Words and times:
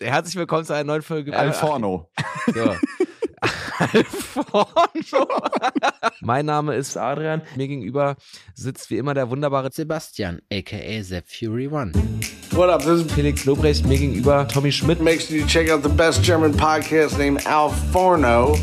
Herzlich 0.00 0.34
willkommen 0.34 0.64
zu 0.64 0.72
einer 0.72 0.84
neuen 0.84 1.02
Folge. 1.02 1.36
Alforno. 1.36 2.08
So. 2.52 2.74
Alforno. 3.78 5.38
mein 6.20 6.44
Name 6.46 6.74
ist 6.74 6.96
Adrian. 6.96 7.42
Mir 7.56 7.68
gegenüber 7.68 8.16
sitzt 8.54 8.90
wie 8.90 8.98
immer 8.98 9.14
der 9.14 9.30
wunderbare 9.30 9.70
Sebastian, 9.72 10.40
aka 10.52 11.02
Zep 11.02 11.24
Fury 11.28 11.68
One. 11.68 11.92
What 12.50 12.68
up? 12.68 12.80
This 12.82 13.04
is 13.06 13.12
Felix 13.12 13.44
Lobrecht. 13.46 13.86
Mir 13.86 13.98
gegenüber 13.98 14.46
Tommy 14.48 14.72
Schmidt. 14.72 15.00
Make 15.00 15.20
sure 15.20 15.38
you 15.38 15.46
check 15.46 15.70
out 15.70 15.82
the 15.82 15.88
best 15.88 16.22
German 16.22 16.52
podcast 16.54 17.16
named 17.18 17.46
Alforno. 17.46 18.58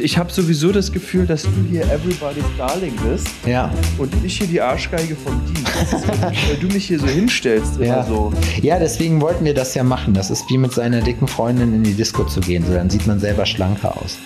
Ich 0.00 0.18
habe 0.18 0.30
sowieso 0.32 0.72
das 0.72 0.90
Gefühl, 0.92 1.26
dass 1.26 1.42
du 1.42 1.50
hier 1.70 1.82
Everybody's 1.84 2.44
Darling 2.58 2.94
bist 3.08 3.28
Ja. 3.46 3.72
und 3.98 4.12
ich 4.24 4.38
hier 4.38 4.46
die 4.46 4.60
Arschgeige 4.60 5.14
vom 5.16 5.40
Dienst. 5.46 6.08
Weil 6.22 6.56
du 6.60 6.66
mich 6.68 6.86
hier 6.86 6.98
so 6.98 7.06
hinstellst, 7.06 7.76
immer 7.76 7.86
Ja. 7.86 8.04
so. 8.04 8.32
ja, 8.62 8.78
deswegen 8.78 9.20
wollten 9.20 9.44
wir 9.44 9.54
das 9.54 9.74
ja 9.74 9.84
machen. 9.84 10.14
Das 10.14 10.30
ist 10.30 10.48
wie 10.50 10.58
mit 10.58 10.72
seiner 10.72 11.00
dicken 11.00 11.28
Freundin 11.28 11.72
in 11.74 11.82
die 11.84 11.94
Disco 11.94 12.24
zu 12.24 12.40
gehen. 12.40 12.64
So, 12.66 12.74
dann 12.74 12.90
sieht 12.90 13.06
man 13.06 13.20
selber 13.20 13.46
schlanker 13.46 13.96
aus. 14.02 14.18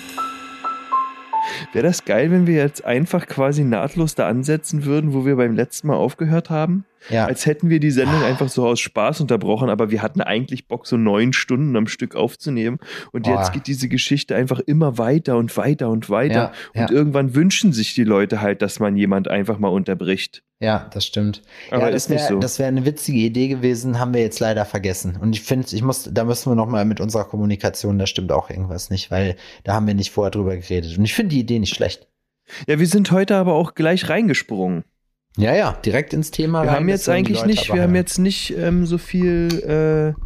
Wäre 1.73 1.87
das 1.87 2.05
geil, 2.05 2.31
wenn 2.31 2.47
wir 2.47 2.55
jetzt 2.57 2.85
einfach 2.85 3.27
quasi 3.27 3.65
nahtlos 3.65 4.15
da 4.15 4.29
ansetzen 4.29 4.85
würden, 4.85 5.13
wo 5.13 5.27
wir 5.27 5.37
beim 5.37 5.55
letzten 5.55 5.89
Mal 5.89 5.97
aufgehört 5.97 6.51
haben? 6.51 6.85
Ja. 7.11 7.27
Als 7.27 7.47
hätten 7.47 7.71
wir 7.71 7.81
die 7.81 7.91
Sendung 7.91 8.23
einfach 8.23 8.49
so 8.49 8.67
aus 8.67 8.81
Spaß 8.81 9.21
unterbrochen, 9.21 9.71
aber 9.71 9.91
wir 9.91 10.03
hatten 10.03 10.21
eigentlich 10.21 10.67
Bock, 10.69 10.87
so 10.87 10.97
neun 10.97 11.33
Stunden 11.33 11.77
am 11.77 11.87
Stück 11.87 12.17
aufzunehmen. 12.17 12.79
Und 13.13 13.23
Boah. 13.23 13.39
jetzt 13.39 13.53
geht 13.53 13.67
diese 13.67 13.89
Geschichte 13.89 14.35
einfach 14.35 14.61
immer 14.61 14.99
weiter 14.99 15.37
und 15.37 15.57
weiter 15.57 15.89
und 15.91 16.11
weiter. 16.11 16.53
Ja, 16.75 16.83
und 16.83 16.91
ja. 16.91 16.97
irgendwann 16.97 17.35
wünschen 17.35 17.73
sich 17.73 17.95
die 17.95 18.05
Leute 18.05 18.41
halt, 18.41 18.63
dass 18.63 18.81
man 18.81 18.97
jemand 18.97 19.29
einfach 19.29 19.59
mal 19.59 19.69
unterbricht. 19.69 20.43
Ja, 20.61 20.91
das 20.93 21.07
stimmt. 21.07 21.43
Aber 21.71 21.85
ja, 21.85 21.91
das 21.93 22.05
ist 22.05 22.11
nicht 22.11 22.23
wär- 22.23 22.29
so. 22.29 22.39
Das 22.41 22.59
wäre 22.59 22.69
eine 22.69 22.85
witzige 22.85 23.19
Idee 23.19 23.47
gewesen, 23.49 24.01
haben 24.01 24.13
wir 24.13 24.21
jetzt 24.21 24.41
leider 24.41 24.65
vergessen. 24.65 25.17
Und 25.21 25.33
ich 25.35 25.43
finde, 25.43 25.69
ich 25.71 25.83
muss, 25.83 26.09
da 26.13 26.25
müssen 26.25 26.51
wir 26.51 26.57
noch 26.57 26.67
mal 26.67 26.85
mit 26.85 27.01
unserer 27.01 27.25
Kommunikation, 27.25 27.99
da 27.99 28.07
stimmt 28.07 28.33
auch 28.33 28.51
irgendwas 28.51 28.91
nicht, 28.91 29.11
weil 29.13 29.37
da 29.63 29.75
haben 29.75 29.87
wir 29.87 29.95
nicht 29.95 30.11
vorher 30.11 30.33
drüber 30.33 30.57
geredet. 30.57 30.99
Und 30.99 31.05
ich 31.05 31.15
finde 31.15 31.35
die 31.35 31.41
Idee 31.41 31.61
nicht 31.61 31.75
schlecht. 31.75 32.09
Ja, 32.67 32.79
wir 32.79 32.87
sind 32.87 33.13
heute 33.13 33.37
aber 33.37 33.55
auch 33.55 33.75
gleich 33.75 34.09
reingesprungen. 34.09 34.85
Ja, 35.39 35.55
ja, 35.55 35.73
direkt 35.85 36.13
ins 36.13 36.31
Thema. 36.31 36.63
Wir 36.63 36.69
rein, 36.71 36.77
haben 36.77 36.89
jetzt 36.89 37.09
eigentlich 37.09 37.45
nicht, 37.45 37.73
wir 37.73 37.83
haben 37.83 37.95
jetzt 37.95 38.19
nicht 38.19 38.57
ähm, 38.57 38.87
so 38.87 38.99
viel 38.99 40.15
äh, 40.17 40.21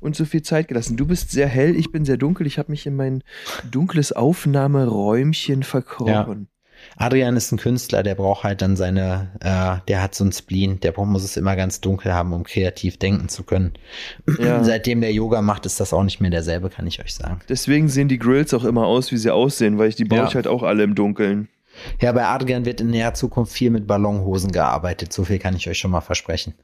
uns 0.00 0.18
so 0.18 0.24
viel 0.24 0.42
Zeit 0.42 0.68
gelassen. 0.68 0.96
Du 0.96 1.06
bist 1.06 1.30
sehr 1.32 1.48
hell, 1.48 1.74
ich 1.76 1.90
bin 1.90 2.04
sehr 2.04 2.16
dunkel. 2.16 2.46
Ich 2.46 2.58
habe 2.58 2.70
mich 2.70 2.86
in 2.86 2.94
mein 2.94 3.22
dunkles 3.70 4.12
Aufnahmeräumchen 4.12 5.62
verkrochen. 5.62 6.48
Adrian 6.96 7.36
ist 7.36 7.50
ein 7.50 7.58
Künstler, 7.58 8.02
der 8.02 8.14
braucht 8.14 8.44
halt 8.44 8.60
dann 8.60 8.76
seine, 8.76 9.30
äh, 9.40 9.82
der 9.88 10.02
hat 10.02 10.14
so 10.14 10.24
ein 10.24 10.32
Spleen, 10.32 10.80
der 10.80 10.92
braucht, 10.92 11.08
muss 11.08 11.24
es 11.24 11.36
immer 11.36 11.56
ganz 11.56 11.80
dunkel 11.80 12.12
haben, 12.12 12.32
um 12.32 12.44
kreativ 12.44 12.98
denken 12.98 13.28
zu 13.28 13.42
können. 13.42 13.72
Ja. 14.38 14.62
Seitdem 14.64 15.00
der 15.00 15.12
Yoga 15.12 15.40
macht, 15.40 15.66
ist 15.66 15.80
das 15.80 15.92
auch 15.92 16.04
nicht 16.04 16.20
mehr 16.20 16.30
derselbe, 16.30 16.68
kann 16.68 16.86
ich 16.86 17.00
euch 17.00 17.14
sagen. 17.14 17.40
Deswegen 17.48 17.88
sehen 17.88 18.08
die 18.08 18.18
Grills 18.18 18.52
auch 18.52 18.64
immer 18.64 18.86
aus, 18.86 19.10
wie 19.12 19.16
sie 19.16 19.30
aussehen, 19.30 19.78
weil 19.78 19.88
ich 19.88 19.96
die 19.96 20.04
baue 20.04 20.18
Ja. 20.18 20.28
ich 20.28 20.34
halt 20.34 20.46
auch 20.46 20.62
alle 20.62 20.82
im 20.82 20.94
Dunkeln. 20.94 21.48
Ja, 22.00 22.12
bei 22.12 22.24
Adrian 22.24 22.64
wird 22.64 22.80
in 22.80 22.90
näher 22.90 23.14
Zukunft 23.14 23.52
viel 23.52 23.70
mit 23.70 23.86
Ballonhosen 23.86 24.52
gearbeitet, 24.52 25.12
so 25.12 25.24
viel 25.24 25.38
kann 25.38 25.56
ich 25.56 25.68
euch 25.68 25.78
schon 25.78 25.90
mal 25.90 26.00
versprechen. 26.00 26.54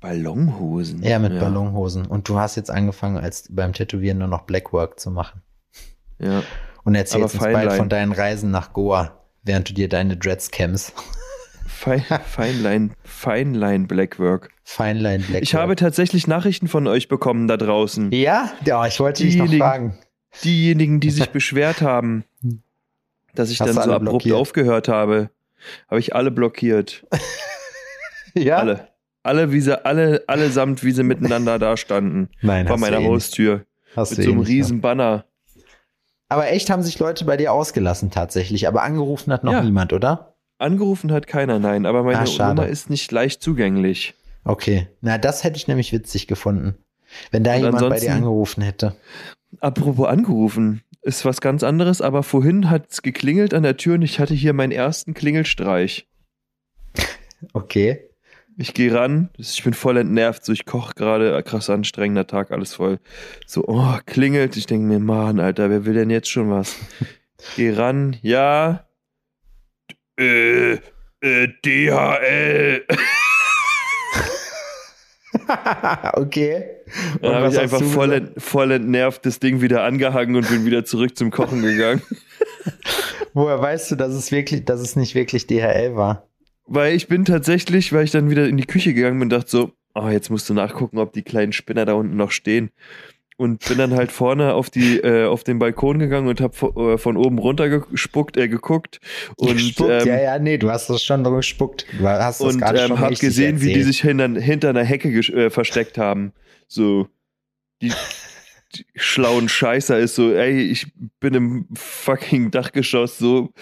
Ballonhosen. 0.00 1.02
Ja, 1.02 1.18
mit 1.18 1.38
Ballonhosen. 1.38 2.06
Und 2.06 2.28
du 2.28 2.38
hast 2.38 2.56
jetzt 2.56 2.70
angefangen, 2.70 3.18
als 3.18 3.46
beim 3.50 3.72
Tätowieren 3.72 4.18
nur 4.18 4.28
noch 4.28 4.42
Blackwork 4.42 4.98
zu 4.98 5.10
machen. 5.10 5.42
Ja. 6.18 6.42
Und 6.84 6.94
erzählst 6.94 7.34
uns 7.34 7.44
bald 7.44 7.72
von 7.74 7.88
deinen 7.88 8.12
Reisen 8.12 8.50
nach 8.50 8.72
Goa, 8.72 9.20
während 9.42 9.68
du 9.68 9.74
dir 9.74 9.88
deine 9.88 10.16
Dreads 10.16 10.50
kämmst. 10.50 10.94
Fein, 11.66 12.02
Feinlein, 12.26 12.94
Feinlein 13.04 13.86
Blackwork. 13.86 14.50
Feinlein 14.64 15.20
Blackwork. 15.20 15.42
Ich 15.42 15.54
habe 15.54 15.76
tatsächlich 15.76 16.26
Nachrichten 16.26 16.68
von 16.68 16.86
euch 16.86 17.08
bekommen 17.08 17.46
da 17.46 17.58
draußen. 17.58 18.10
Ja? 18.12 18.52
Ja, 18.64 18.86
ich 18.86 18.98
wollte 19.00 19.22
dich 19.24 19.36
noch 19.36 19.52
fragen. 19.52 19.98
Diejenigen, 20.44 21.00
die 21.00 21.10
sich 21.10 21.30
beschwert 21.30 21.82
haben, 21.82 22.24
dass 23.34 23.50
ich 23.50 23.60
Hast 23.60 23.68
dann 23.68 23.76
so 23.76 23.92
abrupt 23.92 24.04
blockiert? 24.04 24.36
aufgehört 24.36 24.88
habe, 24.88 25.30
habe 25.88 26.00
ich 26.00 26.14
alle 26.14 26.30
blockiert. 26.30 27.06
Ja? 28.34 28.58
Alle. 28.58 28.88
Alle, 29.24 29.50
wie 29.52 29.60
sie, 29.60 29.84
alle, 29.84 30.22
allesamt, 30.28 30.84
wie 30.84 30.92
sie 30.92 31.02
miteinander 31.02 31.58
da 31.58 31.76
standen. 31.76 32.28
Nein, 32.42 32.66
vor 32.68 32.78
meiner 32.78 33.00
eh. 33.00 33.06
Haustür. 33.06 33.66
Hast 33.96 34.12
Mit 34.16 34.22
so 34.22 34.30
eh 34.30 34.32
einem 34.32 34.40
riesen 34.42 34.80
Banner. 34.80 35.24
Aber 36.28 36.48
echt 36.48 36.70
haben 36.70 36.82
sich 36.84 36.98
Leute 37.00 37.24
bei 37.24 37.36
dir 37.36 37.52
ausgelassen 37.52 38.10
tatsächlich. 38.12 38.68
Aber 38.68 38.82
angerufen 38.82 39.32
hat 39.32 39.42
noch 39.42 39.52
Ja. 39.52 39.62
niemand, 39.62 39.92
oder? 39.92 40.34
Angerufen 40.58 41.10
hat 41.10 41.26
keiner, 41.26 41.58
nein, 41.58 41.86
aber 41.86 42.04
meine 42.04 42.20
Ah, 42.20 42.26
schade. 42.26 42.54
Nummer 42.54 42.68
ist 42.68 42.88
nicht 42.88 43.10
leicht 43.10 43.42
zugänglich. 43.42 44.14
Okay. 44.44 44.86
Na, 45.00 45.18
das 45.18 45.42
hätte 45.42 45.56
ich 45.56 45.66
nämlich 45.66 45.92
witzig 45.92 46.28
gefunden. 46.28 46.76
Wenn 47.32 47.42
da 47.42 47.54
Und 47.54 47.62
jemand 47.64 47.88
bei 47.90 47.98
dir 47.98 48.12
angerufen 48.14 48.62
hätte. 48.62 48.94
Apropos 49.58 50.06
angerufen, 50.06 50.82
ist 51.02 51.24
was 51.24 51.40
ganz 51.40 51.62
anderes, 51.62 52.00
aber 52.00 52.22
vorhin 52.22 52.70
hat 52.70 52.90
es 52.90 53.02
geklingelt 53.02 53.54
an 53.54 53.62
der 53.62 53.76
Tür 53.76 53.94
und 53.94 54.02
ich 54.02 54.20
hatte 54.20 54.34
hier 54.34 54.52
meinen 54.52 54.72
ersten 54.72 55.14
Klingelstreich. 55.14 56.06
Okay. 57.52 58.06
Ich 58.58 58.74
gehe 58.74 58.92
ran, 58.94 59.30
ich 59.38 59.64
bin 59.64 59.72
voll 59.72 59.96
entnervt, 59.96 60.44
so 60.44 60.52
ich 60.52 60.66
koche 60.66 60.94
gerade, 60.94 61.42
krass 61.42 61.70
anstrengender 61.70 62.26
Tag, 62.26 62.50
alles 62.50 62.74
voll. 62.74 62.98
So, 63.46 63.64
oh, 63.66 63.96
klingelt, 64.04 64.56
ich 64.56 64.66
denke 64.66 64.86
mir, 64.86 64.98
Mann, 64.98 65.40
Alter, 65.40 65.70
wer 65.70 65.86
will 65.86 65.94
denn 65.94 66.10
jetzt 66.10 66.28
schon 66.28 66.50
was? 66.50 66.76
Geh 67.56 67.70
ran, 67.70 68.18
ja. 68.20 68.86
Äh, 70.18 70.74
äh, 71.22 71.48
DHL. 71.64 72.84
okay. 76.14 76.79
Dann 77.20 77.30
Und 77.30 77.36
habe 77.36 77.46
was 77.46 77.54
ich 77.54 77.60
einfach 77.60 77.82
voll, 77.82 78.12
ent, 78.12 78.32
voll 78.38 78.70
entnervt 78.72 79.24
das 79.26 79.38
Ding 79.40 79.60
wieder 79.60 79.82
angehangen 79.84 80.36
und 80.36 80.48
bin 80.48 80.64
wieder 80.64 80.84
zurück 80.84 81.16
zum 81.16 81.30
Kochen 81.30 81.62
gegangen. 81.62 82.02
Woher 83.34 83.60
weißt 83.60 83.90
du, 83.92 83.96
dass 83.96 84.12
es 84.12 84.32
wirklich, 84.32 84.64
dass 84.64 84.80
es 84.80 84.96
nicht 84.96 85.14
wirklich 85.14 85.46
DHL 85.46 85.94
war? 85.96 86.26
Weil 86.66 86.94
ich 86.94 87.08
bin 87.08 87.24
tatsächlich, 87.24 87.92
weil 87.92 88.04
ich 88.04 88.10
dann 88.10 88.30
wieder 88.30 88.46
in 88.48 88.56
die 88.56 88.66
Küche 88.66 88.94
gegangen 88.94 89.18
bin 89.18 89.26
und 89.26 89.30
dachte 89.32 89.50
so, 89.50 89.72
oh, 89.94 90.08
jetzt 90.08 90.30
musst 90.30 90.48
du 90.48 90.54
nachgucken, 90.54 90.98
ob 90.98 91.12
die 91.12 91.22
kleinen 91.22 91.52
Spinner 91.52 91.84
da 91.84 91.94
unten 91.94 92.16
noch 92.16 92.30
stehen. 92.30 92.70
Und 93.36 93.66
bin 93.66 93.78
dann 93.78 93.94
halt 93.94 94.12
vorne 94.12 94.52
auf 94.52 94.68
die 94.68 94.98
äh, 94.98 95.24
auf 95.24 95.44
den 95.44 95.58
Balkon 95.58 95.98
gegangen 95.98 96.28
und 96.28 96.42
hab 96.42 96.54
vo- 96.54 96.92
äh, 96.94 96.98
von 96.98 97.16
oben 97.16 97.38
runter 97.38 97.70
gespuckt, 97.80 98.36
äh, 98.36 98.48
geguckt 98.48 99.00
und 99.36 99.54
gespuckt, 99.54 99.90
ähm, 99.90 100.08
ja, 100.08 100.20
ja, 100.20 100.38
nee, 100.38 100.58
du 100.58 100.68
hast 100.70 100.90
das 100.90 101.02
schon 101.02 101.24
gespuckt. 101.24 101.86
Du 101.98 102.06
hast 102.06 102.42
das 102.42 102.52
und 102.54 102.60
gerade 102.60 102.80
ähm, 102.80 102.88
schon 102.88 103.00
hab 103.00 103.18
gesehen, 103.18 103.62
wie 103.62 103.66
die 103.66 103.70
erzählt. 103.70 103.86
sich 103.86 104.00
hinter, 104.02 104.28
hinter 104.38 104.68
einer 104.68 104.84
Hecke 104.84 105.08
äh, 105.08 105.48
versteckt 105.48 105.96
haben. 105.96 106.32
So 106.70 107.08
die, 107.82 107.92
die 108.74 108.86
schlauen 108.94 109.48
Scheißer 109.48 109.98
ist 109.98 110.14
so, 110.14 110.32
ey, 110.32 110.62
ich 110.62 110.92
bin 111.18 111.34
im 111.34 111.68
fucking 111.74 112.50
Dachgeschoss, 112.50 113.18
so 113.18 113.52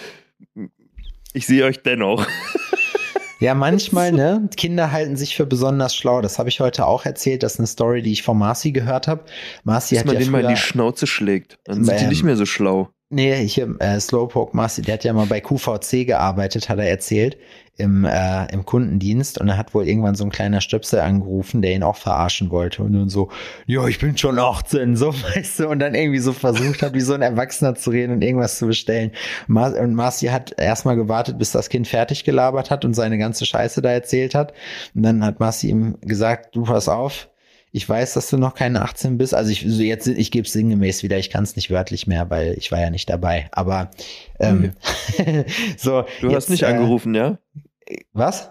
ich 1.33 1.47
sehe 1.47 1.65
euch 1.65 1.83
dennoch. 1.83 2.27
Ja, 3.41 3.55
manchmal, 3.55 4.11
ne? 4.11 4.49
Kinder 4.57 4.91
halten 4.91 5.17
sich 5.17 5.37
für 5.37 5.47
besonders 5.47 5.95
schlau. 5.95 6.21
Das 6.23 6.41
habe 6.41 6.49
ich 6.49 6.59
heute 6.59 6.87
auch 6.87 7.05
erzählt. 7.05 7.45
Das 7.45 7.53
ist 7.55 7.61
eine 7.61 7.69
Story, 7.69 8.03
die 8.03 8.11
ich 8.11 8.25
von 8.25 8.37
Marci 8.37 8.73
gehört 8.73 9.07
habe. 9.07 9.25
Marci 9.63 9.95
Dass 9.95 10.01
hat 10.01 10.07
man 10.07 10.15
ja 10.17 10.23
den 10.23 10.33
mal 10.33 10.47
die 10.49 10.57
Schnauze 10.57 11.07
schlägt. 11.07 11.57
Dann 11.63 11.85
sind 11.85 12.01
die 12.01 12.07
nicht 12.07 12.25
mehr 12.25 12.37
so 12.37 12.47
schlau. 12.47 12.91
Nee, 13.11 13.47
hier, 13.47 13.75
äh, 13.81 13.99
Slowpoke 14.01 14.57
Marci, 14.57 14.83
der 14.83 14.95
hat 14.95 15.05
ja 15.05 15.13
mal 15.13 15.27
bei 15.27 15.41
QVC 15.41 16.07
gearbeitet, 16.07 16.69
hat 16.69 16.79
er 16.79 16.89
erzählt, 16.89 17.37
im, 17.79 18.05
äh, 18.05 18.53
im 18.53 18.65
Kundendienst. 18.65 19.41
Und 19.41 19.49
er 19.49 19.57
hat 19.57 19.73
wohl 19.75 19.87
irgendwann 19.87 20.17
so 20.17 20.25
ein 20.25 20.31
kleiner 20.31 20.61
Stöpsel 20.61 21.01
angerufen, 21.01 21.63
der 21.63 21.73
ihn 21.73 21.83
auch 21.83 21.97
verarschen 21.97 22.51
wollte. 22.51 22.83
Und 22.83 22.93
dann 22.93 23.09
so, 23.09 23.31
ja, 23.67 23.87
ich 23.87 23.99
bin 23.99 24.17
schon 24.19 24.39
18, 24.39 24.97
so, 24.97 25.15
weißt 25.35 25.61
du, 25.61 25.69
und 25.69 25.79
dann 25.79 25.95
irgendwie 25.95 26.19
so 26.19 26.33
versucht 26.33 26.83
hat, 26.83 26.95
wie 26.95 27.01
so 27.01 27.15
ein 27.15 27.23
Erwachsener 27.23 27.75
zu 27.77 27.91
reden 27.91 28.15
und 28.15 28.23
irgendwas 28.23 28.59
zu 28.59 28.67
bestellen. 28.67 29.13
Mar 29.47 29.75
und 29.79 29.95
Marci 29.95 30.27
hat 30.27 30.55
erstmal 30.59 30.97
gewartet, 30.97 31.39
bis 31.39 31.53
das 31.53 31.69
Kind 31.69 31.89
fertig 31.89 32.25
gelabert 32.25 32.71
hat 32.71 32.85
und 32.85 32.95
seine 32.95 33.17
ganze 33.17 33.47
Scheiße 33.47 33.81
da 33.81 33.91
erzählt 33.91 34.35
hat. 34.35 34.53
Und 34.95 35.05
dann 35.05 35.25
hat 35.25 35.41
Marci 35.41 35.69
ihm 35.69 35.99
gesagt, 36.03 36.57
du 36.57 36.65
pass 36.65 36.89
auf, 36.89 37.29
ich 37.73 37.89
weiß, 37.89 38.15
dass 38.15 38.31
du 38.31 38.39
noch 38.39 38.55
keine 38.55 38.83
18 38.83 39.19
bist. 39.19 39.35
Also 39.35 39.51
ich 39.51 39.65
so 39.67 39.83
jetzt, 39.83 40.07
ich 40.07 40.31
gebe 40.31 40.47
es 40.47 40.53
sinngemäß 40.53 41.03
wieder, 41.03 41.19
ich 41.19 41.31
kann 41.31 41.45
es 41.45 41.57
nicht 41.57 41.71
wörtlich 41.71 42.07
mehr, 42.07 42.31
weil 42.31 42.55
ich 42.59 42.73
war 42.73 42.81
ja 42.81 42.91
nicht 42.91 43.09
dabei. 43.11 43.49
Aber 43.53 43.91
ähm, 44.41 44.73
so. 45.77 46.05
Du 46.21 46.29
hast 46.29 46.45
jetzt, 46.45 46.51
nicht 46.51 46.63
äh, 46.63 46.67
angerufen, 46.67 47.15
ja? 47.15 47.39
Was? 48.13 48.51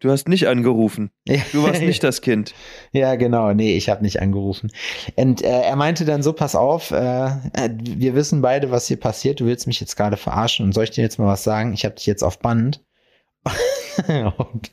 Du 0.00 0.10
hast 0.10 0.28
nicht 0.28 0.46
angerufen. 0.46 1.10
Du 1.52 1.62
warst 1.62 1.80
nicht 1.80 2.04
das 2.04 2.20
Kind. 2.20 2.54
Ja, 2.92 3.16
genau. 3.16 3.52
Nee, 3.52 3.76
ich 3.76 3.88
habe 3.88 4.02
nicht 4.02 4.20
angerufen. 4.20 4.70
Und 5.16 5.42
äh, 5.42 5.48
er 5.48 5.76
meinte 5.76 6.04
dann 6.04 6.22
so, 6.22 6.32
pass 6.32 6.54
auf, 6.54 6.90
äh, 6.90 7.26
äh, 7.26 7.70
wir 7.78 8.14
wissen 8.14 8.42
beide, 8.42 8.70
was 8.70 8.86
hier 8.86 8.98
passiert. 8.98 9.40
Du 9.40 9.46
willst 9.46 9.66
mich 9.66 9.80
jetzt 9.80 9.96
gerade 9.96 10.16
verarschen 10.16 10.64
und 10.64 10.72
soll 10.72 10.84
ich 10.84 10.90
dir 10.90 11.02
jetzt 11.02 11.18
mal 11.18 11.26
was 11.26 11.44
sagen? 11.44 11.72
Ich 11.72 11.84
habe 11.84 11.94
dich 11.94 12.06
jetzt 12.06 12.22
auf 12.22 12.38
Band. 12.38 12.84
und, 14.38 14.72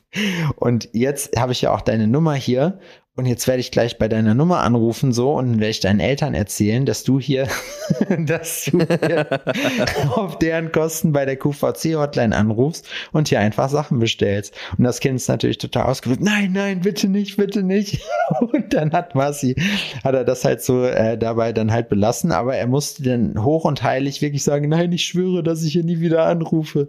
und 0.56 0.88
jetzt 0.92 1.38
habe 1.38 1.52
ich 1.52 1.62
ja 1.62 1.74
auch 1.74 1.80
deine 1.80 2.06
Nummer 2.06 2.34
hier 2.34 2.78
und 3.16 3.26
jetzt 3.26 3.46
werde 3.46 3.60
ich 3.60 3.70
gleich 3.70 3.96
bei 3.96 4.08
deiner 4.08 4.34
Nummer 4.34 4.60
anrufen 4.60 5.12
so 5.12 5.34
und 5.34 5.60
werde 5.60 5.70
ich 5.70 5.78
deinen 5.78 6.00
Eltern 6.00 6.34
erzählen, 6.34 6.84
dass 6.84 7.04
du 7.04 7.20
hier, 7.20 7.46
dass 8.26 8.64
du 8.64 8.78
hier 8.78 9.28
auf 10.16 10.38
deren 10.38 10.72
Kosten 10.72 11.12
bei 11.12 11.24
der 11.24 11.36
QVC-Hotline 11.36 12.34
anrufst 12.34 12.88
und 13.12 13.28
hier 13.28 13.38
einfach 13.38 13.68
Sachen 13.68 14.00
bestellst. 14.00 14.52
Und 14.76 14.82
das 14.82 14.98
Kind 14.98 15.16
ist 15.16 15.28
natürlich 15.28 15.58
total 15.58 15.84
ausgewählt. 15.84 16.22
Nein, 16.22 16.50
nein, 16.52 16.80
bitte 16.80 17.06
nicht, 17.08 17.36
bitte 17.36 17.62
nicht. 17.62 18.00
Und 18.40 18.74
dann 18.74 18.92
hat 18.92 19.14
Marci, 19.14 19.54
hat 20.02 20.14
er 20.14 20.24
das 20.24 20.44
halt 20.44 20.62
so 20.62 20.84
äh, 20.84 21.16
dabei 21.16 21.52
dann 21.52 21.70
halt 21.70 21.88
belassen, 21.88 22.32
aber 22.32 22.56
er 22.56 22.66
musste 22.66 23.02
dann 23.02 23.44
hoch 23.44 23.64
und 23.64 23.82
heilig 23.82 24.22
wirklich 24.22 24.42
sagen, 24.42 24.68
nein, 24.68 24.90
ich 24.92 25.04
schwöre, 25.04 25.42
dass 25.42 25.62
ich 25.62 25.72
hier 25.72 25.84
nie 25.84 26.00
wieder 26.00 26.26
anrufe. 26.26 26.88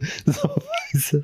So, 0.93 1.19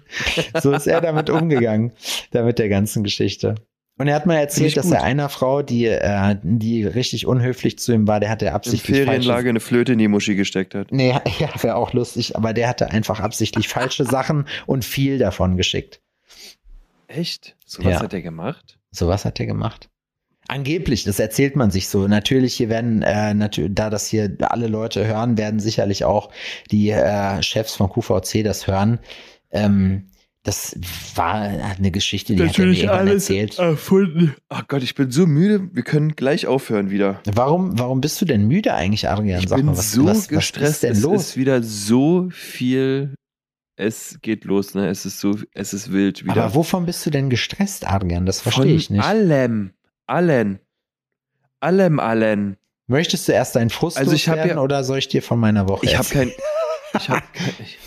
so 0.62 0.71
ist 0.74 0.88
er 0.88 1.00
damit 1.00 1.30
umgegangen, 1.30 1.94
damit 2.31 2.59
der 2.59 2.68
ganzen 2.68 3.04
Geschichte. 3.04 3.56
Und 3.98 4.08
er 4.08 4.16
hat 4.16 4.26
mal 4.26 4.36
erzählt, 4.36 4.78
dass 4.78 4.90
er 4.90 5.04
einer 5.04 5.30
Frau, 5.30 5.62
die, 5.62 5.86
äh, 5.86 6.36
die 6.42 6.86
richtig 6.86 7.28
unhöflich 7.28 7.78
zu 7.78 7.94
ihm 7.94 8.08
war, 8.08 8.20
der 8.20 8.30
hatte 8.30 8.52
absichtlich 8.52 8.98
in 8.98 9.06
Ferienlage 9.06 9.50
eine 9.50 9.60
Flöte 9.60 9.94
in 9.94 10.00
die 10.00 10.08
Muschi 10.08 10.36
gesteckt 10.36 10.74
hat. 10.74 10.92
Nee, 10.92 11.12
ja, 11.40 11.50
wäre 11.62 11.76
auch 11.76 11.94
lustig, 11.94 12.36
aber 12.36 12.54
der 12.54 12.68
hatte 12.68 12.90
einfach 12.90 13.20
absichtlich 13.20 13.68
falsche 13.68 14.06
Sachen 14.06 14.48
und 14.66 14.86
viel 14.86 15.20
davon 15.20 15.56
geschickt. 15.56 16.02
Echt? 17.08 17.56
So 17.66 17.84
was 17.84 17.94
ja. 17.94 18.02
hat 18.02 18.14
er 18.14 18.22
gemacht? 18.22 18.80
So 18.92 19.08
was 19.08 19.26
hat 19.26 19.40
er 19.40 19.46
gemacht. 19.46 19.90
Angeblich, 20.48 21.04
das 21.04 21.20
erzählt 21.20 21.56
man 21.56 21.72
sich 21.72 21.88
so. 21.88 22.08
Natürlich, 22.08 22.56
hier 22.56 22.70
werden, 22.70 23.04
äh, 23.04 23.34
natürlich, 23.34 23.72
da 23.76 23.90
das 23.90 24.08
hier 24.08 24.36
alle 24.42 24.68
Leute 24.68 25.06
hören, 25.06 25.38
werden 25.38 25.60
sicherlich 25.60 26.04
auch 26.04 26.32
die 26.72 26.90
äh, 26.90 27.42
Chefs 27.44 27.76
von 27.76 27.90
QVC 27.90 28.44
das 28.44 28.68
hören. 28.68 29.00
Ähm, 29.52 30.08
das 30.44 30.76
war 31.16 31.34
eine 31.34 31.92
Geschichte, 31.92 32.36
die 32.36 32.42
Natürlich 32.42 32.80
hat 32.80 32.90
er 32.90 32.94
mir 32.94 33.00
alles 33.00 33.30
erzählt. 33.30 33.60
erfunden. 33.60 34.36
Ach 34.50 34.68
Gott, 34.68 34.82
ich 34.82 34.96
bin 34.96 35.12
so 35.12 35.28
müde. 35.28 35.70
Wir 35.72 35.84
können 35.84 36.16
gleich 36.16 36.48
aufhören 36.48 36.90
wieder. 36.90 37.22
Warum, 37.32 37.78
warum 37.78 38.02
bist 38.02 38.20
du 38.22 38.26
denn 38.26 38.48
müde 38.48 38.74
eigentlich, 38.74 39.08
Adrian? 39.08 39.40
Ich 39.40 39.50
Sag 39.50 39.58
bin 39.58 39.68
mal, 39.68 39.78
was, 39.78 39.92
so 39.92 40.06
was, 40.06 40.28
gestresst. 40.28 40.64
Was 40.64 40.72
ist 40.72 40.84
denn 40.84 40.92
es 40.94 41.02
los? 41.02 41.22
ist 41.22 41.38
wieder 41.38 41.62
so 41.62 42.30
viel. 42.32 43.14
Es 43.76 44.18
geht 44.22 44.44
los, 44.46 44.74
ne? 44.74 44.90
Es 44.90 45.06
ist 45.06 45.20
so, 45.20 45.38
es 45.54 45.74
ist 45.74 45.92
wild 45.92 46.24
wieder. 46.24 46.44
Aber 46.44 46.56
wovon 46.56 46.88
bist 46.88 47.06
du 47.06 47.12
denn 47.12 47.30
gestresst, 47.30 47.88
Adrian? 47.88 48.26
Das 48.26 48.42
verstehe 48.42 48.74
ich 48.74 48.90
nicht. 48.90 49.04
Allem, 49.04 49.74
allen, 50.08 50.60
allem, 51.60 52.00
allen. 52.00 52.58
Möchtest 52.88 53.28
du 53.28 53.32
erst 53.32 53.56
deinen 53.56 53.70
Frust 53.70 53.98
also 53.98 54.12
ich 54.12 54.28
werden 54.28 54.50
ja, 54.50 54.60
oder 54.60 54.84
soll 54.84 54.98
ich 54.98 55.08
dir 55.08 55.22
von 55.22 55.40
meiner 55.40 55.70
Woche 55.70 55.86
Ich 55.86 55.98
habe 55.98 56.10
kein, 56.10 56.32
ich 56.96 57.10
habe 57.10 57.24
ich 57.60 57.78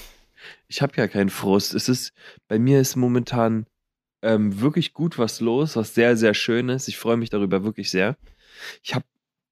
habe 0.83 0.93
ja 0.97 1.09
keinen 1.09 1.31
Frust. 1.31 1.75
Es 1.75 1.89
ist, 1.89 2.13
bei 2.49 2.59
mir 2.59 2.81
ist 2.81 2.97
momentan 2.97 3.67
ähm, 4.23 4.61
wirklich 4.61 4.95
gut 4.95 5.19
was 5.19 5.41
los, 5.41 5.77
was 5.77 5.95
sehr, 5.95 6.17
sehr 6.17 6.35
schön 6.35 6.69
ist. 6.69 6.89
Ich 6.89 6.99
freue 6.99 7.17
mich 7.17 7.31
darüber 7.31 7.65
wirklich 7.65 7.91
sehr. 7.91 8.17
Ich 8.83 8.95
habe 8.95 9.05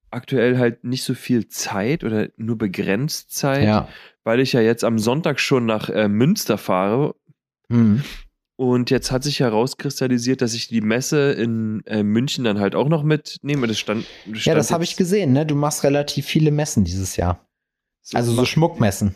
aktuell 0.09 0.57
halt 0.57 0.83
nicht 0.83 1.03
so 1.03 1.13
viel 1.13 1.47
Zeit 1.47 2.03
oder 2.03 2.29
nur 2.37 2.57
begrenzt 2.57 3.31
Zeit, 3.33 3.65
ja. 3.65 3.87
weil 4.23 4.39
ich 4.39 4.53
ja 4.53 4.61
jetzt 4.61 4.83
am 4.83 4.99
Sonntag 4.99 5.39
schon 5.39 5.65
nach 5.65 5.89
äh, 5.89 6.07
Münster 6.07 6.57
fahre. 6.57 7.15
Mhm. 7.69 8.03
Und 8.55 8.91
jetzt 8.91 9.11
hat 9.11 9.23
sich 9.23 9.39
herauskristallisiert, 9.39 10.41
dass 10.41 10.53
ich 10.53 10.67
die 10.67 10.81
Messe 10.81 11.31
in 11.31 11.83
äh, 11.85 12.03
München 12.03 12.43
dann 12.43 12.59
halt 12.59 12.75
auch 12.75 12.87
noch 12.87 13.03
mitnehme. 13.03 13.67
Das 13.67 13.79
stand, 13.79 14.05
das 14.27 14.41
stand 14.41 14.45
ja, 14.45 14.55
das 14.55 14.71
habe 14.71 14.83
ich 14.83 14.95
gesehen. 14.95 15.33
Ne? 15.33 15.45
Du 15.45 15.55
machst 15.55 15.83
relativ 15.83 16.27
viele 16.27 16.51
Messen 16.51 16.83
dieses 16.83 17.15
Jahr. 17.15 17.47
So 18.01 18.17
also 18.17 18.33
so 18.33 18.45
Schmuckmessen 18.45 19.15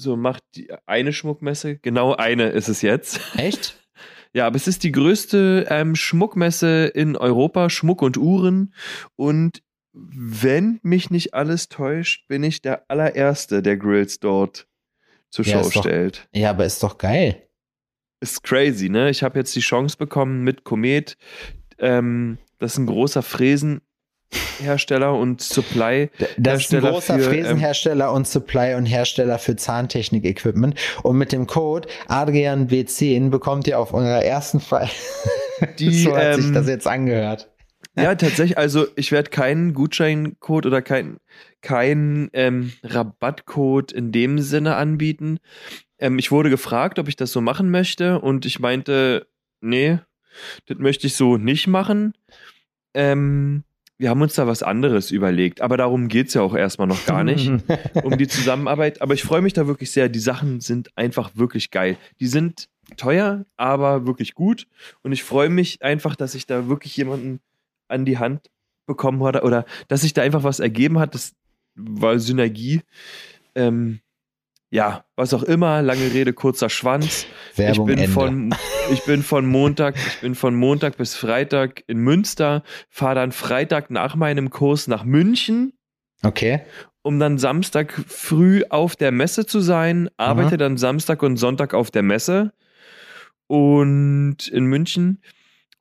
so 0.00 0.16
macht 0.16 0.42
die 0.54 0.70
eine 0.86 1.12
Schmuckmesse, 1.12 1.76
genau 1.76 2.14
eine 2.14 2.48
ist 2.48 2.68
es 2.68 2.82
jetzt. 2.82 3.20
Echt? 3.36 3.76
Ja, 4.32 4.46
aber 4.46 4.54
es 4.54 4.68
ist 4.68 4.84
die 4.84 4.92
größte 4.92 5.66
ähm, 5.70 5.96
Schmuckmesse 5.96 6.86
in 6.86 7.16
Europa, 7.16 7.68
Schmuck 7.68 8.00
und 8.00 8.16
Uhren. 8.16 8.72
Und 9.16 9.60
wenn 9.92 10.78
mich 10.84 11.10
nicht 11.10 11.34
alles 11.34 11.68
täuscht, 11.68 12.28
bin 12.28 12.44
ich 12.44 12.62
der 12.62 12.88
allererste, 12.88 13.60
der 13.60 13.76
Grills 13.76 14.20
dort 14.20 14.68
zur 15.30 15.44
ja, 15.44 15.64
Show 15.64 15.80
stellt. 15.80 16.28
ja, 16.32 16.50
aber 16.50 16.64
ist 16.64 16.80
doch 16.84 16.96
geil. 16.96 17.42
Ist 18.20 18.44
crazy, 18.44 18.88
ne? 18.88 19.10
Ich 19.10 19.24
habe 19.24 19.36
jetzt 19.36 19.56
die 19.56 19.60
Chance 19.60 19.96
bekommen 19.96 20.44
mit 20.44 20.62
Komet. 20.62 21.16
Ähm, 21.78 22.38
das 22.58 22.74
ist 22.74 22.78
ein 22.78 22.86
großer 22.86 23.22
Fräsen 23.22 23.80
Hersteller 24.60 25.14
und 25.14 25.42
Supply. 25.42 26.10
Das 26.36 26.62
ist 26.64 26.74
ein 26.74 26.80
großer 26.80 27.18
für, 27.18 27.24
ähm, 27.24 27.30
Fräsenhersteller 27.30 28.12
und 28.12 28.28
Supply 28.28 28.74
und 28.74 28.86
Hersteller 28.86 29.38
für 29.38 29.56
Zahntechnik-Equipment. 29.56 30.74
Und 31.02 31.16
mit 31.16 31.32
dem 31.32 31.46
Code 31.46 31.88
AdrianW10 32.08 33.30
bekommt 33.30 33.66
ihr 33.66 33.78
auf 33.78 33.92
eurer 33.92 34.22
ersten 34.22 34.60
Fall. 34.60 34.88
Die, 35.78 35.92
so 36.04 36.16
hat 36.16 36.34
ähm, 36.34 36.42
sich 36.42 36.52
das 36.52 36.68
jetzt 36.68 36.86
angehört. 36.86 37.48
Ja, 37.96 38.14
tatsächlich. 38.14 38.56
Also 38.56 38.86
ich 38.96 39.10
werde 39.12 39.30
keinen 39.30 39.74
Gutscheincode 39.74 40.66
oder 40.66 40.80
keinen 40.80 41.18
kein, 41.60 42.30
ähm, 42.32 42.72
Rabattcode 42.82 43.92
in 43.92 44.12
dem 44.12 44.38
Sinne 44.38 44.76
anbieten. 44.76 45.38
Ähm, 45.98 46.18
ich 46.18 46.30
wurde 46.30 46.50
gefragt, 46.50 46.98
ob 46.98 47.08
ich 47.08 47.16
das 47.16 47.32
so 47.32 47.40
machen 47.40 47.70
möchte 47.70 48.20
und 48.20 48.46
ich 48.46 48.60
meinte, 48.60 49.26
nee, 49.60 49.98
das 50.66 50.78
möchte 50.78 51.06
ich 51.06 51.14
so 51.14 51.36
nicht 51.36 51.66
machen. 51.66 52.14
Ähm, 52.94 53.64
wir 54.00 54.08
haben 54.08 54.22
uns 54.22 54.34
da 54.34 54.46
was 54.46 54.62
anderes 54.62 55.10
überlegt, 55.10 55.60
aber 55.60 55.76
darum 55.76 56.08
geht 56.08 56.28
es 56.28 56.34
ja 56.34 56.40
auch 56.40 56.54
erstmal 56.54 56.88
noch 56.88 57.04
gar 57.04 57.22
nicht, 57.22 57.50
um 58.02 58.16
die 58.16 58.28
Zusammenarbeit. 58.28 59.02
Aber 59.02 59.12
ich 59.12 59.22
freue 59.22 59.42
mich 59.42 59.52
da 59.52 59.66
wirklich 59.66 59.90
sehr. 59.90 60.08
Die 60.08 60.20
Sachen 60.20 60.60
sind 60.60 60.96
einfach 60.96 61.32
wirklich 61.34 61.70
geil. 61.70 61.98
Die 62.18 62.26
sind 62.26 62.70
teuer, 62.96 63.44
aber 63.58 64.06
wirklich 64.06 64.32
gut. 64.32 64.66
Und 65.02 65.12
ich 65.12 65.22
freue 65.22 65.50
mich 65.50 65.82
einfach, 65.82 66.16
dass 66.16 66.34
ich 66.34 66.46
da 66.46 66.66
wirklich 66.66 66.96
jemanden 66.96 67.40
an 67.88 68.06
die 68.06 68.16
Hand 68.16 68.50
bekommen 68.86 69.22
hatte 69.22 69.42
oder 69.42 69.66
dass 69.88 70.00
sich 70.00 70.14
da 70.14 70.22
einfach 70.22 70.44
was 70.44 70.60
ergeben 70.60 70.98
hat. 70.98 71.14
Das 71.14 71.34
war 71.74 72.18
Synergie. 72.18 72.80
Ähm, 73.54 74.00
ja, 74.70 75.04
was 75.16 75.34
auch 75.34 75.42
immer, 75.42 75.82
lange 75.82 76.12
Rede, 76.12 76.32
kurzer 76.32 76.70
Schwanz. 76.70 77.26
Werbung 77.56 77.88
ich 77.88 77.94
bin 77.94 78.04
Ende. 78.04 78.12
von 78.12 78.54
ich 78.92 79.04
bin 79.04 79.22
von 79.22 79.46
Montag, 79.46 79.96
ich 79.96 80.20
bin 80.20 80.34
von 80.34 80.54
Montag 80.54 80.96
bis 80.96 81.14
Freitag 81.16 81.82
in 81.88 81.98
Münster, 81.98 82.62
fahre 82.88 83.16
dann 83.16 83.32
Freitag 83.32 83.90
nach 83.90 84.14
meinem 84.14 84.50
Kurs 84.50 84.86
nach 84.86 85.04
München. 85.04 85.72
Okay. 86.22 86.62
Um 87.02 87.18
dann 87.18 87.38
Samstag 87.38 87.92
früh 88.06 88.62
auf 88.68 88.94
der 88.94 89.10
Messe 89.10 89.46
zu 89.46 89.60
sein, 89.60 90.08
arbeite 90.16 90.50
Aha. 90.50 90.56
dann 90.58 90.76
Samstag 90.76 91.22
und 91.22 91.36
Sonntag 91.36 91.74
auf 91.74 91.90
der 91.90 92.02
Messe 92.02 92.52
und 93.46 94.46
in 94.48 94.66
München. 94.66 95.22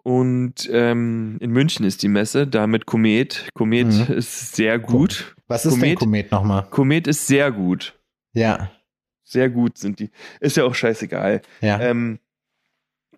Und 0.02 0.68
ähm, 0.72 1.38
in 1.42 1.52
München 1.52 1.86
ist 1.86 2.02
die 2.02 2.08
Messe, 2.08 2.48
da 2.48 2.66
mit 2.66 2.86
Komet. 2.86 3.50
Komet 3.54 3.88
mhm. 3.88 4.16
ist 4.16 4.56
sehr 4.56 4.80
gut. 4.80 5.36
Was 5.48 5.66
ist 5.66 5.74
Komet, 5.74 5.90
denn 5.90 5.96
Komet 5.96 6.32
nochmal? 6.32 6.66
Komet 6.72 7.06
ist 7.06 7.28
sehr 7.28 7.52
gut. 7.52 8.00
Ja. 8.34 8.72
Sehr 9.30 9.52
gut 9.52 9.78
sind 9.78 10.00
die. 10.00 10.10
Ist 10.40 10.58
ja 10.58 10.64
auch 10.64 10.74
scheißegal. 10.74 11.44
Ja. 11.62 11.80
Ähm, 11.80 12.18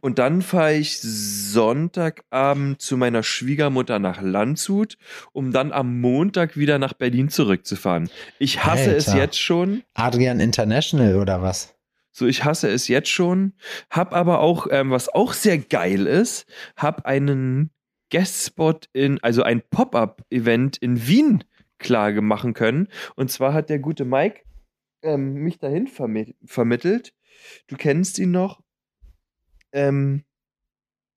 und 0.02 0.20
dann 0.20 0.42
fahre 0.42 0.74
ich 0.74 1.00
Sonntagabend 1.00 2.82
zu 2.82 2.98
meiner 2.98 3.24
Schwiegermutter 3.24 3.98
nach 4.00 4.22
Landshut, 4.22 4.98
um 5.32 5.54
dann 5.54 5.72
am 5.72 6.02
Montag 6.02 6.58
wieder 6.58 6.80
nach 6.80 6.94
Berlin 6.94 7.30
zurückzufahren. 7.30 8.10
Ich 8.40 8.66
hasse 8.66 8.90
Alter. 8.90 8.98
es 8.98 9.14
jetzt 9.14 9.40
schon. 9.40 9.84
Adrian 9.94 10.42
International 10.42 11.16
oder 11.16 11.42
was? 11.42 11.76
So, 12.12 12.26
ich 12.26 12.44
hasse 12.44 12.68
es 12.68 12.90
jetzt 12.90 13.10
schon. 13.10 13.54
Hab 13.90 14.14
aber 14.14 14.42
auch, 14.42 14.68
ähm, 14.70 14.92
was 14.92 15.08
auch 15.08 15.32
sehr 15.32 15.60
geil 15.60 16.08
ist, 16.08 16.46
hab 16.76 17.06
einen 17.06 17.70
Guestspot 18.12 18.90
in, 18.92 19.24
also 19.24 19.44
ein 19.44 19.62
Pop-up-Event 19.62 20.76
in 20.76 21.08
Wien 21.08 21.46
klar 21.78 22.12
machen 22.22 22.54
können. 22.54 22.90
Und 23.16 23.32
zwar 23.32 23.54
hat 23.54 23.70
der 23.70 23.80
gute 23.80 24.04
Mike 24.04 24.42
ähm, 25.04 25.36
mich 25.36 25.60
dahin 25.60 25.88
vermi 25.88 26.36
vermittelt. 26.46 27.14
Du 27.68 27.76
kennst 27.76 28.20
ihn 28.20 28.32
noch 28.32 28.62
ähm, 29.72 30.24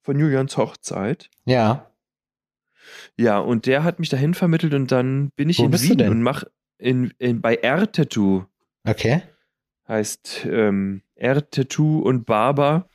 von 0.03 0.19
Julians 0.19 0.57
Hochzeit. 0.57 1.31
Ja. 1.45 1.91
Ja, 3.17 3.39
und 3.39 3.67
der 3.67 3.83
hat 3.83 3.99
mich 3.99 4.11
dahin 4.11 4.35
vermittelt 4.35 4.75
und 4.75 4.93
dann 4.93 5.31
bin 5.37 5.49
ich 5.49 5.59
Wo 5.59 5.65
in 5.65 5.73
Wien 5.73 6.09
und 6.09 6.23
mach 6.23 6.45
in, 6.79 7.15
in, 7.19 7.41
bei 7.41 7.57
R-Tattoo. 7.57 8.45
Okay. 8.87 9.23
Heißt 9.89 10.47
ähm, 10.51 11.03
R-Tattoo 11.15 12.01
und 12.01 12.27
Barber. 12.27 12.89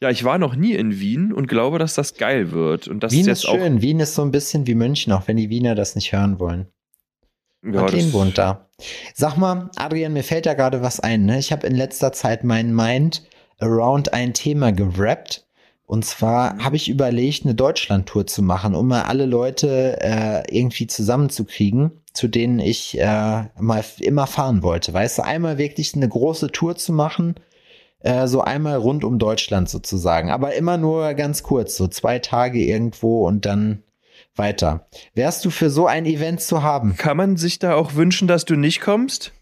Ja, 0.00 0.10
ich 0.10 0.24
war 0.24 0.38
noch 0.38 0.54
nie 0.54 0.74
in 0.74 1.00
Wien 1.00 1.32
und 1.32 1.46
glaube, 1.46 1.78
dass 1.78 1.94
das 1.94 2.14
geil 2.14 2.52
wird. 2.52 2.88
Und 2.88 3.02
das 3.02 3.12
Wien 3.12 3.20
ist, 3.20 3.26
jetzt 3.26 3.44
ist 3.44 3.50
schön. 3.50 3.82
Wien 3.82 4.00
ist 4.00 4.14
so 4.14 4.22
ein 4.22 4.30
bisschen 4.30 4.66
wie 4.66 4.74
München, 4.74 5.12
auch 5.12 5.26
wenn 5.26 5.36
die 5.36 5.50
Wiener 5.50 5.74
das 5.74 5.94
nicht 5.94 6.12
hören 6.12 6.38
wollen. 6.38 6.68
Ja, 7.62 8.12
wohnt 8.12 8.38
da. 8.38 8.66
Sag 9.14 9.36
mal, 9.36 9.70
Adrian, 9.76 10.12
mir 10.12 10.22
fällt 10.22 10.46
da 10.46 10.54
gerade 10.54 10.82
was 10.82 11.00
ein. 11.00 11.26
Ne? 11.26 11.38
Ich 11.38 11.50
habe 11.52 11.66
in 11.66 11.74
letzter 11.74 12.12
Zeit 12.12 12.44
meinen 12.44 12.74
Mind 12.74 13.24
around 13.58 14.12
ein 14.12 14.34
Thema 14.34 14.72
gerappt. 14.72 15.46
Und 15.84 16.04
zwar 16.04 16.58
habe 16.58 16.76
ich 16.76 16.88
überlegt, 16.88 17.44
eine 17.44 17.54
Deutschland-Tour 17.54 18.26
zu 18.26 18.42
machen, 18.42 18.74
um 18.74 18.88
mal 18.88 19.02
alle 19.04 19.24
Leute 19.26 19.98
äh, 20.00 20.42
irgendwie 20.54 20.86
zusammenzukriegen, 20.86 22.02
zu 22.12 22.28
denen 22.28 22.58
ich 22.58 22.98
äh, 22.98 23.44
mal 23.58 23.84
immer 23.98 24.26
fahren 24.26 24.62
wollte. 24.62 24.92
Weißt 24.92 25.18
du, 25.18 25.22
einmal 25.22 25.56
wirklich 25.56 25.94
eine 25.94 26.08
große 26.08 26.48
Tour 26.52 26.76
zu 26.76 26.92
machen, 26.92 27.36
Äh, 28.00 28.28
so 28.28 28.42
einmal 28.42 28.76
rund 28.76 29.02
um 29.02 29.18
Deutschland 29.18 29.68
sozusagen. 29.68 30.30
Aber 30.30 30.54
immer 30.54 30.76
nur 30.76 31.14
ganz 31.14 31.42
kurz, 31.42 31.76
so 31.76 31.88
zwei 31.88 32.20
Tage 32.20 32.60
irgendwo 32.64 33.26
und 33.26 33.44
dann 33.44 33.82
weiter. 34.38 34.86
Wärst 35.14 35.44
du 35.44 35.50
für 35.50 35.70
so 35.70 35.86
ein 35.86 36.06
Event 36.06 36.40
zu 36.40 36.62
haben? 36.62 36.96
Kann 36.96 37.16
man 37.16 37.36
sich 37.36 37.58
da 37.58 37.74
auch 37.74 37.94
wünschen, 37.94 38.28
dass 38.28 38.44
du 38.44 38.56
nicht 38.56 38.80
kommst? 38.80 39.32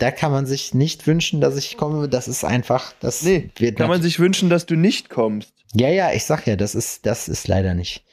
Da 0.00 0.10
kann 0.10 0.32
man 0.32 0.46
sich 0.46 0.74
nicht 0.74 1.06
wünschen, 1.06 1.40
dass 1.40 1.56
ich 1.56 1.76
komme. 1.76 2.08
Das 2.08 2.26
ist 2.28 2.44
einfach, 2.44 2.92
das 3.00 3.22
Nee, 3.22 3.50
wird 3.58 3.76
kann 3.76 3.88
man 3.88 4.02
sich 4.02 4.18
wünschen, 4.18 4.50
dass 4.50 4.66
du 4.66 4.74
nicht 4.74 5.10
kommst. 5.10 5.52
Ja, 5.74 5.88
ja, 5.88 6.12
ich 6.12 6.24
sag 6.24 6.46
ja, 6.46 6.56
das 6.56 6.74
ist, 6.74 7.06
das 7.06 7.28
ist 7.28 7.46
leider 7.48 7.74
nicht. 7.74 8.04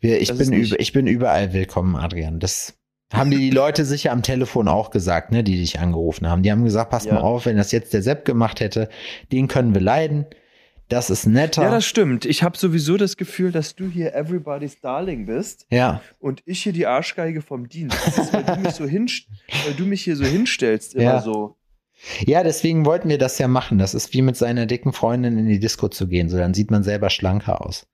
Wir, 0.00 0.20
ich, 0.20 0.28
Das 0.28 0.38
bin 0.38 0.50
nicht- 0.50 0.70
über, 0.72 0.80
ich 0.80 0.92
bin 0.92 1.06
überall 1.06 1.52
willkommen, 1.54 1.96
Adrian. 1.96 2.40
Das 2.40 2.74
haben 3.12 3.30
dir 3.30 3.38
die 3.38 3.50
Leute 3.62 3.84
sicher 3.86 4.12
am 4.12 4.22
Telefon 4.22 4.68
auch 4.68 4.90
gesagt, 4.90 5.30
ne, 5.32 5.42
die 5.44 5.56
dich 5.56 5.78
angerufen 5.78 6.28
haben. 6.28 6.42
Die 6.42 6.50
haben 6.52 6.64
gesagt, 6.64 6.90
pass 6.90 7.04
Ja. 7.04 7.14
mal 7.14 7.20
auf, 7.22 7.46
wenn 7.46 7.56
das 7.56 7.72
jetzt 7.72 7.94
der 7.94 8.02
Sepp 8.02 8.24
gemacht 8.26 8.60
hätte, 8.60 8.88
den 9.32 9.48
können 9.48 9.72
wir 9.74 9.80
leiden. 9.80 10.26
Das 10.88 11.08
ist 11.10 11.26
netter. 11.26 11.62
Ja, 11.62 11.70
das 11.70 11.86
stimmt. 11.86 12.24
Ich 12.26 12.42
habe 12.42 12.58
sowieso 12.58 12.96
das 12.96 13.16
Gefühl, 13.16 13.52
dass 13.52 13.74
du 13.74 13.88
hier 13.88 14.14
everybody's 14.14 14.80
Darling 14.80 15.24
bist 15.26 15.66
ja. 15.70 16.02
und 16.18 16.42
ich 16.44 16.62
hier 16.62 16.72
die 16.74 16.86
Arschgeige 16.86 17.40
vom 17.40 17.68
Dienst. 17.68 17.96
Das 18.04 18.18
ist, 18.18 18.32
weil 18.32 18.44
du 18.44 18.56
mich 18.60 18.72
so 18.72 18.84
weil 18.84 19.74
du 19.76 19.86
mich 19.86 20.02
hier 20.04 20.16
so 20.16 20.24
hinstellst, 20.24 20.94
immer 20.94 21.04
Ja. 21.04 21.20
so. 21.22 21.56
Ja, 22.26 22.42
deswegen 22.42 22.84
wollten 22.84 23.08
wir 23.08 23.16
das 23.18 23.38
ja 23.38 23.48
machen. 23.48 23.78
Das 23.78 23.94
ist 23.94 24.12
wie 24.12 24.20
mit 24.20 24.36
seiner 24.36 24.66
dicken 24.66 24.92
Freundin 24.92 25.38
in 25.38 25.46
die 25.48 25.58
Disco 25.58 25.88
zu 25.88 26.06
gehen. 26.06 26.28
So, 26.28 26.36
dann 26.36 26.52
sieht 26.52 26.70
man 26.70 26.82
selber 26.82 27.08
schlanker 27.08 27.64
aus. 27.64 27.86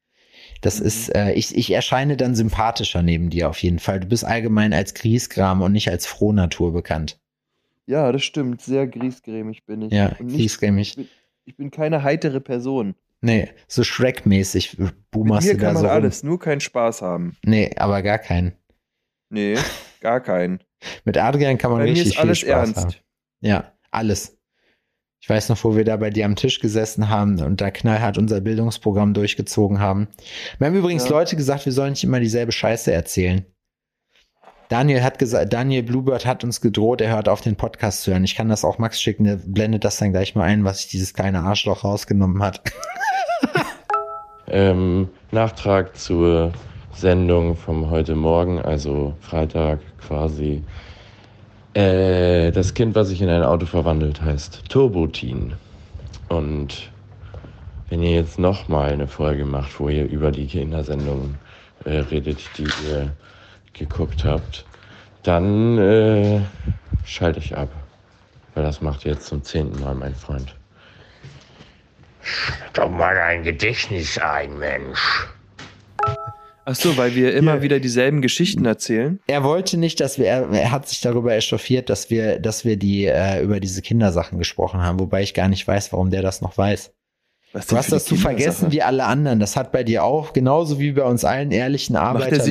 Das 0.62 0.80
Mhm. 0.80 0.87
ist, 0.87 1.14
äh, 1.14 1.32
ich, 1.32 1.56
ich 1.56 1.70
erscheine 1.70 2.16
dann 2.16 2.35
sympathischer 2.35 3.02
neben 3.02 3.30
dir 3.30 3.49
auf 3.49 3.62
jeden 3.62 3.78
Fall. 3.78 4.00
Du 4.00 4.09
bist 4.09 4.25
allgemein 4.25 4.73
als 4.73 4.94
Griesgram 4.94 5.62
und 5.62 5.73
nicht 5.73 5.88
als 5.90 6.06
Frohnatur 6.06 6.73
bekannt. 6.73 7.18
Ja, 7.87 8.11
das 8.12 8.23
stimmt. 8.25 8.61
Sehr 8.62 8.87
griesgrämig 8.87 9.64
bin 9.64 9.82
ich. 9.82 9.92
Ja, 9.92 10.09
und 10.18 10.26
nicht, 10.26 10.37
griesgrämig. 10.37 10.97
Ich 11.50 11.57
bin 11.57 11.71
keine 11.73 12.04
heitere 12.04 12.40
Person. 12.40 12.95
Nee, 13.23 13.49
so 13.66 13.83
Shrek-mäßig 13.83 14.78
Mit 14.78 15.11
boomerst 15.11 15.47
mir 15.49 15.54
du 15.54 15.59
da 15.61 15.66
kann 15.66 15.75
man 15.75 15.83
so 15.83 15.88
rum. 15.88 15.95
alles, 15.97 16.23
nur 16.23 16.38
keinen 16.38 16.61
Spaß 16.61 17.02
haben. 17.02 17.37
Nee, 17.45 17.71
aber 17.76 18.02
gar 18.02 18.19
keinen. 18.19 18.52
Nee, 19.30 19.57
gar 20.00 20.21
keinen. 20.21 20.61
Mit 21.04 21.19
Adrian 21.19 21.59
kann 21.59 21.73
man 21.73 21.80
Bei 21.80 21.85
mir 21.87 21.90
richtig 21.92 22.14
ist 22.14 22.19
alles 22.19 22.38
viel 22.38 22.49
Spaß 22.50 22.69
ernst. 22.69 22.78
haben. 22.85 22.95
Ja, 23.40 23.73
alles. 23.90 24.38
Ich 25.23 25.28
weiß 25.28 25.49
noch, 25.50 25.62
wo 25.64 25.76
wir 25.76 25.85
da 25.85 25.97
bei 25.99 26.09
dir 26.11 26.25
am 26.25 26.37
Tisch 26.37 26.61
gesessen 26.61 27.09
haben 27.11 27.38
und 27.42 27.61
da 27.61 27.71
knallhart 27.71 28.16
unser 28.16 28.40
Bildungsprogramm 28.40 29.12
durchgezogen 29.12 29.78
haben. 29.80 30.09
Wir 30.59 30.69
haben 30.69 30.76
übrigens 30.76 31.04
Ja. 31.04 31.11
Leute 31.11 31.37
gesagt, 31.37 31.66
wir 31.66 31.73
sollen 31.73 31.90
nicht 31.90 32.04
immer 32.04 32.21
dieselbe 32.21 32.52
Scheiße 32.52 32.90
erzählen. 32.92 33.45
Daniel 34.70 35.02
hat 35.02 35.18
gesagt, 35.18 35.52
Daniel 35.52 35.82
Bluebird 35.82 36.24
hat 36.24 36.44
uns 36.44 36.60
gedroht, 36.60 37.00
er 37.00 37.12
hört 37.12 37.28
auf 37.28 37.40
den 37.40 37.56
Podcast 37.56 38.04
zu 38.04 38.12
hören. 38.12 38.22
Ich 38.22 38.36
kann 38.36 38.48
das 38.48 38.64
auch 38.64 38.78
Max 38.78 39.02
schicken, 39.02 39.24
der 39.24 39.34
blendet 39.36 39.84
das 39.84 39.98
dann 39.98 40.12
gleich 40.12 40.36
mal 40.36 40.44
ein, 40.44 40.64
was 40.64 40.78
sich 40.78 40.86
dieses 40.86 41.12
kleine 41.12 41.40
Arschloch 41.40 41.84
rausgenommen 41.84 42.42
hat. 42.42 42.62
Ähm, 44.52 45.08
Nachtrag 45.30 45.96
zur 45.96 46.52
Sendung 46.92 47.54
vom 47.54 47.88
heute 47.88 48.16
Morgen, 48.16 48.60
also 48.60 49.14
Freitag 49.20 49.78
quasi. 50.00 50.64
Äh, 51.72 52.50
das 52.50 52.74
Kind, 52.74 52.96
was 52.96 53.10
sich 53.10 53.22
in 53.22 53.28
ein 53.28 53.44
Auto 53.44 53.66
verwandelt, 53.66 54.20
heißt 54.20 54.68
Turbotin. 54.68 55.52
Und 56.28 56.90
wenn 57.90 58.02
ihr 58.02 58.16
jetzt 58.16 58.40
nochmal 58.40 58.92
eine 58.92 59.06
Folge 59.06 59.44
macht, 59.44 59.78
wo 59.78 59.88
ihr 59.88 60.08
über 60.08 60.32
die 60.32 60.48
Kindersendungen 60.48 61.38
äh, 61.84 61.98
redet, 61.98 62.40
die 62.58 62.64
ihr 62.64 63.12
geguckt 63.74 64.24
habt, 64.24 64.64
dann 65.22 65.78
äh, 65.78 66.40
schalte 67.04 67.38
ich 67.40 67.56
ab. 67.56 67.68
Weil 68.54 68.64
das 68.64 68.80
macht 68.80 69.04
ihr 69.04 69.12
jetzt 69.12 69.26
zum 69.26 69.42
zehnten 69.44 69.80
Mal, 69.80 69.94
mein 69.94 70.14
Freund. 70.14 70.54
Doch 72.72 72.90
mal 72.90 73.14
dein 73.14 73.42
Gedächtnis 73.44 74.18
ein, 74.18 74.58
Mensch. 74.58 75.26
Ach 76.66 76.74
so, 76.74 76.96
weil 76.96 77.14
wir 77.14 77.34
immer 77.34 77.56
Ja. 77.56 77.62
wieder 77.62 77.80
dieselben 77.80 78.20
Geschichten 78.22 78.64
erzählen. 78.64 79.18
Er 79.26 79.42
wollte 79.42 79.76
nicht, 79.76 79.98
dass 80.00 80.18
wir, 80.18 80.26
er, 80.26 80.48
er 80.50 80.70
hat 80.70 80.88
sich 80.88 81.00
darüber 81.00 81.34
echauffiert, 81.34 81.88
dass 81.90 82.10
wir, 82.10 82.38
dass 82.38 82.64
wir 82.64 82.76
die 82.76 83.06
äh, 83.06 83.42
über 83.42 83.60
diese 83.60 83.82
Kindersachen 83.82 84.38
gesprochen 84.38 84.80
haben, 84.82 85.00
wobei 85.00 85.22
ich 85.22 85.34
gar 85.34 85.48
nicht 85.48 85.66
weiß, 85.66 85.92
warum 85.92 86.10
der 86.10 86.22
das 86.22 86.42
noch 86.42 86.56
weiß. 86.58 86.92
Was 87.52 87.66
Du 87.66 87.76
hast 87.76 87.90
das 87.90 88.04
zu 88.04 88.14
vergessen 88.14 88.71
wie 88.71 88.83
alle 88.83 89.04
anderen. 89.04 89.40
Das 89.40 89.57
hat 89.57 89.73
bei 89.73 89.83
dir 89.83 90.04
auch, 90.04 90.33
genauso 90.33 90.78
wie 90.78 90.92
bei 90.92 91.02
uns 91.02 91.25
allen 91.25 91.50
ehrlichen 91.50 91.97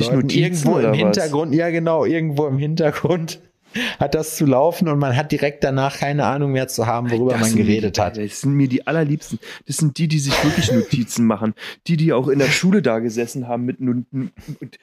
er 0.08 0.14
Notizen 0.16 0.42
irgendwo 0.42 0.78
im 0.78 0.90
was? 0.90 0.96
Hintergrund, 0.98 1.54
ja 1.54 1.70
genau, 1.70 2.04
irgendwo 2.04 2.46
im 2.46 2.58
Hintergrund 2.58 3.40
hat 3.98 4.14
das 4.14 4.36
zu 4.36 4.44
laufen 4.46 4.88
und 4.88 4.98
man 4.98 5.16
hat 5.16 5.32
direkt 5.32 5.64
danach 5.64 5.98
keine 5.98 6.24
Ahnung 6.26 6.52
mehr 6.52 6.68
zu 6.68 6.86
haben, 6.86 7.10
worüber 7.10 7.32
Das 7.32 7.40
man 7.40 7.56
geredet 7.56 7.96
die, 7.96 8.00
hat. 8.00 8.18
Das 8.18 8.40
sind 8.40 8.52
mir 8.52 8.68
die 8.68 8.86
allerliebsten. 8.86 9.38
Das 9.66 9.76
sind 9.76 9.96
die, 9.96 10.08
die 10.08 10.18
sich 10.18 10.34
wirklich 10.44 10.70
Notizen 10.72 11.24
machen. 11.24 11.54
Die, 11.86 11.96
die 11.96 12.12
auch 12.12 12.28
in 12.28 12.38
der 12.38 12.48
Schule 12.48 12.82
da 12.82 12.98
gesessen 12.98 13.48
haben 13.48 13.64
mit, 13.64 13.80
und, 13.80 14.06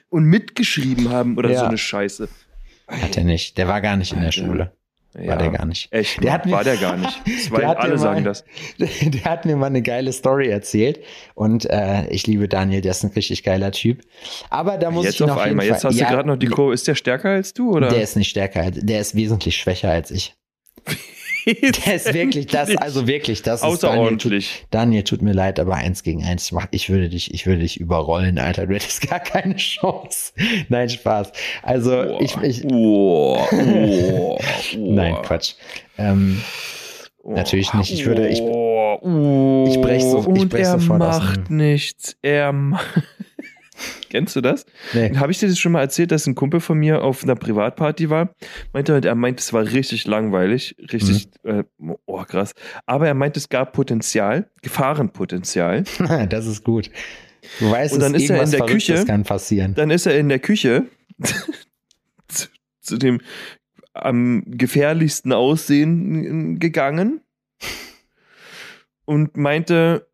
und 0.10 0.24
mitgeschrieben 0.24 1.10
haben 1.10 1.38
oder 1.38 1.52
Ja. 1.52 1.60
so 1.60 1.66
eine 1.66 1.78
Scheiße. 1.78 2.30
Hat 2.88 3.18
er 3.18 3.24
nicht. 3.26 3.58
Der 3.58 3.68
war 3.68 3.82
gar 3.82 3.98
nicht 3.98 4.14
in 4.14 4.20
der 4.20 4.28
Alter. 4.28 4.46
Schule. 4.46 4.72
War 5.18 5.24
Ja, 5.26 5.36
der 5.36 5.50
gar 5.50 5.66
nicht. 5.66 5.92
Echt, 5.92 6.24
Der 6.24 6.32
hat 6.32 6.46
mir- 6.46 6.52
war 6.52 6.64
der 6.64 6.78
gar 6.78 6.96
nicht. 6.96 7.22
Das 7.26 7.52
war, 7.52 7.60
Der 7.60 7.80
alle 7.80 7.90
mal- 7.94 7.98
sagen 7.98 8.24
das. 8.24 8.46
Der 8.78 9.24
hat 9.26 9.46
mir 9.46 9.56
mal 9.56 9.66
eine 9.66 9.82
geile 9.82 10.14
Story 10.14 10.48
erzählt 10.50 11.00
und 11.34 11.66
äh, 11.70 12.08
ich 12.10 12.28
liebe 12.28 12.48
Daniel, 12.48 12.82
der 12.82 12.92
ist 12.92 13.04
ein 13.04 13.12
richtig 13.12 13.44
geiler 13.44 13.72
Typ. 13.72 14.02
Aber 14.52 14.78
da 14.78 14.92
muss 14.92 15.06
Jetzt 15.06 15.16
ich 15.16 15.22
ihn 15.22 15.30
auf 15.32 15.40
einmal. 15.40 15.66
Fall, 15.66 15.74
Jetzt 15.76 15.84
hast 15.86 15.98
Ja, 16.00 16.08
du 16.10 16.14
gerade 16.16 16.28
noch 16.30 16.38
die 16.38 16.48
Kurve. 16.48 16.74
Ist 16.74 16.88
der 16.88 16.96
stärker 16.96 17.30
als 17.30 17.54
du? 17.54 17.72
Oder? 17.76 17.90
Der 17.90 18.02
ist 18.02 18.16
nicht 18.16 18.30
stärker, 18.30 18.70
der 18.72 19.00
ist 19.02 19.16
wesentlich 19.16 19.58
schwächer 19.58 19.90
als 19.90 20.12
ich. 20.12 20.36
Der 21.48 21.96
ist 21.96 22.14
wirklich 22.14 22.48
das, 22.48 22.76
also 22.78 23.08
wirklich, 23.08 23.42
das 23.42 23.64
ist 23.64 23.64
Daniel 23.64 23.78
tut, 23.78 23.84
außerordentlich. 24.32 24.66
Daniel, 24.70 25.04
tut 25.04 25.22
mir 25.22 25.32
leid, 25.34 25.60
aber 25.60 25.76
eins 25.76 26.04
gegen 26.04 26.24
eins, 26.24 26.54
ich, 26.72 26.90
würde 26.90 27.08
dich, 27.10 27.34
ich 27.34 27.46
würde 27.46 27.62
dich 27.62 27.80
überrollen, 27.80 28.38
Alter, 28.38 28.68
du 28.68 28.76
hättest 28.76 29.08
gar 29.10 29.20
keine 29.22 29.56
Chance. 29.56 30.34
Nein, 30.70 30.90
Spaß. 30.90 31.32
Also, 31.64 32.20
ich, 32.20 32.36
ich, 32.38 32.66
oh, 32.72 33.38
oh, 33.52 34.38
oh, 34.38 34.38
nein, 34.78 35.16
Quatsch. 35.24 35.54
Ähm, 35.98 36.42
oh, 37.24 37.32
natürlich 37.34 37.74
nicht. 37.74 37.92
Ich 37.94 38.06
würde- 38.06 38.28
ich- 38.28 38.42
oh, 38.42 38.98
oh, 39.02 39.66
ich 39.70 39.80
brech 39.82 40.04
so- 40.04 40.34
ich 40.36 40.50
brech 40.50 40.62
er 40.64 40.80
sofort 40.80 41.02
aus 41.02 41.20
macht 41.20 41.48
dem- 41.50 41.58
nichts. 41.58 42.18
Er 42.22 42.52
macht. 42.52 43.04
Kennst 44.10 44.36
du 44.36 44.42
das? 44.42 44.66
nee. 44.94 45.16
Habe 45.18 45.32
ich 45.32 45.40
dir 45.40 45.48
das 45.50 45.60
schon 45.60 45.72
mal 45.72 45.82
erzählt, 45.82 46.12
dass 46.12 46.26
ein 46.28 46.36
Kumpel 46.36 46.60
von 46.60 46.78
mir 46.78 47.04
auf 47.04 47.24
einer 47.24 47.36
Privatparty 47.36 48.10
war? 48.10 48.34
Meinte, 48.74 49.00
er 49.04 49.16
meint, 49.16 49.40
es 49.40 49.54
war 49.54 49.64
richtig 49.64 50.08
langweilig, 50.08 50.76
richtig, 50.92 51.30
Mhm. 51.44 51.60
äh, 51.60 51.64
oh 52.06 52.24
krass. 52.24 52.54
Aber 52.86 53.08
er 53.08 53.14
meint, 53.14 53.38
es 53.38 53.50
gab 53.50 53.74
Potenzial, 53.74 54.50
Gefahrenpotenzial. 54.62 55.84
das 56.30 56.46
ist 56.48 56.64
gut. 56.64 56.90
Du 57.60 57.70
weißt, 57.72 57.94
Und 57.94 58.00
dann 58.02 58.16
ist 58.16 58.30
er 58.30 58.44
in 58.44 58.50
der 58.52 58.58
Verrücktes 58.60 58.88
Küche. 58.96 59.06
kann 59.06 59.24
passieren. 59.24 59.74
Dann 59.76 59.90
ist 59.92 60.06
er 60.06 60.18
in 60.20 60.28
der 60.30 60.40
Küche 60.40 60.86
zu, 62.28 62.48
zu 62.82 62.98
dem 62.98 63.22
am 63.94 64.44
gefährlichsten 64.46 65.34
Aussehen 65.34 66.60
gegangen 66.60 67.22
und 69.06 69.38
meinte, 69.38 70.07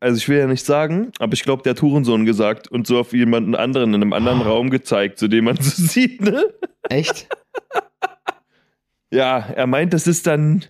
also 0.00 0.16
ich 0.16 0.28
will 0.28 0.38
ja 0.38 0.46
nicht 0.46 0.64
sagen, 0.64 1.12
aber 1.18 1.32
ich 1.34 1.42
glaube, 1.42 1.62
der 1.62 1.70
hat 1.70 1.82
Hurensohn 1.82 2.24
gesagt 2.26 2.68
und 2.68 2.86
so 2.86 2.98
auf 2.98 3.12
jemanden 3.12 3.54
anderen 3.54 3.94
in 3.94 4.02
einem 4.02 4.12
anderen 4.12 4.40
Ah. 4.42 4.46
Raum 4.46 4.70
gezeigt, 4.70 5.18
zu 5.18 5.28
dem 5.28 5.44
man 5.44 5.56
so 5.56 5.70
sieht, 5.82 6.20
ne? 6.20 6.44
Echt? 6.88 7.28
Ja, 9.12 9.38
er 9.38 9.66
meint, 9.66 9.92
das 9.92 10.06
ist 10.06 10.26
dann 10.26 10.64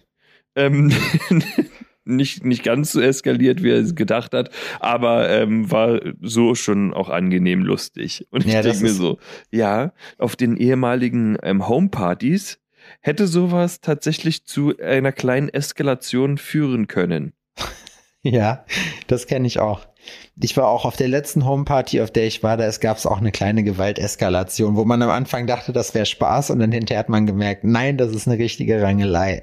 ähm, 0.57 0.93
nicht, 2.05 2.45
nicht 2.45 2.63
ganz 2.63 2.93
so 2.93 3.01
eskaliert, 3.01 3.63
wie 3.63 3.71
er 3.71 3.79
es 3.81 3.95
gedacht 3.95 4.33
hat, 4.33 4.51
aber 4.81 5.29
ähm, 5.29 5.71
war 5.71 6.01
so 6.23 6.55
schon 6.55 6.95
auch 6.95 7.11
angenehm 7.11 7.63
lustig. 7.63 8.27
Und 8.31 8.47
ich 8.47 8.53
Ja, 8.53 8.63
denke 8.63 8.83
mir 8.83 8.91
so, 8.91 9.19
ja, 9.51 9.93
auf 10.19 10.37
den 10.37 10.57
ehemaligen 10.57 11.37
ähm, 11.43 11.69
Homepartys 11.69 12.59
hätte 13.03 13.27
sowas 13.27 13.81
tatsächlich 13.83 14.47
zu 14.47 14.77
einer 14.79 15.13
kleinen 15.13 15.51
Eskalation 15.51 16.39
führen 16.39 16.87
können. 16.89 17.35
Ja, 18.23 18.65
das 19.07 19.27
kenne 19.27 19.47
ich 19.47 19.61
auch. 19.61 19.81
Ich 20.41 20.57
war 20.57 20.69
auch 20.69 20.85
auf 20.85 20.97
der 20.97 21.09
letzten 21.09 21.47
Homeparty, 21.47 22.01
auf 22.01 22.11
der 22.11 22.27
ich 22.27 22.43
war, 22.43 22.57
da 22.57 22.71
gab 22.71 22.97
es 22.97 23.07
auch 23.07 23.19
eine 23.19 23.33
kleine 23.33 23.63
Gewalteskalation, 23.63 24.77
wo 24.77 24.85
man 24.85 25.03
am 25.03 25.11
Anfang 25.11 25.47
dachte, 25.47 25.73
das 25.73 25.95
wäre 25.95 26.07
Spaß 26.07 26.51
und 26.51 26.59
dann 26.59 26.73
hinterher 26.73 27.01
hat 27.01 27.09
man 27.09 27.27
gemerkt, 27.27 27.65
nein, 27.65 27.97
das 27.97 28.13
ist 28.15 28.27
eine 28.27 28.39
richtige 28.39 28.83
Rangelei. 28.83 29.43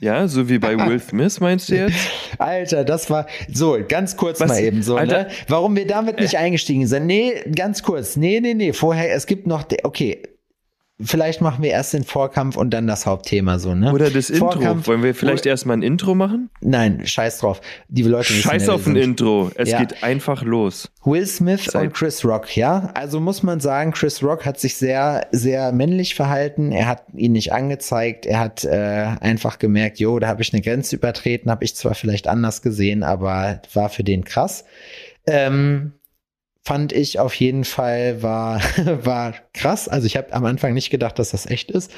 Ja, 0.00 0.26
so 0.26 0.48
wie 0.48 0.58
bei 0.58 0.76
Will 0.76 0.98
Smith, 1.08 1.38
meinst 1.38 1.68
du 1.68 1.76
jetzt? 1.76 1.96
Alter, 2.38 2.84
das 2.84 3.08
war 3.10 3.26
so 3.52 3.78
ganz 3.86 4.16
kurz 4.16 4.40
Was? 4.40 4.48
mal 4.48 4.60
eben 4.60 4.82
so, 4.82 4.96
Alter. 4.96 5.24
ne? 5.24 5.28
Warum 5.46 5.76
wir 5.76 5.86
damit 5.86 6.18
nicht 6.18 6.36
eingestiegen 6.38 6.88
sind? 6.88 7.06
Nee, 7.06 7.34
ganz 7.54 7.84
kurz. 7.84 8.16
Nee, 8.16 8.40
nee, 8.40 8.54
nee, 8.54 8.72
vorher 8.72 9.14
es 9.14 9.26
gibt 9.26 9.46
noch 9.46 9.64
okay. 9.84 10.22
Vielleicht 11.04 11.40
machen 11.40 11.62
wir 11.62 11.70
erst 11.70 11.92
den 11.92 12.04
Vorkampf 12.04 12.56
und 12.56 12.70
dann 12.70 12.86
das 12.86 13.06
Hauptthema 13.06 13.58
so, 13.58 13.74
ne? 13.74 13.92
Oder 13.92 14.10
das 14.10 14.30
Intro. 14.30 14.50
Vorkampf- 14.52 14.86
Wollen 14.86 15.02
wir 15.02 15.14
vielleicht 15.14 15.46
erstmal 15.46 15.76
ein 15.76 15.82
Intro 15.82 16.14
machen? 16.14 16.50
Nein, 16.60 17.06
scheiß 17.06 17.38
drauf. 17.38 17.60
Die 17.88 18.02
Leute 18.02 18.30
wissen 18.30 18.42
Scheiß 18.42 18.68
auf 18.68 18.86
ein. 18.86 18.96
Intro. 18.96 19.50
Es 19.54 19.70
Ja. 19.70 19.78
geht 19.80 20.02
einfach 20.02 20.42
los. 20.42 20.90
Will 21.04 21.26
Smith 21.26 21.64
Zeit. 21.64 21.82
und 21.82 21.94
Chris 21.94 22.24
Rock, 22.24 22.56
ja. 22.56 22.90
Also 22.94 23.20
muss 23.20 23.42
man 23.42 23.60
sagen, 23.60 23.92
Chris 23.92 24.22
Rock 24.22 24.44
hat 24.46 24.58
sich 24.60 24.76
sehr, 24.76 25.26
sehr 25.32 25.72
männlich 25.72 26.14
verhalten. 26.14 26.72
Er 26.72 26.86
hat 26.86 27.02
ihn 27.16 27.32
nicht 27.32 27.52
angezeigt. 27.52 28.24
Er 28.26 28.38
hat 28.38 28.64
äh, 28.64 29.06
einfach 29.20 29.58
gemerkt, 29.58 29.98
jo, 29.98 30.18
da 30.18 30.28
habe 30.28 30.42
ich 30.42 30.52
eine 30.52 30.62
Grenze 30.62 30.96
übertreten, 30.96 31.50
habe 31.50 31.64
ich 31.64 31.74
zwar 31.74 31.94
vielleicht 31.94 32.28
anders 32.28 32.62
gesehen, 32.62 33.02
aber 33.02 33.60
war 33.74 33.88
für 33.88 34.04
den 34.04 34.24
krass. 34.24 34.64
Ähm, 35.26 35.92
fand 36.64 36.92
ich 36.92 37.18
auf 37.18 37.34
jeden 37.34 37.64
Fall 37.64 38.22
war, 38.22 38.60
war 39.04 39.34
krass. 39.52 39.88
Also 39.88 40.06
ich 40.06 40.16
habe 40.16 40.32
am 40.32 40.44
Anfang 40.44 40.74
nicht 40.74 40.90
gedacht, 40.90 41.18
dass 41.18 41.30
das 41.30 41.46
echt 41.46 41.70
ist. 41.70 41.92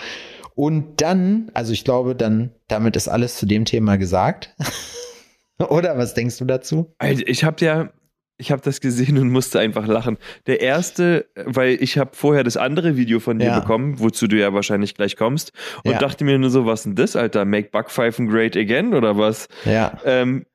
Und 0.54 1.00
dann, 1.02 1.50
also 1.54 1.72
ich 1.72 1.84
glaube, 1.84 2.14
dann, 2.14 2.50
damit 2.68 2.96
ist 2.96 3.08
alles 3.08 3.36
zu 3.36 3.46
dem 3.46 3.64
Thema 3.64 3.96
gesagt. 3.98 4.54
Oder 5.68 5.98
was 5.98 6.14
denkst 6.14 6.38
du 6.38 6.44
dazu? 6.44 6.94
Also 6.98 7.22
ich 7.26 7.44
habe 7.44 7.64
ja, 7.64 7.90
ich 8.36 8.50
habe 8.52 8.62
das 8.62 8.80
gesehen 8.80 9.18
und 9.18 9.30
musste 9.30 9.58
einfach 9.60 9.86
lachen. 9.86 10.16
Der 10.46 10.60
erste, 10.60 11.26
weil 11.36 11.76
ich 11.82 11.98
habe 11.98 12.10
vorher 12.14 12.42
das 12.44 12.56
andere 12.56 12.96
Video 12.96 13.20
von 13.20 13.38
dir 13.38 13.46
Ja. 13.48 13.60
bekommen, 13.60 13.98
wozu 14.00 14.26
du 14.28 14.36
ja 14.38 14.52
wahrscheinlich 14.54 14.94
gleich 14.94 15.16
kommst, 15.16 15.52
und 15.84 15.92
Ja. 15.92 15.98
dachte 15.98 16.24
mir 16.24 16.38
nur 16.38 16.50
so, 16.50 16.66
was 16.66 16.84
denn 16.84 16.94
das, 16.94 17.16
Alter? 17.16 17.44
Make 17.44 17.70
Backpfeifen 17.70 18.28
great 18.28 18.56
again 18.56 18.94
oder 18.94 19.16
was? 19.18 19.48
Ja. 19.64 19.98
Ähm, 20.04 20.46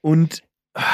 und 0.00 0.42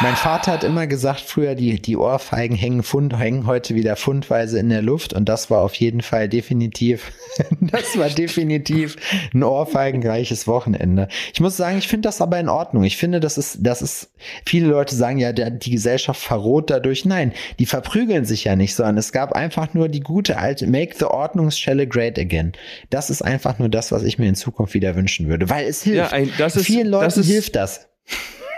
Mein 0.02 0.14
Vater 0.14 0.52
hat 0.52 0.62
immer 0.62 0.87
gesagt, 0.87 1.22
früher 1.22 1.54
die, 1.54 1.80
die 1.80 1.96
Ohrfeigen 1.96 2.54
hängen, 2.54 2.82
Pfund, 2.82 3.18
hängen 3.18 3.46
heute 3.46 3.75
wieder 3.75 3.96
fundweise 3.96 4.58
in 4.58 4.68
der 4.68 4.82
Luft 4.82 5.14
und 5.14 5.26
das 5.26 5.49
war 5.49 5.62
auf 5.62 5.75
jeden 5.75 6.02
Fall 6.02 6.28
definitiv, 6.28 7.12
das 7.62 7.96
war 7.96 8.10
definitiv 8.10 8.96
ein 9.32 9.42
ohrfeigenreiches 9.42 10.46
Wochenende. 10.46 11.08
Ich 11.32 11.40
muss 11.40 11.56
sagen, 11.56 11.78
ich 11.78 11.88
finde 11.88 12.08
das 12.08 12.20
aber 12.20 12.38
in 12.38 12.50
Ordnung. 12.50 12.84
Ich 12.84 12.99
finde, 12.99 13.20
das 13.20 13.38
ist, 13.38 13.60
das 13.60 13.80
ist, 13.80 14.10
viele 14.44 14.66
Leute 14.66 14.94
sagen 14.94 15.16
ja, 15.16 15.32
der, 15.32 15.49
die 15.49 15.70
Gesellschaft 15.70 16.20
verroht 16.20 16.68
dadurch. 16.68 17.06
Nein, 17.06 17.32
die 17.58 17.64
verprügeln 17.64 18.26
sich 18.26 18.44
ja 18.44 18.56
nicht, 18.56 18.75
sondern 18.75 18.99
es 18.99 19.12
gab 19.12 19.32
einfach 19.32 19.72
nur 19.72 19.88
die 19.88 20.00
gute 20.00 20.37
alte 20.37 20.66
Make 20.66 20.96
the 20.99 21.06
Ordnungsschelle 21.06 21.87
great 21.87 22.18
again. 22.18 22.52
Das 22.90 23.08
ist 23.08 23.22
einfach 23.22 23.58
nur 23.58 23.70
das, 23.70 23.92
was 23.92 24.02
ich 24.02 24.18
mir 24.18 24.28
in 24.28 24.34
Zukunft 24.34 24.75
wieder 24.75 24.94
wünschen 24.94 25.28
würde, 25.28 25.49
weil 25.49 25.66
es 25.66 25.82
hilft. 25.82 25.96
ja, 25.96 26.08
ein, 26.08 26.30
das 26.37 26.56
ist, 26.56 26.66
Vielen 26.66 26.88
Leuten 26.88 27.04
das 27.06 27.16
ist 27.16 27.28
hilft 27.28 27.56
das. 27.56 27.87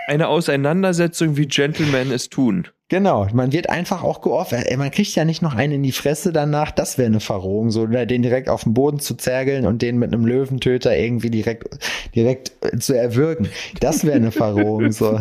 Eine 0.07 0.27
Auseinandersetzung, 0.27 1.37
wie 1.37 1.47
Gentlemen 1.47 2.11
es 2.11 2.29
tun. 2.29 2.67
Genau, 2.89 3.27
man 3.33 3.51
wird 3.51 3.69
einfach 3.69 4.03
auch 4.03 4.21
geoffert. 4.21 4.65
Man 4.77 4.91
kriegt 4.91 5.15
ja 5.15 5.25
nicht 5.25 5.41
noch 5.41 5.55
einen 5.55 5.73
in 5.73 5.83
die 5.83 5.91
Fresse 5.91 6.31
danach, 6.31 6.69
das 6.69 6.97
wäre 6.97 7.07
eine 7.07 7.21
Verrohung, 7.21 7.71
so 7.71 7.81
oder 7.83 8.05
den 8.05 8.21
direkt 8.21 8.49
auf 8.49 8.63
den 8.65 8.73
Boden 8.73 8.99
zu 8.99 9.15
zergeln 9.15 9.65
und 9.65 9.81
den 9.81 9.97
mit 9.97 10.13
einem 10.13 10.25
Löwentöter 10.25 10.95
irgendwie 10.95 11.31
direkt 11.31 11.79
direkt 12.13 12.51
äh, 12.61 12.77
zu 12.77 12.93
erwürgen. 12.93 13.49
Das 13.79 14.05
wäre 14.05 14.15
eine 14.15 14.31
Verrohung, 14.31 14.91
so. 14.91 15.19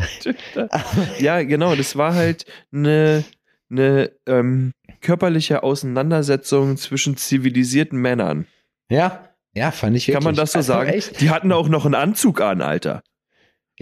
Ja, 1.19 1.43
genau, 1.43 1.75
das 1.75 1.97
war 1.97 2.15
halt 2.15 2.45
eine, 2.73 3.25
eine 3.71 4.11
ähm, 4.27 4.73
körperliche 5.01 5.63
Auseinandersetzung 5.63 6.77
zwischen 6.77 7.17
zivilisierten 7.17 7.99
Männern. 7.99 8.47
Ja, 8.91 9.29
ja, 9.55 9.71
fand 9.71 9.97
ich 9.97 10.09
wirklich. 10.09 10.15
Kann 10.15 10.25
man 10.25 10.35
das 10.35 10.53
so 10.53 10.59
Also 10.59 10.73
sagen? 10.73 10.91
Echt? 10.91 11.21
Die 11.21 11.31
hatten 11.31 11.53
auch 11.53 11.69
noch 11.69 11.85
einen 11.85 11.95
Anzug 11.95 12.41
an, 12.41 12.61
Alter. 12.61 13.03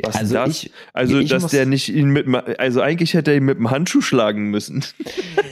Was 0.03 0.17
also 0.17 0.35
das? 0.35 0.49
ich, 0.49 0.73
Also, 0.93 1.19
ich 1.19 1.31
dass 1.31 1.49
der 1.49 1.67
nicht 1.67 1.89
ihn 1.89 2.11
mit, 2.11 2.27
also 2.59 2.81
eigentlich 2.81 3.15
hätte 3.15 3.33
er 3.33 3.37
ihn 3.37 3.45
mit 3.45 3.59
dem 3.59 3.71
Handschuh 3.71 4.01
schlagen 4.01 4.51
müssen. 4.51 4.85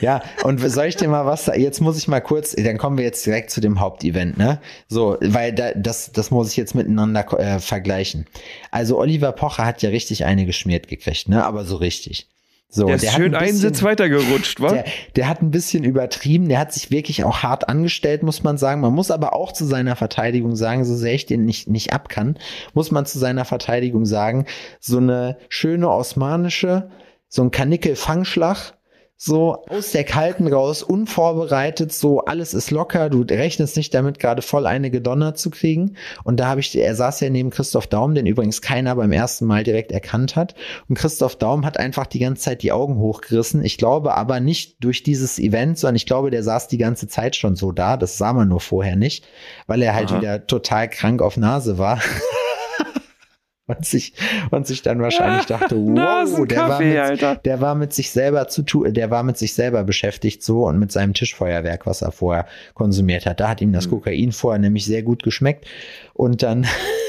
Ja, 0.01 0.21
und 0.43 0.61
soll 0.61 0.85
ich 0.85 0.95
dir 0.95 1.09
mal 1.09 1.25
was 1.25 1.43
sagen? 1.43 1.61
Jetzt 1.61 1.81
muss 1.81 1.97
ich 1.97 2.07
mal 2.07 2.21
kurz, 2.21 2.55
dann 2.55 2.77
kommen 2.77 2.97
wir 2.97 3.03
jetzt 3.03 3.25
direkt 3.25 3.51
zu 3.51 3.59
dem 3.59 3.81
Hauptevent, 3.81 4.37
ne? 4.37 4.61
So, 4.87 5.17
weil 5.19 5.53
da, 5.53 5.73
das, 5.73 6.13
das 6.13 6.31
muss 6.31 6.51
ich 6.51 6.55
jetzt 6.55 6.73
miteinander 6.73 7.25
äh, 7.37 7.59
vergleichen. 7.59 8.25
Also 8.71 8.97
Oliver 8.97 9.33
Pocher 9.33 9.65
hat 9.65 9.81
ja 9.81 9.89
richtig 9.89 10.23
eine 10.23 10.45
geschmiert 10.45 10.87
gekriegt, 10.87 11.27
ne? 11.27 11.43
Aber 11.43 11.65
so 11.65 11.75
richtig. 11.75 12.29
So, 12.71 12.85
Der 12.85 12.97
ist 12.97 13.07
hat 13.07 13.15
schön 13.15 13.33
ein 13.33 13.41
einen 13.41 13.51
bisschen- 13.53 13.73
Sitz 13.73 13.81
weitergerutscht, 13.81 14.61
wa? 14.61 14.71
Der, 14.71 14.85
der 15.15 15.27
hat 15.27 15.41
ein 15.41 15.49
bisschen 15.49 15.83
übertrieben, 15.83 16.47
der 16.49 16.59
hat 16.59 16.71
sich 16.71 16.91
wirklich 16.91 17.23
auch 17.23 17.41
hart 17.41 17.67
angestellt, 17.67 18.21
muss 18.21 18.43
man 18.43 18.59
sagen. 18.59 18.81
Man 18.81 18.93
muss 18.93 19.09
aber 19.09 19.33
auch 19.33 19.51
zu 19.53 19.65
seiner 19.65 19.95
Verteidigung 19.95 20.55
sagen, 20.55 20.85
so 20.85 20.95
sehr 20.95 21.15
ich 21.15 21.25
den 21.25 21.45
nicht, 21.45 21.67
nicht 21.67 21.93
ab 21.93 22.09
kann, 22.09 22.37
muss 22.75 22.91
man 22.91 23.07
zu 23.07 23.17
seiner 23.17 23.43
Verteidigung 23.43 24.05
sagen, 24.05 24.45
so 24.79 24.97
eine 24.97 25.37
schöne 25.49 25.89
osmanische, 25.89 26.91
so 27.27 27.41
ein 27.41 27.49
Kanickel-Fangschlag, 27.51 28.73
so 29.21 29.65
aus 29.67 29.91
der 29.91 30.05
Kalten 30.05 30.47
raus, 30.47 30.81
unvorbereitet, 30.81 31.91
so 31.91 32.21
alles 32.21 32.53
ist 32.53 32.71
locker, 32.71 33.09
du 33.09 33.23
rechnest 33.23 33.75
nicht 33.75 33.93
damit, 33.93 34.17
gerade 34.17 34.41
voll 34.41 34.65
eine 34.65 34.89
gedonnert 34.89 35.37
zu 35.37 35.49
kriegen. 35.49 35.97
Und 36.23 36.39
da 36.39 36.47
habe 36.47 36.61
ich, 36.61 36.73
er 36.77 36.95
saß 36.95 37.19
ja 37.19 37.29
neben 37.29 37.49
Christoph 37.49 37.87
Daum, 37.87 38.15
den 38.15 38.25
übrigens 38.25 38.61
keiner 38.61 38.95
beim 38.95 39.11
ersten 39.11 39.45
Mal 39.45 39.65
direkt 39.65 39.91
erkannt 39.91 40.37
hat. 40.37 40.55
Und 40.87 40.97
Christoph 40.97 41.35
Daum 41.35 41.65
hat 41.65 41.77
einfach 41.77 42.05
die 42.05 42.19
ganze 42.19 42.43
Zeit 42.43 42.63
die 42.63 42.71
Augen 42.71 42.95
hochgerissen. 42.95 43.61
Ich 43.65 43.77
glaube 43.77 44.15
aber 44.15 44.39
nicht 44.39 44.81
durch 44.81 45.03
dieses 45.03 45.37
Event, 45.37 45.77
sondern 45.77 45.97
ich 45.97 46.05
glaube, 46.05 46.31
der 46.31 46.43
saß 46.43 46.69
die 46.69 46.77
ganze 46.77 47.09
Zeit 47.09 47.35
schon 47.35 47.57
so 47.57 47.73
da. 47.73 47.97
Das 47.97 48.17
sah 48.17 48.31
man 48.31 48.47
nur 48.47 48.61
vorher 48.61 48.95
nicht, 48.95 49.27
weil 49.67 49.81
er 49.81 49.95
halt 49.95 50.11
Aha. 50.11 50.21
wieder 50.21 50.47
total 50.47 50.89
krank 50.89 51.21
auf 51.21 51.35
Nase 51.35 51.77
war. 51.77 52.01
Und 53.69 53.85
sich, 53.85 54.13
und 54.49 54.65
sich 54.65 54.81
dann 54.81 54.99
wahrscheinlich 54.99 55.45
dachte, 55.45 55.75
wow, 55.75 56.47
der 56.47 56.57
war, 56.67 56.81
mit, 56.81 57.45
der 57.45 57.61
war 57.61 57.75
mit 57.75 57.93
sich 57.93 58.09
selber 58.09 58.47
zu 58.47 58.63
tun, 58.63 58.91
der 58.95 59.11
war 59.11 59.21
mit 59.21 59.37
sich 59.37 59.53
selber 59.53 59.83
beschäftigt 59.83 60.41
so 60.41 60.65
und 60.65 60.79
mit 60.79 60.91
seinem 60.91 61.13
Tischfeuerwerk, 61.13 61.85
was 61.85 62.01
er 62.01 62.11
vorher 62.11 62.47
konsumiert 62.73 63.27
hat. 63.27 63.39
Da 63.39 63.49
hat 63.49 63.61
ihm 63.61 63.71
das 63.71 63.83
Hm. 63.85 63.91
Kokain 63.91 64.31
vorher 64.31 64.59
nämlich 64.59 64.85
sehr 64.85 65.03
gut 65.03 65.21
geschmeckt. 65.21 65.67
Und 66.15 66.41
dann, 66.41 66.65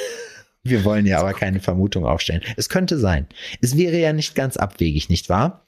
wir 0.63 0.85
wollen 0.85 1.07
ja 1.07 1.21
aber 1.21 1.33
keine 1.33 1.61
Vermutung 1.61 2.05
aufstellen. 2.05 2.43
Es 2.59 2.69
könnte 2.69 2.99
sein. 2.99 3.27
Es 3.63 3.79
wäre 3.79 3.97
ja 3.97 4.13
nicht 4.13 4.35
ganz 4.35 4.59
abwegig, 4.59 5.09
nicht 5.09 5.31
wahr? 5.31 5.65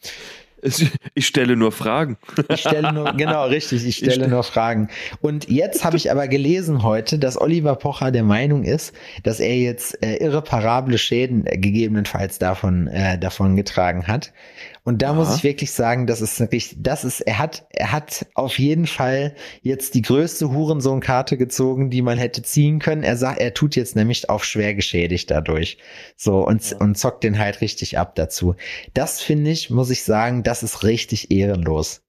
Ich 1.14 1.26
stelle 1.26 1.56
nur 1.56 1.72
Fragen. 1.72 2.16
Ich 2.48 2.60
stelle 2.60 2.92
nur, 2.92 3.12
genau, 3.14 3.46
richtig, 3.46 3.84
ich 3.84 3.96
stelle 3.96 4.28
nur 4.28 4.44
Fragen. 4.44 4.88
Und 5.20 5.48
jetzt 5.48 5.84
habe 5.84 5.96
ich 5.96 6.10
aber 6.10 6.28
gelesen 6.28 6.82
heute, 6.82 7.18
dass 7.18 7.40
Oliver 7.40 7.74
Pocher 7.74 8.10
der 8.10 8.22
Meinung 8.22 8.62
ist, 8.62 8.94
dass 9.24 9.40
er 9.40 9.56
jetzt 9.56 10.02
äh, 10.02 10.16
irreparable 10.16 10.98
Schäden 10.98 11.46
äh, 11.46 11.58
gegebenenfalls 11.58 12.38
davon, 12.38 12.86
äh, 12.86 13.18
davon 13.18 13.56
getragen 13.56 14.06
hat. 14.06 14.32
Und 14.84 15.00
da 15.00 15.12
muss 15.12 15.28
Aha. 15.28 15.36
ich 15.36 15.44
wirklich 15.44 15.70
sagen, 15.70 16.08
das 16.08 16.20
ist 16.20 16.40
richtig, 16.40 16.78
das 16.80 17.04
ist, 17.04 17.20
er 17.20 17.38
hat, 17.38 17.66
er 17.70 17.92
hat 17.92 18.26
auf 18.34 18.58
jeden 18.58 18.88
Fall 18.88 19.36
jetzt 19.60 19.94
die 19.94 20.02
größte 20.02 20.50
Hurensohn-Karte 20.50 21.36
gezogen, 21.36 21.88
die 21.88 22.02
man 22.02 22.18
hätte 22.18 22.42
ziehen 22.42 22.80
können. 22.80 23.04
Er 23.04 23.16
sagt, 23.16 23.40
er 23.40 23.54
tut 23.54 23.76
jetzt 23.76 23.94
nämlich 23.94 24.28
auf 24.28 24.44
schwer 24.44 24.74
geschädigt 24.74 25.30
dadurch. 25.30 25.78
So, 26.16 26.44
und, 26.44 26.74
und 26.80 26.98
zockt 26.98 27.22
den 27.22 27.38
halt 27.38 27.60
richtig 27.60 27.96
ab 27.96 28.16
dazu. 28.16 28.56
Das 28.92 29.20
finde 29.20 29.52
ich, 29.52 29.70
muss 29.70 29.90
ich 29.90 30.02
sagen, 30.02 30.42
das 30.42 30.64
ist 30.64 30.82
richtig 30.82 31.30
ehrenlos. 31.30 32.02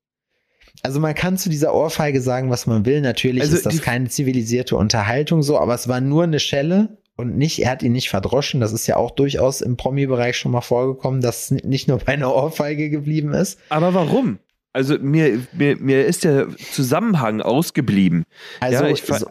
Also 0.81 0.99
man 0.99 1.13
kann 1.13 1.37
zu 1.37 1.49
dieser 1.49 1.75
Ohrfeige 1.75 2.21
sagen, 2.21 2.49
was 2.49 2.65
man 2.65 2.85
will. 2.85 3.01
Natürlich 3.01 3.43
Also 3.43 3.55
ist 3.55 3.67
das 3.67 3.81
keine 3.81 4.09
zivilisierte 4.09 4.75
Unterhaltung 4.75 5.43
so, 5.43 5.59
aber 5.59 5.75
es 5.75 5.87
war 5.87 6.01
nur 6.01 6.23
eine 6.23 6.39
Schelle 6.39 6.97
und 7.15 7.37
nicht, 7.37 7.59
er 7.59 7.71
hat 7.71 7.83
ihn 7.83 7.91
nicht 7.91 8.09
verdroschen. 8.09 8.59
Das 8.59 8.73
ist 8.73 8.87
ja 8.87 8.95
auch 8.97 9.11
durchaus 9.11 9.61
im 9.61 9.77
Promi-Bereich 9.77 10.37
schon 10.37 10.51
mal 10.51 10.61
vorgekommen, 10.61 11.21
dass 11.21 11.51
es 11.51 11.63
nicht 11.63 11.87
nur 11.87 11.99
bei 11.99 12.13
einer 12.13 12.33
Ohrfeige 12.33 12.89
geblieben 12.89 13.33
ist. 13.33 13.59
Aber 13.69 13.93
warum? 13.93 14.39
Also 14.73 14.97
mir, 14.97 15.45
mir, 15.53 15.77
mir 15.77 16.05
ist 16.05 16.23
der 16.23 16.47
Zusammenhang 16.71 17.41
ausgeblieben. 17.41 18.23
Also 18.59 18.85
ja, 18.85 18.89
ich, 18.89 19.03
so, 19.03 19.27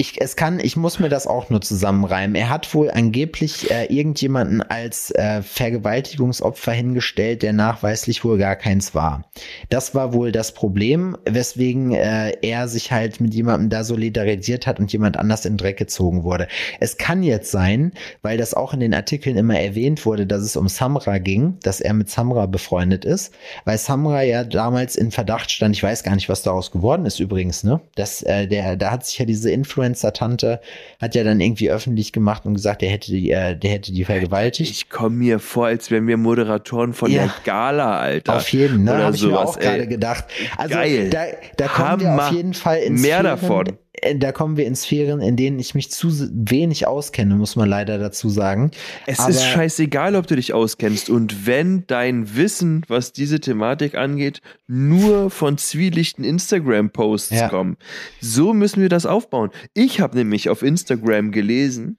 ich, 0.00 0.20
es 0.20 0.36
kann, 0.36 0.60
ich 0.60 0.76
muss 0.76 1.00
mir 1.00 1.08
das 1.08 1.26
auch 1.26 1.50
nur 1.50 1.60
zusammenreimen. 1.60 2.36
Er 2.36 2.50
hat 2.50 2.72
wohl 2.72 2.88
angeblich 2.88 3.68
äh, 3.68 3.86
irgendjemanden 3.86 4.62
als 4.62 5.10
äh, 5.10 5.42
Vergewaltigungsopfer 5.42 6.70
hingestellt, 6.70 7.42
der 7.42 7.52
nachweislich 7.52 8.24
wohl 8.24 8.38
gar 8.38 8.54
keins 8.54 8.94
war. 8.94 9.24
Das 9.70 9.96
war 9.96 10.12
wohl 10.12 10.30
das 10.30 10.54
Problem, 10.54 11.16
weswegen 11.28 11.94
äh, 11.94 12.30
er 12.42 12.68
sich 12.68 12.92
halt 12.92 13.20
mit 13.20 13.34
jemandem 13.34 13.70
da 13.70 13.82
solidarisiert 13.82 14.68
hat 14.68 14.78
und 14.78 14.92
jemand 14.92 15.16
anders 15.16 15.44
in 15.44 15.54
den 15.54 15.58
Dreck 15.58 15.78
gezogen 15.78 16.22
wurde. 16.22 16.46
Es 16.78 16.96
kann 16.96 17.24
jetzt 17.24 17.50
sein, 17.50 17.90
weil 18.22 18.38
das 18.38 18.54
auch 18.54 18.72
in 18.72 18.78
den 18.78 18.94
Artikeln 18.94 19.36
immer 19.36 19.58
erwähnt 19.58 20.06
wurde, 20.06 20.28
dass 20.28 20.42
es 20.42 20.56
um 20.56 20.68
Samra 20.68 21.18
ging, 21.18 21.58
dass 21.64 21.80
er 21.80 21.92
mit 21.92 22.08
Samra 22.08 22.46
befreundet 22.46 23.04
ist, 23.04 23.34
weil 23.64 23.78
Samra 23.78 24.22
ja 24.22 24.44
damals 24.44 24.94
in 24.94 25.10
Verdacht 25.10 25.50
stand. 25.50 25.74
Ich 25.74 25.82
weiß 25.82 26.04
gar 26.04 26.14
nicht, 26.14 26.28
was 26.28 26.42
daraus 26.42 26.70
geworden 26.70 27.04
ist 27.04 27.18
übrigens, 27.18 27.64
ne? 27.64 27.80
Das, 27.96 28.22
äh, 28.22 28.46
der, 28.46 28.76
da 28.76 28.92
hat 28.92 29.04
sich 29.04 29.18
ja 29.18 29.24
diese 29.24 29.50
Influencer-Tante 29.88 30.60
hat 31.00 31.14
ja 31.14 31.24
dann 31.24 31.40
irgendwie 31.40 31.70
öffentlich 31.70 32.12
gemacht 32.12 32.44
und 32.46 32.54
gesagt, 32.54 32.82
der 32.82 32.90
hätte 32.90 33.10
die, 33.10 33.30
äh, 33.30 33.56
der 33.56 33.70
hätte 33.70 33.92
die 33.92 34.04
vergewaltigt. 34.04 34.70
ich 34.70 34.88
komme 34.90 35.16
mir 35.16 35.38
vor, 35.38 35.66
als 35.66 35.90
wären 35.90 36.06
wir 36.06 36.16
Moderatoren 36.16 36.92
von 36.92 37.10
Ja. 37.10 37.22
der 37.24 37.32
Gala, 37.44 37.98
Alter. 37.98 38.36
Auf 38.36 38.48
jeden, 38.50 38.84
ne? 38.84 38.94
Oder 38.94 39.04
Habe 39.06 39.16
ich 39.16 39.22
mir 39.22 39.38
auch 39.38 39.58
gerade 39.58 39.86
gedacht. 39.86 40.24
Also 40.56 40.74
Geil. 40.74 41.10
da, 41.10 41.24
da 41.56 41.68
kommen 41.68 42.00
wir 42.00 42.10
Hammer. 42.10 42.26
auf 42.28 42.32
jeden 42.32 42.54
Fall 42.54 42.78
ins 42.78 43.02
Mehr 43.02 43.20
Schweren- 43.20 43.24
davon. 43.24 43.78
Äh, 44.02 44.16
da 44.16 44.32
kommen 44.32 44.56
wir 44.56 44.66
in 44.66 44.74
Sphären, 44.76 45.20
in 45.20 45.36
denen 45.36 45.58
ich 45.58 45.74
mich 45.74 45.90
zu 45.90 46.08
wenig 46.32 46.86
auskenne, 46.86 47.34
muss 47.36 47.56
man 47.56 47.68
leider 47.68 47.98
dazu 47.98 48.28
sagen. 48.28 48.70
Es 49.06 49.18
Aber- 49.20 49.30
ist 49.30 49.44
scheißegal, 49.44 50.16
ob 50.16 50.26
du 50.26 50.36
dich 50.36 50.52
auskennst. 50.52 51.10
Und 51.10 51.46
wenn 51.46 51.86
dein 51.86 52.34
Wissen, 52.36 52.84
was 52.88 53.12
diese 53.12 53.40
Thematik 53.40 53.94
angeht, 53.94 54.40
nur 54.66 55.30
von 55.30 55.58
zwielichten 55.58 56.24
Instagram-Posts 56.24 57.30
Ja. 57.30 57.48
kommen, 57.48 57.76
so 58.20 58.52
müssen 58.54 58.80
wir 58.82 58.88
das 58.88 59.06
aufbauen. 59.06 59.50
Ich 59.74 60.00
habe 60.00 60.16
nämlich 60.16 60.48
auf 60.48 60.62
Instagram 60.62 61.32
gelesen, 61.32 61.98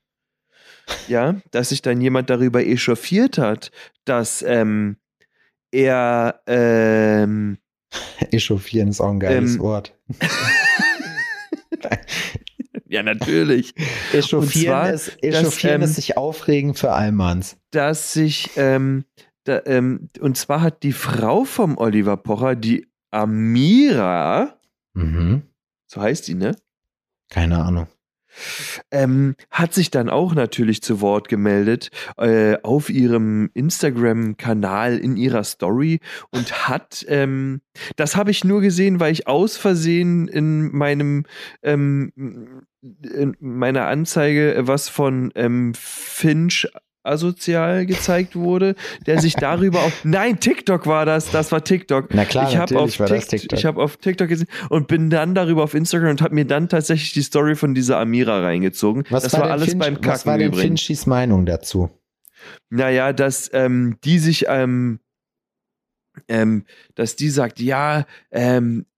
ja, 1.07 1.35
dass 1.51 1.69
sich 1.69 1.81
dann 1.81 2.01
jemand 2.01 2.29
darüber 2.29 2.65
echauffiert 2.65 3.37
hat, 3.37 3.71
dass 4.05 4.41
ähm, 4.41 4.97
er 5.71 6.41
ähm, 6.47 7.57
Echauffieren 8.31 8.89
ist 8.89 9.01
auch 9.01 9.11
ein 9.11 9.19
geiles 9.19 9.55
Ähm, 9.55 9.61
Wort. 9.61 9.95
ja 12.87 13.03
natürlich, 13.03 13.73
Echauffieren, 14.13 14.65
zwar, 14.65 14.93
ist, 14.93 15.23
echauffieren 15.23 15.81
dass, 15.81 15.91
ist 15.91 15.97
ähm, 15.97 16.01
sich 16.01 16.17
aufregen 16.17 16.73
für 16.75 16.91
Allmanns. 16.91 17.57
dass 17.71 18.13
sich 18.13 18.49
ähm, 18.55 19.05
da, 19.45 19.61
ähm, 19.65 20.09
und 20.19 20.37
zwar 20.37 20.61
hat 20.61 20.83
die 20.83 20.93
Frau 20.93 21.43
vom 21.45 21.77
Oliver 21.77 22.17
Pocher, 22.17 22.55
die 22.55 22.87
Amira, 23.11 24.55
Mhm. 24.93 25.43
so 25.87 26.01
heißt 26.01 26.27
die, 26.27 26.33
ne? 26.35 26.55
Keine 27.29 27.63
Ahnung. 27.63 27.87
Ähm, 28.91 29.35
hat 29.51 29.73
sich 29.73 29.91
dann 29.91 30.09
auch 30.09 30.33
natürlich 30.33 30.81
zu 30.81 31.01
Wort 31.01 31.29
gemeldet 31.29 31.89
äh, 32.17 32.57
auf 32.63 32.89
ihrem 32.89 33.49
Instagram-Kanal 33.53 34.97
in 34.97 35.17
ihrer 35.17 35.43
Story 35.43 35.99
und 36.31 36.67
hat, 36.67 37.05
ähm, 37.07 37.61
das 37.95 38.15
habe 38.15 38.31
ich 38.31 38.43
nur 38.43 38.61
gesehen, 38.61 38.99
weil 38.99 39.11
ich 39.11 39.27
aus 39.27 39.57
Versehen 39.57 40.27
in 40.27 40.75
meinem 40.75 41.25
ähm, 41.63 42.11
in 42.81 43.35
meiner 43.39 43.87
Anzeige 43.87 44.55
was 44.61 44.87
von 44.87 45.31
ähm, 45.35 45.73
Finch 45.75 46.67
asozial 47.03 47.85
gezeigt 47.85 48.35
wurde, 48.35 48.75
der 49.05 49.19
sich 49.21 49.35
darüber 49.35 49.79
auch 49.79 49.91
nein 50.03 50.39
TikTok 50.39 50.85
war 50.85 51.05
das, 51.05 51.31
das 51.31 51.51
war 51.51 51.63
TikTok. 51.63 52.13
Na 52.13 52.25
klar, 52.25 52.49
ich 52.49 52.57
habe 52.57 52.79
auf, 52.79 52.99
war 52.99 53.07
das 53.07 53.27
Tik- 53.27 53.41
TikTok. 53.41 53.59
ich 53.59 53.65
hab 53.65 53.77
auf 53.77 53.97
TikTok 53.97 54.27
gesehen 54.27 54.47
und 54.69 54.87
bin 54.87 55.09
dann 55.09 55.35
darüber 55.35 55.63
auf 55.63 55.73
Instagram 55.73 56.11
und 56.11 56.21
habe 56.21 56.35
mir 56.35 56.45
dann 56.45 56.69
tatsächlich 56.69 57.13
die 57.13 57.21
Story 57.21 57.55
von 57.55 57.73
dieser 57.73 57.97
Amira 57.99 58.41
reingezogen. 58.41 59.03
Was 59.09 59.23
das 59.23 59.33
war, 59.33 59.41
war, 59.41 59.51
alles 59.51 59.69
Finch, 59.69 59.79
beim 59.79 59.95
Kacken 59.95 60.11
Was 60.11 60.25
war 60.25 60.37
denn 60.37 60.47
übrigens. 60.47 60.81
Finchys 60.81 61.05
Meinung 61.05 61.45
dazu? 61.45 61.89
Naja, 62.69 63.13
dass 63.13 63.49
ähm, 63.53 63.97
die 64.03 64.19
sich, 64.19 64.45
ähm, 64.47 64.99
ähm, 66.27 66.65
dass 66.95 67.15
die 67.15 67.29
sagt, 67.29 67.59
ja, 67.59 68.05
ähm, 68.31 68.85
äh, 68.85 68.88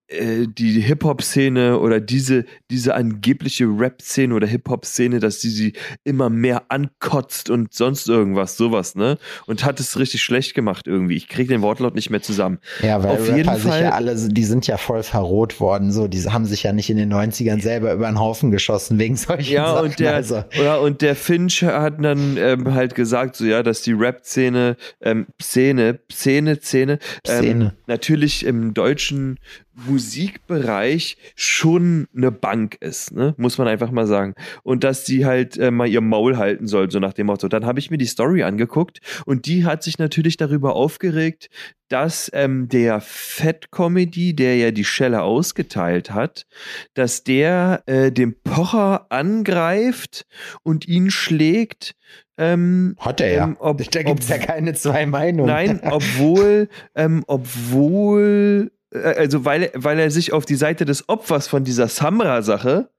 die 0.48 0.82
Hip-Hop-Szene 0.82 1.80
oder 1.80 2.00
diese, 2.00 2.46
diese 2.70 2.96
angebliche 2.96 3.66
Rap-Szene 3.66 4.34
oder 4.36 4.48
Hip-Hop-Szene, 4.48 5.20
dass 5.20 5.40
die 5.40 5.50
sie 5.50 5.74
immer 6.04 6.30
mehr 6.30 6.64
ankotzt 6.70 7.50
und 7.50 7.74
sonst 7.74 8.10
irgendwas, 8.10 8.58
sowas, 8.58 8.96
ne? 8.96 9.18
Und 9.46 9.64
hat 9.64 9.80
es 9.80 9.98
richtig 9.98 10.22
schlecht 10.22 10.54
gemacht 10.54 10.88
irgendwie. 10.88 11.16
Ich 11.16 11.28
kriege 11.30 11.50
den 11.54 11.62
Wortlaut 11.62 11.96
nicht 11.96 12.10
mehr 12.10 12.22
zusammen. 12.22 12.60
Ja, 12.82 13.02
weil 13.04 13.12
Auf 13.12 13.28
jeden 13.28 13.48
Rapper 13.48 13.60
sich 13.60 13.72
Fall- 13.72 13.84
ja 13.84 13.92
alle, 13.92 14.16
die 14.16 14.44
sind 14.44 14.68
ja 14.68 14.78
voll 14.78 15.04
verroht 15.04 15.60
worden, 15.60 15.92
so, 15.92 16.08
die 16.08 16.22
haben 16.24 16.46
sich 16.46 16.64
ja 16.64 16.74
nicht 16.74 16.90
in 16.90 16.98
den 16.98 17.12
90ern 17.14 17.62
selber 17.62 17.94
über 17.94 18.08
den 18.08 18.20
Haufen 18.20 18.52
geschossen 18.52 19.00
wegen 19.00 19.16
solchen 19.16 19.54
Ja, 19.54 19.74
Sachen. 19.76 19.86
und 19.90 20.00
der, 20.00 20.16
also, 20.16 20.44
ja, 20.54 20.76
und 20.76 21.02
der 21.02 21.16
Finch 21.16 21.64
hat 21.64 22.04
dann 22.04 22.36
ähm, 22.38 22.74
halt 22.74 22.96
gesagt, 22.96 23.36
so 23.38 23.46
ja, 23.46 23.64
dass 23.64 23.82
die 23.82 23.94
Rap-Szene, 23.94 24.76
ähm, 25.02 25.28
Szene, 25.42 26.00
Szene, 26.12 26.60
Szene, 26.60 27.00
ähm, 27.28 27.40
Szene. 27.42 27.76
natürlich 27.88 28.46
im 28.46 28.74
deutschen 28.74 29.38
Musikbereich 29.74 31.18
schon 31.36 32.08
eine 32.16 32.32
Bank 32.32 32.78
ist, 32.82 33.14
ne? 33.14 33.34
muss 33.38 33.58
man 33.58 33.68
einfach 33.68 33.92
mal 33.92 34.08
sagen. 34.08 34.36
Und 34.64 34.84
dass 34.84 35.04
die 35.04 35.26
halt 35.26 35.58
äh, 35.58 35.72
mal 35.72 35.88
ihr 35.88 36.02
Maul 36.02 36.38
halten 36.38 36.68
soll, 36.68 36.92
so 36.92 37.00
nach 37.00 37.14
dem 37.14 37.28
Motto. 37.28 37.48
Dann 37.48 37.66
habe 37.66 37.80
ich 37.80 37.90
mir 37.92 37.98
die 37.98 38.06
Story 38.06 38.44
angeguckt 38.44 39.00
und 39.26 39.46
die 39.46 39.66
hat 39.66 39.84
sich 39.84 39.98
natürlich 39.98 40.38
darüber 40.38 40.76
aufgeregt, 40.76 41.50
dass 41.90 42.30
ähm, 42.34 42.70
der 42.70 43.02
Fett-Comedy, 43.02 44.34
der 44.36 44.56
ja 44.58 44.72
die 44.72 44.86
Schelle 44.86 45.24
ausgeteilt 45.24 46.12
hat, 46.12 46.46
dass 46.94 47.24
der 47.24 47.84
äh, 47.86 48.12
den 48.12 48.36
Pocher 48.42 49.08
angreift 49.12 50.26
und 50.64 50.88
ihn 50.88 51.12
schlägt. 51.12 51.96
Ähm, 52.38 52.96
hat 52.98 53.20
er 53.22 53.34
ja. 53.34 53.44
ähm, 53.44 53.58
ob- 53.60 53.84
da 53.92 54.04
gibt 54.04 54.24
es 54.24 54.30
ja 54.30 54.38
keine 54.38 54.74
zwei 54.74 55.06
Meinungen. 55.06 55.48
Nein, 55.48 55.82
obwohl, 55.92 56.70
ähm, 56.96 57.24
obwohl, 57.28 58.72
also 58.92 59.46
weil, 59.46 59.72
weil 59.74 60.00
er 60.00 60.12
sich 60.12 60.34
auf 60.34 60.46
die 60.46 60.56
Seite 60.56 60.86
des 60.86 61.08
Opfers 61.10 61.48
von 61.48 61.64
dieser 61.64 61.88
Samra-Sache 61.88 62.90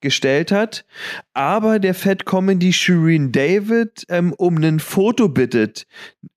gestellt 0.00 0.52
hat, 0.52 0.84
aber 1.32 1.78
der 1.78 1.94
Fat 1.94 2.26
Comedy 2.26 2.72
Shireen 2.72 3.32
David 3.32 4.04
ähm, 4.08 4.32
um 4.34 4.62
ein 4.62 4.80
Foto 4.80 5.28
bittet 5.28 5.86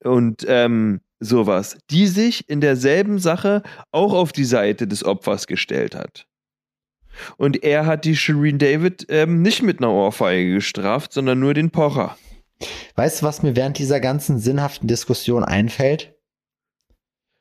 und 0.04 0.46
ähm, 0.48 1.02
sowas, 1.20 1.78
die 1.90 2.08
sich 2.08 2.50
in 2.50 2.62
derselben 2.62 3.20
Sache 3.20 3.64
auch 3.92 4.14
auf 4.14 4.32
die 4.32 4.46
Seite 4.46 4.88
des 4.88 5.04
Opfers 5.04 5.48
gestellt 5.48 5.96
hat. 5.96 6.28
Und 7.38 7.64
er 7.64 7.86
hat 7.86 8.06
die 8.06 8.16
Shireen 8.16 8.60
David 8.60 9.08
ähm, 9.10 9.42
nicht 9.42 9.64
mit 9.64 9.80
einer 9.80 9.92
Ohrfeige 9.92 10.54
gestraft, 10.54 11.12
sondern 11.14 11.40
nur 11.40 11.54
den 11.54 11.72
Pocher. 11.72 12.18
Weißt 12.96 13.22
du, 13.22 13.26
was 13.26 13.44
mir 13.44 13.56
während 13.56 13.78
dieser 13.80 14.00
ganzen 14.00 14.40
sinnhaften 14.40 14.88
Diskussion 14.88 15.44
einfällt? 15.44 16.16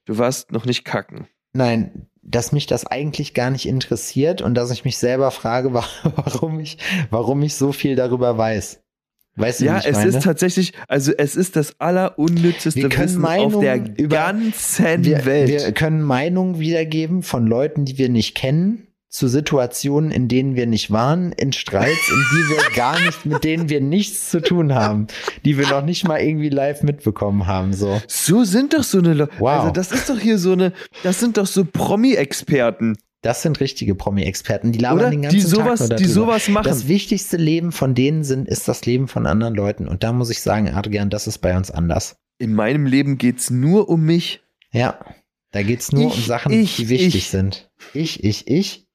Du 0.07 0.19
warst 0.19 0.53
noch 0.53 0.65
nicht 0.65 0.85
kacken. 0.85 1.27
Nein, 1.53 2.07
dass 2.23 2.53
mich 2.53 2.67
das 2.67 2.87
eigentlich 2.87 3.35
gar 3.35 3.51
nicht 3.51 3.67
interessiert 3.67 4.43
und 4.43 4.55
dass 4.55 4.71
ich 4.71 4.85
mich 4.85 4.99
selber 4.99 5.31
frage, 5.31 5.73
wa- 5.75 5.85
warum 6.03 6.59
ich, 6.61 6.79
warum 7.11 7.43
ich 7.43 7.55
so 7.55 7.73
viel 7.73 7.97
darüber 7.97 8.37
weiß. 8.37 8.83
Weißt 9.39 9.61
du, 9.61 9.67
Ja, 9.67 9.79
es 9.79 9.93
meine? 9.97 10.09
ist 10.09 10.23
tatsächlich, 10.23 10.73
also 10.89 11.13
es 11.17 11.37
ist 11.37 11.57
das 11.57 11.79
allerunnützeste 11.79 12.85
Wissen 12.91 13.17
auf 13.19 13.31
Meinungen 13.31 13.61
der 13.61 13.77
über- 13.99 14.17
ganzen 14.17 15.05
wir, 15.05 15.27
Welt. 15.27 15.49
wir 15.49 15.73
können 15.73 16.01
Meinungen 16.03 16.59
wiedergeben 16.59 17.23
von 17.23 17.47
Leuten, 17.47 17.85
die 17.85 17.99
wir 17.99 18.09
nicht 18.09 18.35
kennen, 18.35 18.87
zu 19.09 19.29
Situationen, 19.29 20.11
in 20.11 20.29
denen 20.29 20.57
wir 20.57 20.67
nicht 20.67 20.91
waren, 20.91 21.33
in 21.33 21.53
Streits, 21.53 22.09
in 22.11 22.25
die 22.33 22.51
wir 22.51 22.77
gar 22.77 23.01
nicht, 23.01 23.25
mit 23.25 23.45
denen 23.45 23.69
wir 23.69 23.81
nichts 23.81 24.31
zu 24.31 24.43
tun 24.43 24.75
haben, 24.75 25.07
die 25.45 25.57
wir 25.57 25.69
noch 25.69 25.83
nicht 25.85 26.07
mal 26.07 26.19
irgendwie 26.21 26.49
live 26.51 26.83
mitbekommen 26.83 27.47
haben, 27.47 27.73
so. 27.73 28.01
so 28.09 28.45
sind 28.45 28.75
doch 28.75 28.83
so 28.83 28.99
eine 28.99 29.15
Leute. 29.15 29.33
Wow. 29.39 29.61
Also 29.61 29.71
das 29.73 29.93
ist 29.93 30.11
doch 30.11 30.19
hier 30.19 30.39
so 30.39 30.53
eine, 30.53 30.73
das 31.03 31.21
sind 31.21 31.37
doch 31.39 31.47
so 31.47 31.65
Promi-Experten, 31.65 32.97
Das 33.23 33.43
sind 33.43 33.61
richtige 33.61 33.95
Promi-Experten, 33.95 34.73
die 34.73 34.79
labern 34.79 34.99
oder? 34.99 35.11
den 35.11 35.23
ganzen 35.23 35.37
Die 35.39 35.43
sowas, 35.45 35.81
Tag 35.81 35.89
nur 35.91 35.99
die 35.99 36.05
sowas 36.05 36.49
machen. 36.49 36.65
Das 36.65 36.89
wichtigste 36.89 37.37
Leben 37.37 37.73
von 37.73 37.95
denen 37.95 38.23
sind, 38.25 38.49
ist 38.49 38.69
das 38.69 38.85
Leben 38.87 39.09
von 39.09 39.27
anderen 39.27 39.55
Leuten. 39.55 39.89
Und 39.89 40.03
da 40.03 40.13
muss 40.13 40.31
ich 40.31 40.41
sagen, 40.43 40.69
Adrian, 40.69 41.11
das 41.11 41.27
ist 41.27 41.39
bei 41.39 41.57
uns 41.57 41.71
anders. 41.71 42.17
In 42.39 42.55
meinem 42.55 42.87
Leben 42.87 43.19
geht's 43.19 43.51
nur 43.51 43.89
um 43.89 44.05
mich. 44.05 44.43
Ja, 44.73 44.99
da 45.53 45.63
geht's 45.63 45.91
nur 45.93 46.09
Ich, 46.09 46.17
um 46.19 46.23
Sachen, 46.25 46.53
ich, 46.53 46.77
die 46.77 46.89
wichtig 46.89 47.15
ich. 47.15 47.29
sind. 47.31 47.71
Ich, 47.95 48.23
ich, 48.23 48.47
ich. 48.49 48.86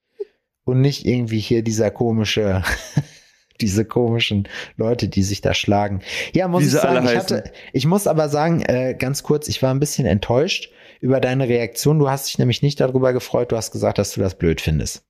Und 0.63 0.81
nicht 0.81 1.05
irgendwie 1.05 1.39
hier 1.39 1.63
dieser 1.63 1.91
komische, 1.91 2.63
diese 3.61 3.85
komischen 3.85 4.47
Leute, 4.77 5.07
die 5.07 5.23
sich 5.23 5.41
da 5.41 5.53
schlagen. 5.53 6.01
Ja, 6.33 6.47
muss 6.47 6.63
Wie 6.63 6.67
ich 6.67 6.71
sagen, 6.73 7.05
ich, 7.05 7.15
hatte, 7.15 7.51
ich 7.73 7.85
muss 7.85 8.07
aber 8.07 8.29
sagen, 8.29 8.61
äh, 8.61 8.95
ganz 8.97 9.23
kurz, 9.23 9.47
ich 9.47 9.61
war 9.63 9.73
ein 9.73 9.79
bisschen 9.79 10.05
enttäuscht 10.05 10.71
über 10.99 11.19
deine 11.19 11.47
Reaktion. 11.47 11.99
Du 11.99 12.09
hast 12.09 12.27
dich 12.27 12.37
nämlich 12.37 12.61
nicht 12.61 12.79
darüber 12.79 13.11
gefreut, 13.13 13.51
du 13.51 13.57
hast 13.57 13.71
gesagt, 13.71 13.97
dass 13.97 14.13
du 14.13 14.21
das 14.21 14.37
blöd 14.37 14.61
findest. 14.61 15.03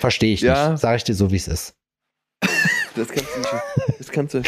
Verstehe 0.00 0.32
ich 0.32 0.40
Ja. 0.40 0.70
nicht. 0.70 0.80
Sag 0.80 0.96
ich 0.96 1.04
dir 1.04 1.14
so, 1.14 1.30
wie 1.30 1.36
es 1.36 1.48
ist. 1.48 1.74
Das 2.96 3.08
kannst 3.08 3.34
du 3.34 3.38
nicht. 3.40 3.98
Das 3.98 4.10
kannst 4.12 4.34
du. 4.34 4.42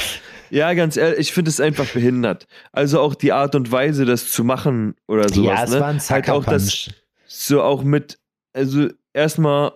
Ja, 0.50 0.72
ganz 0.74 0.96
ehrlich, 0.96 1.18
ich 1.18 1.32
finde 1.32 1.48
es 1.48 1.58
einfach 1.58 1.86
behindert. 1.86 2.46
Also 2.70 3.00
auch 3.00 3.16
die 3.16 3.32
Art 3.32 3.56
und 3.56 3.72
Weise, 3.72 4.04
das 4.04 4.30
zu 4.30 4.44
machen 4.44 4.94
oder 5.08 5.28
sowas. 5.28 5.58
ja, 5.58 5.64
es 5.64 5.70
ne? 5.72 5.80
war 5.80 5.88
ein 5.88 5.98
halt 6.00 6.30
auch 6.30 6.44
das, 6.44 6.90
so 7.26 7.60
auch 7.60 7.82
mit, 7.82 8.20
also 8.52 8.88
erstmal 9.12 9.72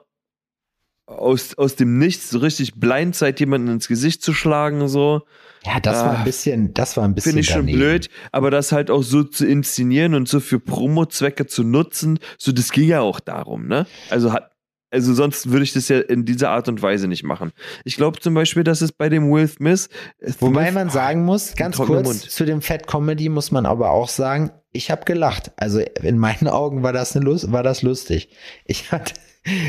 aus, 1.11 1.57
aus 1.59 1.77
dem 1.77 1.99
Nichts 1.99 2.31
so 2.31 2.38
richtig 2.38 2.75
Blindzeit 2.75 3.40
jemanden 3.40 3.68
ins 3.68 3.88
Gesicht 3.88 4.23
zu 4.23 4.33
schlagen, 4.33 4.87
so, 4.88 5.23
Ja, 5.64 5.81
das 5.81 5.96
war 6.05 6.12
Ah, 6.14 6.18
ein 6.18 6.25
bisschen, 6.25 6.73
das 6.75 6.96
war 6.96 7.05
ein 7.05 7.14
bisschen 7.14 7.31
finde 7.33 7.40
ich 7.40 7.49
schon 7.49 7.66
daneben. 7.66 7.79
blöd, 7.79 8.09
aber 8.33 8.51
das 8.51 8.73
halt 8.73 8.90
auch 8.90 9.03
so 9.03 9.23
zu 9.25 9.46
inszenieren 9.46 10.14
und 10.14 10.29
so 10.29 10.40
für 10.40 10.61
Promo-Zwecke 10.61 11.46
zu 11.46 11.64
nutzen, 11.64 12.18
so 12.38 12.53
das 12.53 12.70
ging 12.73 12.88
ja 12.88 13.01
auch 13.01 13.20
darum, 13.20 13.66
ne? 13.66 13.87
Also 14.09 14.33
hat, 14.33 14.51
also 14.92 15.12
sonst 15.14 15.51
würde 15.51 15.64
ich 15.64 15.73
das 15.73 15.88
ja 15.88 16.01
in 16.01 16.25
dieser 16.25 16.51
Art 16.51 16.68
und 16.68 16.83
Weise 16.83 17.07
nicht 17.09 17.23
machen. 17.23 17.53
Ich 17.85 17.96
glaube 17.96 18.18
zum 18.20 18.35
Beispiel, 18.35 18.64
dass 18.64 18.81
es 18.81 18.90
bei 18.92 19.09
dem 19.09 19.31
Will 19.31 19.46
Smith, 19.49 19.88
äh, 20.18 20.33
Wobei 20.40 20.64
Smith- 20.64 20.75
man 20.75 20.90
sagen 20.90 21.25
muss, 21.25 21.55
ganz 21.55 21.77
kurz, 21.77 22.07
Mund. 22.07 22.20
zu 22.31 22.44
dem 22.44 22.61
Fat 22.62 22.87
Comedy 22.87 23.29
muss 23.29 23.51
man 23.53 23.66
aber 23.66 23.90
auch 23.90 24.09
sagen, 24.09 24.51
ich 24.73 24.90
habe 24.90 25.05
gelacht. 25.05 25.53
Also 25.57 25.81
in 25.81 26.18
meinen 26.18 26.49
Augen 26.49 26.83
war 26.83 26.92
das, 26.92 27.14
eine 27.14 27.25
Lust, 27.25 27.53
war 27.53 27.62
das 27.62 27.83
lustig. 27.83 28.31
Ich 28.64 28.90
hatte, 28.92 29.14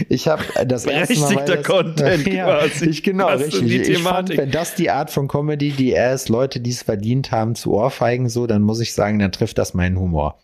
ich 0.10 0.28
habe 0.28 0.44
das 0.66 0.86
erste 0.86 1.18
Mal, 1.20 1.28
Berechtigter 1.28 1.58
das, 1.58 1.66
Content 1.66 2.28
ja, 2.34 2.46
quasi. 2.46 2.90
Ich 2.90 3.04
genau, 3.04 3.28
richtig. 3.28 3.62
die 3.62 3.82
Ich 3.82 4.00
fand, 4.00 4.36
wenn 4.36 4.52
das 4.52 4.76
die 4.76 4.90
Art 4.90 5.12
von 5.12 5.28
Comedy, 5.28 5.72
die 5.72 5.94
er 5.94 6.14
ist, 6.14 6.30
Leute, 6.30 6.60
die 6.60 6.72
es 6.72 6.84
verdient 6.84 7.32
haben, 7.32 7.56
zu 7.56 7.74
Ohrfeigen 7.74 8.30
so, 8.30 8.48
dann 8.48 8.62
muss 8.62 8.80
ich 8.80 8.94
sagen, 8.94 9.20
dann 9.20 9.32
trifft 9.32 9.58
das 9.58 9.74
meinen 9.74 9.98
Humor. 9.98 10.40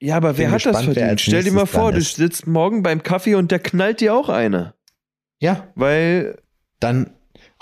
Ja, 0.00 0.16
aber 0.16 0.36
wer 0.36 0.50
hat 0.50 0.66
das 0.66 0.76
gespannt, 0.76 0.96
wer 0.96 1.06
verdient? 1.06 1.20
Stell 1.20 1.44
dir 1.44 1.52
mal 1.52 1.66
vor, 1.66 1.92
du 1.92 1.98
ist. 1.98 2.16
sitzt 2.16 2.46
morgen 2.46 2.82
beim 2.82 3.02
Kaffee 3.02 3.34
und 3.34 3.50
der 3.50 3.60
knallt 3.60 4.00
dir 4.00 4.14
auch 4.14 4.28
eine. 4.28 4.74
Ja, 5.38 5.68
Weil, 5.74 6.38
dann 6.80 7.10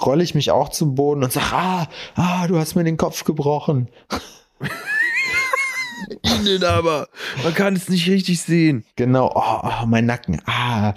rolle 0.00 0.24
ich 0.24 0.34
mich 0.34 0.50
auch 0.50 0.70
zum 0.70 0.94
Boden 0.94 1.22
und 1.22 1.32
sage, 1.32 1.46
ah, 1.52 1.88
ah, 2.14 2.46
du 2.46 2.58
hast 2.58 2.74
mir 2.74 2.84
den 2.84 2.96
Kopf 2.96 3.24
gebrochen. 3.24 3.88
Ihnen 6.22 6.64
aber, 6.64 7.08
man 7.42 7.54
kann 7.54 7.74
es 7.76 7.88
nicht 7.88 8.08
richtig 8.08 8.40
sehen. 8.42 8.84
Genau, 8.96 9.30
oh, 9.34 9.60
oh 9.82 9.86
mein 9.86 10.06
Nacken. 10.06 10.40
Ah. 10.46 10.94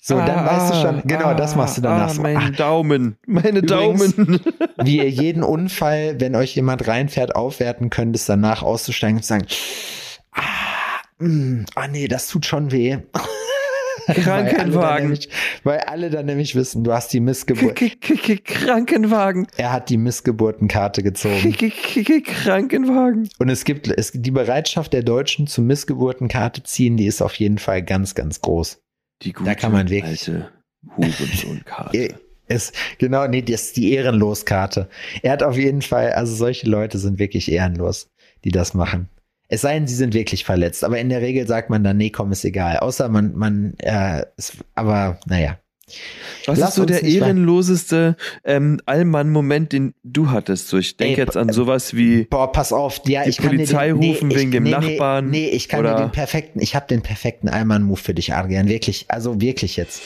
So, 0.00 0.16
dann 0.16 0.46
weißt 0.46 0.70
du 0.74 0.80
schon, 0.80 1.02
genau, 1.04 1.34
das 1.34 1.54
machst 1.54 1.76
du 1.76 1.82
danach 1.82 2.06
ah, 2.06 2.14
so. 2.14 2.22
Mein 2.22 2.36
Ah, 2.38 2.50
Daumen, 2.50 3.18
meine 3.26 3.58
Übrigens- 3.58 4.16
Daumen. 4.16 4.40
wie 4.82 4.96
ihr 4.98 5.10
jeden 5.10 5.42
Unfall, 5.42 6.18
wenn 6.18 6.34
euch 6.34 6.54
jemand 6.54 6.88
reinfährt, 6.88 7.36
aufwerten 7.36 7.90
könnt, 7.90 8.16
ist 8.16 8.26
danach 8.28 8.62
auszusteigen 8.62 9.16
und 9.18 9.22
zu 9.22 9.28
sagen, 9.28 9.46
ah, 10.32 10.42
mh, 11.18 11.64
ah 11.74 11.88
nee, 11.88 12.08
das 12.08 12.26
tut 12.28 12.46
schon 12.46 12.72
weh. 12.72 12.98
Weil 14.08 14.16
alle, 14.16 14.44
dann 14.44 14.56
Krankenwagen. 14.56 15.02
nämlich, 15.04 15.28
weil 15.64 15.80
alle 15.80 16.10
dann 16.10 16.26
nämlich 16.26 16.54
wissen, 16.54 16.82
du 16.84 16.92
hast 16.92 17.12
die 17.12 17.20
Missgeburt. 17.20 17.76
-K 17.78 17.92
-K 18.00 18.14
-K 18.14 18.42
Krankenwagen. 18.42 19.46
Er 19.56 19.72
hat 19.72 19.90
die 19.90 19.98
Missgeburtenkarte 19.98 21.02
gezogen. 21.02 21.54
Krankenwagen. 22.24 23.28
Und 23.38 23.48
es 23.48 23.64
gibt, 23.64 23.88
es, 23.88 24.12
die 24.14 24.30
Bereitschaft 24.30 24.92
der 24.92 25.02
Deutschen 25.02 25.46
zum 25.46 25.66
Missgeburtenkarte 25.66 26.62
ziehen, 26.62 26.96
die 26.96 27.06
ist 27.06 27.22
auf 27.22 27.34
jeden 27.34 27.58
Fall 27.58 27.82
ganz, 27.82 28.14
ganz 28.14 28.40
groß. 28.40 28.80
Die 29.22 29.32
gute 29.32 29.48
Da 29.50 29.54
kann 29.54 29.72
man 29.72 29.88
wirklich- 29.90 30.28
alte 30.28 30.50
Hurensohn-Karte. 30.96 32.14
Ist, 32.50 32.74
genau, 32.96 33.26
nee, 33.26 33.42
das 33.42 33.64
ist 33.64 33.76
die 33.76 33.92
Ehrenloskarte. 33.92 34.88
Er 35.20 35.32
hat 35.32 35.42
auf 35.42 35.58
jeden 35.58 35.82
Fall, 35.82 36.12
also 36.12 36.34
solche 36.34 36.66
Leute 36.66 36.96
sind 36.96 37.18
wirklich 37.18 37.52
ehrenlos, 37.52 38.08
die 38.42 38.50
das 38.50 38.72
machen. 38.72 39.10
Es 39.50 39.62
sei 39.62 39.74
denn, 39.74 39.86
sie 39.86 39.94
sind 39.94 40.12
wirklich 40.12 40.44
verletzt, 40.44 40.84
aber 40.84 40.98
in 40.98 41.08
der 41.08 41.22
Regel 41.22 41.46
sagt 41.46 41.70
man 41.70 41.82
dann, 41.82 41.96
nee, 41.96 42.10
komm, 42.10 42.32
ist 42.32 42.44
egal. 42.44 42.78
Außer 42.78 43.08
man, 43.08 43.34
man, 43.34 43.74
äh, 43.78 44.24
ist, 44.36 44.58
aber 44.74 45.18
naja. 45.26 45.58
Was 46.44 46.58
Lass 46.58 46.68
ist 46.70 46.74
so 46.76 46.84
der 46.84 47.02
ehrenloseste 47.02 48.16
ähm, 48.44 48.78
Allmann-Moment, 48.84 49.72
den 49.72 49.94
du 50.04 50.30
hattest? 50.30 50.68
So, 50.68 50.76
ich 50.76 50.98
denke 50.98 51.22
jetzt 51.22 51.38
an 51.38 51.48
äh, 51.48 51.52
sowas 51.54 51.96
wie, 51.96 52.24
Boah, 52.24 52.52
pass 52.52 52.74
auf, 52.74 53.00
ja, 53.06 53.22
Die 53.22 53.30
ich 53.30 53.38
kann 53.38 53.48
Polizei 53.48 53.88
dir 53.88 53.94
den, 53.94 54.10
rufen 54.10 54.30
ich, 54.30 54.36
wegen 54.36 54.50
dem 54.50 54.64
nee, 54.64 54.70
Nachbarn 54.70 55.30
Nee, 55.30 55.46
nee, 55.46 55.48
ich 55.48 55.70
kann 55.70 55.80
oder- 55.80 55.94
dir 55.94 56.02
den 56.02 56.12
perfekten, 56.12 56.60
ich 56.60 56.74
habe 56.74 56.86
den 56.86 57.00
perfekten 57.00 57.48
Allmann-Move 57.48 57.98
für 58.00 58.12
dich, 58.12 58.34
Adrian, 58.34 58.68
wirklich, 58.68 59.06
also 59.08 59.40
wirklich 59.40 59.76
jetzt. 59.76 60.02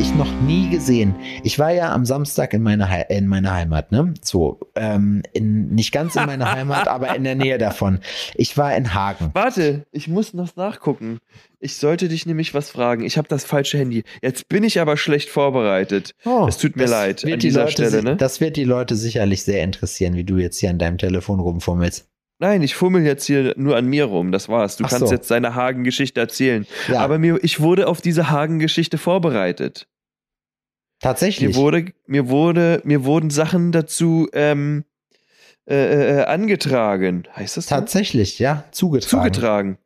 Habe 0.00 0.08
ich 0.12 0.14
noch 0.16 0.40
nie 0.46 0.70
gesehen. 0.70 1.14
Ich 1.44 1.58
war 1.58 1.72
ja 1.72 1.92
am 1.92 2.06
Samstag 2.06 2.54
in 2.54 2.62
meiner, 2.62 2.88
Hei- 2.88 3.04
in 3.10 3.26
meiner 3.26 3.52
Heimat, 3.52 3.92
ne? 3.92 4.14
So, 4.22 4.58
ähm, 4.74 5.22
in, 5.34 5.74
nicht 5.74 5.92
ganz 5.92 6.16
in 6.16 6.24
meiner 6.24 6.50
Heimat, 6.52 6.88
aber 6.88 7.14
in 7.14 7.22
der 7.24 7.34
Nähe 7.34 7.58
davon. 7.58 7.98
Ich 8.34 8.56
war 8.56 8.74
in 8.74 8.94
Hagen. 8.94 9.28
warte, 9.34 9.84
ich 9.92 10.08
muss 10.08 10.32
noch 10.32 10.56
nachgucken. 10.56 11.18
Ich 11.58 11.76
sollte 11.76 12.08
dich 12.08 12.24
nämlich 12.24 12.54
was 12.54 12.70
fragen. 12.70 13.04
Ich 13.04 13.18
habe 13.18 13.28
das 13.28 13.44
falsche 13.44 13.76
Handy. 13.76 14.04
Jetzt 14.22 14.48
bin 14.48 14.64
ich 14.64 14.80
aber 14.80 14.96
schlecht 14.96 15.28
vorbereitet. 15.28 16.14
Oh, 16.24 16.46
Es 16.48 16.56
tut 16.56 16.76
mir 16.76 16.86
leid 16.86 17.22
an 17.22 17.32
die 17.32 17.36
dieser 17.36 17.64
Leute 17.64 17.72
Stelle, 17.72 18.02
ne? 18.02 18.16
Das 18.16 18.40
wird 18.40 18.56
die 18.56 18.64
Leute 18.64 18.96
sicherlich 18.96 19.42
sehr 19.42 19.62
interessieren, 19.62 20.14
wie 20.14 20.24
du 20.24 20.38
jetzt 20.38 20.58
hier 20.60 20.70
an 20.70 20.78
deinem 20.78 20.96
Telefon 20.96 21.40
rumfummelst. 21.40 22.06
Nein, 22.42 22.62
ich 22.62 22.74
fummel 22.74 23.02
jetzt 23.04 23.26
hier 23.26 23.52
nur 23.58 23.76
an 23.76 23.84
mir 23.84 24.06
rum. 24.06 24.32
Das 24.32 24.48
war's. 24.48 24.78
Du 24.78 24.84
Ach 24.84 24.88
kannst 24.88 25.08
so. 25.08 25.12
jetzt 25.12 25.30
deine 25.30 25.54
Hagen-Geschichte 25.54 26.18
erzählen. 26.20 26.66
Ja, 26.88 27.00
Aber 27.00 27.18
mir, 27.18 27.38
ich 27.42 27.60
wurde 27.60 27.86
auf 27.86 28.00
diese 28.00 28.30
Hagen-Geschichte 28.30 28.96
vorbereitet. 28.96 29.86
Tatsächlich. 31.00 31.48
Mir 31.48 31.54
wurde, 31.56 31.86
mir 32.06 32.28
wurde, 32.28 32.80
mir 32.84 33.04
wurden 33.04 33.30
Sachen 33.30 33.72
dazu 33.72 34.28
ähm, 34.32 34.84
äh, 35.66 36.20
äh, 36.20 36.24
angetragen. 36.24 37.24
Heißt 37.36 37.56
das 37.56 37.66
so? 37.66 37.74
Tatsächlich, 37.74 38.38
ja, 38.38 38.64
zugetragen. 38.70 39.32
Zugetragen. 39.32 39.78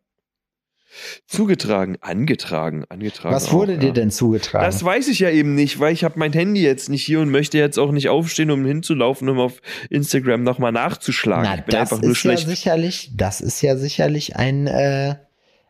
Zugetragen. 1.27 1.98
Angetragen. 2.00 2.85
Angetragen. 2.88 3.35
Was 3.35 3.53
wurde 3.53 3.74
auch, 3.74 3.81
dir 3.81 3.88
ja. 3.88 3.92
denn 3.92 4.11
zugetragen? 4.11 4.64
Das 4.64 4.85
weiß 4.85 5.09
ich 5.09 5.18
ja 5.18 5.31
eben 5.31 5.55
nicht, 5.55 5.81
weil 5.81 5.92
ich 5.92 6.05
habe 6.05 6.18
mein 6.18 6.33
Handy 6.33 6.62
jetzt 6.62 6.88
nicht 6.88 7.05
hier 7.05 7.20
und 7.20 7.31
möchte 7.31 7.59
jetzt 7.59 7.79
auch 7.79 7.90
nicht 7.90 8.09
aufstehen, 8.09 8.50
um 8.50 8.64
hinzulaufen, 8.64 9.29
um 9.29 9.40
auf 9.40 9.61
Instagram 9.90 10.42
nochmal 10.42 10.72
nachzuschlagen. 10.72 11.44
Na, 11.44 11.64
das 11.66 11.92
einfach 11.92 12.03
nur 12.03 12.12
ist 12.12 12.22
ja 12.22 12.37
sicherlich, 12.37 13.11
das 13.14 13.40
ist 13.40 13.61
ja 13.62 13.77
sicherlich 13.77 14.37
ein, 14.37 14.66
äh, 14.66 15.16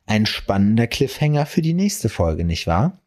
ein 0.06 0.26
spannender 0.26 0.86
Cliffhanger 0.86 1.46
für 1.46 1.62
die 1.62 1.74
nächste 1.74 2.08
Folge, 2.08 2.44
nicht 2.44 2.66
wahr? 2.66 3.00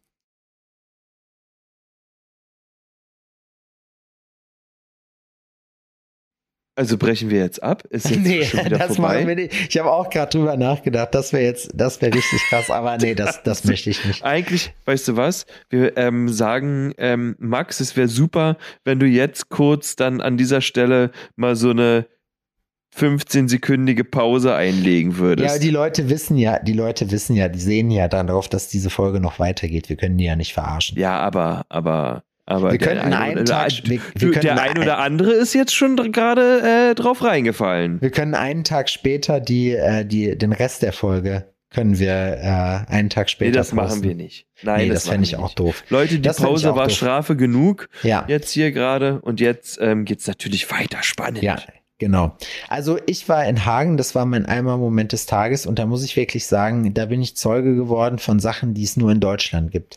Also 6.78 6.96
brechen 6.96 7.28
wir 7.28 7.40
jetzt 7.40 7.60
ab? 7.60 7.82
Ist 7.90 8.08
jetzt 8.08 8.50
schon 8.50 8.64
wieder 8.64 8.78
das 8.78 8.94
vorbei? 8.94 9.14
machen 9.14 9.26
wir 9.26 9.34
nicht. 9.34 9.52
Ich 9.68 9.76
habe 9.78 9.90
auch 9.90 10.08
gerade 10.10 10.30
drüber 10.30 10.56
nachgedacht, 10.56 11.12
das 11.12 11.32
wäre 11.32 11.42
jetzt, 11.42 11.72
das 11.74 12.00
wäre 12.00 12.14
richtig 12.14 12.40
krass, 12.48 12.70
aber 12.70 12.96
nee, 12.98 13.16
das, 13.16 13.42
das 13.44 13.64
möchte 13.64 13.90
ich 13.90 14.04
nicht. 14.04 14.22
Eigentlich, 14.22 14.72
weißt 14.84 15.08
du 15.08 15.16
was? 15.16 15.44
Wir 15.70 15.96
ähm, 15.96 16.28
sagen, 16.28 16.94
ähm, 16.98 17.34
Max, 17.40 17.80
es 17.80 17.96
wäre 17.96 18.06
super, 18.06 18.58
wenn 18.84 19.00
du 19.00 19.06
jetzt 19.06 19.48
kurz 19.48 19.96
dann 19.96 20.20
an 20.20 20.36
dieser 20.36 20.60
Stelle 20.60 21.10
mal 21.34 21.56
so 21.56 21.70
eine 21.70 22.06
15-sekündige 22.96 24.04
Pause 24.04 24.54
einlegen 24.54 25.18
würdest. 25.18 25.52
Ja, 25.52 25.60
die 25.60 25.70
Leute 25.70 26.08
wissen 26.08 26.36
ja, 26.36 26.60
die 26.60 26.74
Leute 26.74 27.10
wissen 27.10 27.34
ja, 27.34 27.48
die 27.48 27.58
sehen 27.58 27.90
ja 27.90 28.06
dann 28.06 28.28
darauf, 28.28 28.48
dass 28.48 28.68
diese 28.68 28.88
Folge 28.88 29.18
noch 29.18 29.40
weitergeht. 29.40 29.88
Wir 29.88 29.96
können 29.96 30.16
die 30.16 30.26
ja 30.26 30.36
nicht 30.36 30.54
verarschen. 30.54 30.96
Ja, 30.96 31.18
aber, 31.18 31.66
aber, 31.70 32.22
aber. 32.48 32.72
Wir 32.72 32.78
der 32.78 32.88
könnten 32.88 33.04
eine 33.04 33.18
einen 33.18 33.38
oder- 33.42 33.44
Tag, 33.44 33.70
der- 33.84 33.90
wir, 33.90 34.00
wir 34.34 34.40
der 34.40 34.52
ein 34.54 34.58
ein- 34.76 34.78
oder 34.78 34.98
andere 34.98 35.32
ist 35.32 35.54
jetzt 35.54 35.74
schon 35.74 35.96
gerade 36.12 36.90
äh, 36.90 36.94
drauf 36.94 37.22
reingefallen. 37.22 38.00
Wir 38.00 38.10
können 38.10 38.34
einen 38.34 38.64
Tag 38.64 38.88
später 38.90 39.40
die, 39.40 39.72
äh, 39.72 40.04
die, 40.04 40.36
den 40.36 40.52
Rest 40.52 40.82
der 40.82 40.92
Folge 40.92 41.52
können 41.70 41.98
wir 41.98 42.08
äh, 42.10 42.90
einen 42.90 43.10
Tag 43.10 43.28
später 43.28 43.50
Nee, 43.50 43.56
das 43.58 43.72
machen 43.72 43.88
posten. 43.88 44.04
wir 44.08 44.14
nicht. 44.14 44.46
Nein, 44.62 44.80
Nee, 44.80 44.88
das, 44.88 44.94
das 44.94 45.04
machen 45.06 45.12
fände 45.16 45.26
ich 45.26 45.36
auch 45.36 45.42
nicht. 45.44 45.58
doof. 45.58 45.84
Leute, 45.90 46.14
die 46.14 46.22
Das 46.22 46.38
Pause 46.40 46.74
war 46.74 46.84
doof. 46.86 46.96
Strafe 46.96 47.36
genug. 47.36 47.90
Ja, 48.02 48.24
Jetzt 48.26 48.50
hier 48.52 48.72
gerade. 48.72 49.20
Und 49.20 49.38
jetzt 49.40 49.78
ähm, 49.80 50.06
geht's 50.06 50.26
natürlich 50.26 50.70
weiter 50.70 51.02
spannend. 51.02 51.42
ja, 51.42 51.56
genau. 51.98 52.36
Also 52.68 52.98
ich 53.06 53.28
war 53.28 53.44
in 53.46 53.64
Hagen, 53.64 53.96
das 53.96 54.14
war 54.14 54.24
mein 54.24 54.46
einmal 54.46 54.78
Moment 54.78 55.12
des 55.12 55.26
Tages 55.26 55.66
und 55.66 55.78
da 55.78 55.86
muss 55.86 56.04
ich 56.04 56.16
wirklich 56.16 56.46
sagen, 56.46 56.94
da 56.94 57.06
bin 57.06 57.22
ich 57.22 57.36
Zeuge 57.36 57.74
geworden 57.74 58.18
von 58.18 58.40
Sachen, 58.40 58.74
die 58.74 58.84
es 58.84 58.96
nur 58.96 59.10
in 59.12 59.20
Deutschland 59.20 59.70
gibt. 59.70 59.96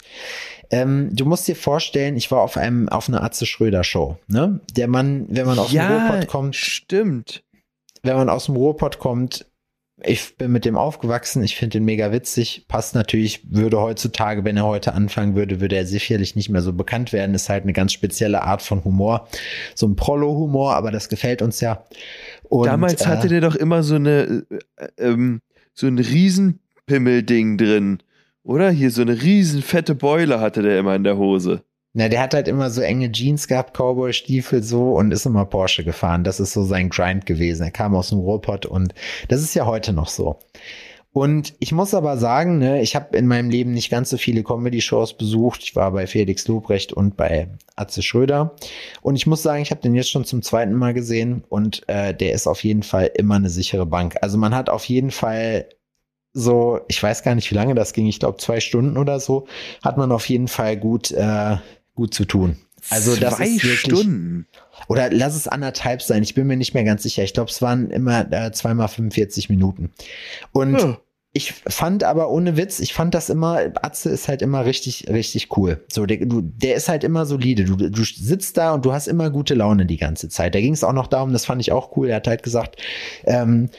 Ähm, 0.69 1.09
du 1.13 1.25
musst 1.25 1.47
dir 1.47 1.55
vorstellen, 1.55 2.15
ich 2.15 2.31
war 2.31 2.41
auf 2.41 2.57
einem 2.57 2.87
auf 2.89 3.09
einer 3.09 3.23
Atze 3.23 3.45
Schröder 3.45 3.83
Show. 3.83 4.17
Ne? 4.27 4.61
Der 4.75 4.87
Mann, 4.87 5.25
wenn 5.29 5.45
man 5.45 5.59
aus 5.59 5.69
dem 5.69 5.77
ja 5.77 6.07
Ruhrpott 6.07 6.27
kommt, 6.27 6.55
stimmt. 6.55 7.43
wenn 8.03 8.15
man 8.15 8.29
aus 8.29 8.45
dem 8.45 8.55
Ruhrpott 8.55 8.99
kommt, 8.99 9.45
ich 10.03 10.37
bin 10.37 10.51
mit 10.51 10.65
dem 10.65 10.75
aufgewachsen, 10.75 11.43
ich 11.43 11.55
finde 11.55 11.79
den 11.79 11.85
mega 11.85 12.11
witzig, 12.11 12.65
passt 12.67 12.95
natürlich, 12.95 13.41
würde 13.49 13.79
heutzutage, 13.79 14.43
wenn 14.43 14.57
er 14.57 14.65
heute 14.65 14.93
anfangen 14.93 15.35
würde, 15.35 15.61
würde 15.61 15.75
er 15.75 15.85
sicherlich 15.85 16.35
nicht 16.35 16.49
mehr 16.49 16.61
so 16.61 16.73
bekannt 16.73 17.13
werden, 17.13 17.35
ist 17.35 17.49
halt 17.49 17.63
eine 17.63 17.73
ganz 17.73 17.93
spezielle 17.93 18.43
Art 18.43 18.61
von 18.61 18.83
Humor, 18.83 19.27
so 19.75 19.87
ein 19.87 19.95
Prollo-Humor, 19.95 20.75
aber 20.75 20.91
das 20.91 21.09
gefällt 21.09 21.41
uns 21.41 21.61
ja. 21.61 21.85
Und, 22.43 22.67
Damals 22.67 23.07
hatte 23.07 23.27
äh, 23.27 23.29
der 23.29 23.41
doch 23.41 23.55
immer 23.55 23.83
so 23.83 23.95
eine 23.95 24.43
äh, 24.77 24.87
ähm, 24.97 25.41
so 25.73 25.87
ein 25.87 25.97
Riesenpimmel-Ding 25.97 27.57
drin. 27.57 27.99
Oder? 28.43 28.71
Hier 28.71 28.91
so 28.91 29.01
eine 29.01 29.21
riesen 29.21 29.61
fette 29.61 29.95
Beule 29.95 30.39
hatte 30.39 30.61
der 30.61 30.79
immer 30.79 30.95
in 30.95 31.03
der 31.03 31.17
Hose. 31.17 31.63
Na, 31.93 32.07
der 32.07 32.21
hat 32.21 32.33
halt 32.33 32.47
immer 32.47 32.69
so 32.69 32.81
enge 32.81 33.11
Jeans 33.11 33.47
gehabt, 33.47 33.75
Cowboy-Stiefel 33.77 34.63
so 34.63 34.93
und 34.93 35.11
ist 35.11 35.25
immer 35.25 35.45
Porsche 35.45 35.83
gefahren. 35.83 36.23
Das 36.23 36.39
ist 36.39 36.53
so 36.53 36.63
sein 36.63 36.89
Grind 36.89 37.25
gewesen. 37.25 37.63
Er 37.63 37.71
kam 37.71 37.95
aus 37.95 38.09
dem 38.09 38.19
Ruhrpott 38.19 38.65
und 38.65 38.93
das 39.27 39.41
ist 39.41 39.53
ja 39.55 39.65
heute 39.65 39.91
noch 39.91 40.07
so. 40.07 40.39
Und 41.13 41.53
ich 41.59 41.73
muss 41.73 41.93
aber 41.93 42.15
sagen, 42.17 42.57
ne, 42.59 42.81
ich 42.81 42.95
habe 42.95 43.17
in 43.17 43.27
meinem 43.27 43.49
Leben 43.49 43.73
nicht 43.73 43.89
ganz 43.89 44.09
so 44.09 44.17
viele 44.17 44.43
Comedy-Shows 44.43 45.17
besucht. 45.17 45.61
Ich 45.63 45.75
war 45.75 45.91
bei 45.91 46.07
Felix 46.07 46.47
Lobrecht 46.47 46.93
und 46.93 47.17
bei 47.17 47.49
Atze 47.75 48.01
Schröder. 48.01 48.55
Und 49.01 49.17
ich 49.17 49.27
muss 49.27 49.43
sagen, 49.43 49.61
ich 49.61 49.71
habe 49.71 49.81
den 49.81 49.93
jetzt 49.93 50.09
schon 50.09 50.23
zum 50.23 50.41
zweiten 50.41 50.73
Mal 50.73 50.93
gesehen 50.93 51.43
und 51.49 51.87
äh, 51.89 52.13
der 52.13 52.31
ist 52.31 52.47
auf 52.47 52.63
jeden 52.63 52.83
Fall 52.83 53.11
immer 53.15 53.35
eine 53.35 53.49
sichere 53.49 53.85
Bank. 53.85 54.15
Also 54.21 54.37
man 54.37 54.55
hat 54.55 54.69
auf 54.69 54.85
jeden 54.85 55.11
Fall 55.11 55.67
so, 56.33 56.79
ich 56.87 57.03
weiß 57.03 57.23
gar 57.23 57.35
nicht, 57.35 57.51
wie 57.51 57.55
lange 57.55 57.75
das 57.75 57.91
ging, 57.91 58.07
ich 58.07 58.19
glaube 58.19 58.37
zwei 58.37 58.61
Stunden 58.61 58.97
oder 58.97 59.19
so, 59.19 59.47
hat 59.83 59.97
man 59.97 60.13
auf 60.13 60.29
jeden 60.29 60.47
Fall 60.47 60.77
gut, 60.77 61.11
äh, 61.11 61.57
gut 61.95 62.13
zu 62.13 62.25
tun. 62.25 62.57
Also 62.89 63.15
das 63.15 63.35
Zwei 63.35 63.45
ist 63.47 63.63
wirklich, 63.63 63.79
Stunden. 63.79 64.47
oder 64.87 65.11
lass 65.11 65.35
es 65.35 65.47
anderthalb 65.47 66.01
sein, 66.01 66.23
ich 66.23 66.33
bin 66.33 66.47
mir 66.47 66.57
nicht 66.57 66.73
mehr 66.73 66.83
ganz 66.83 67.03
sicher. 67.03 67.23
Ich 67.23 67.33
glaube, 67.33 67.51
es 67.51 67.61
waren 67.61 67.91
immer 67.91 68.31
äh, 68.33 68.51
zweimal 68.51 68.87
45 68.87 69.49
Minuten. 69.49 69.91
Und 70.51 70.79
Ja. 70.79 70.97
ich 71.31 71.53
fand 71.53 72.03
aber 72.03 72.31
ohne 72.31 72.57
Witz, 72.57 72.79
ich 72.79 72.93
fand 72.95 73.13
das 73.13 73.29
immer, 73.29 73.59
Atze 73.83 74.09
ist 74.09 74.27
halt 74.27 74.41
immer 74.41 74.65
richtig, 74.65 75.07
richtig 75.09 75.55
cool. 75.55 75.85
So, 75.91 76.07
der, 76.07 76.25
du, 76.25 76.41
der 76.41 76.73
ist 76.73 76.89
halt 76.89 77.03
immer 77.03 77.27
solide. 77.27 77.65
Du, 77.65 77.75
du 77.75 78.03
sitzt 78.03 78.57
da 78.57 78.73
und 78.73 78.83
du 78.83 78.93
hast 78.93 79.07
immer 79.07 79.29
gute 79.29 79.53
Laune 79.53 79.85
die 79.85 79.97
ganze 79.97 80.27
Zeit. 80.27 80.55
Da 80.55 80.59
ging 80.59 80.73
es 80.73 80.83
auch 80.83 80.93
noch 80.93 81.07
darum, 81.07 81.33
das 81.33 81.45
fand 81.45 81.61
ich 81.61 81.71
auch 81.71 81.95
cool. 81.95 82.09
Er 82.09 82.15
hat 82.15 82.27
halt 82.27 82.41
gesagt, 82.41 82.77
ähm, 83.25 83.69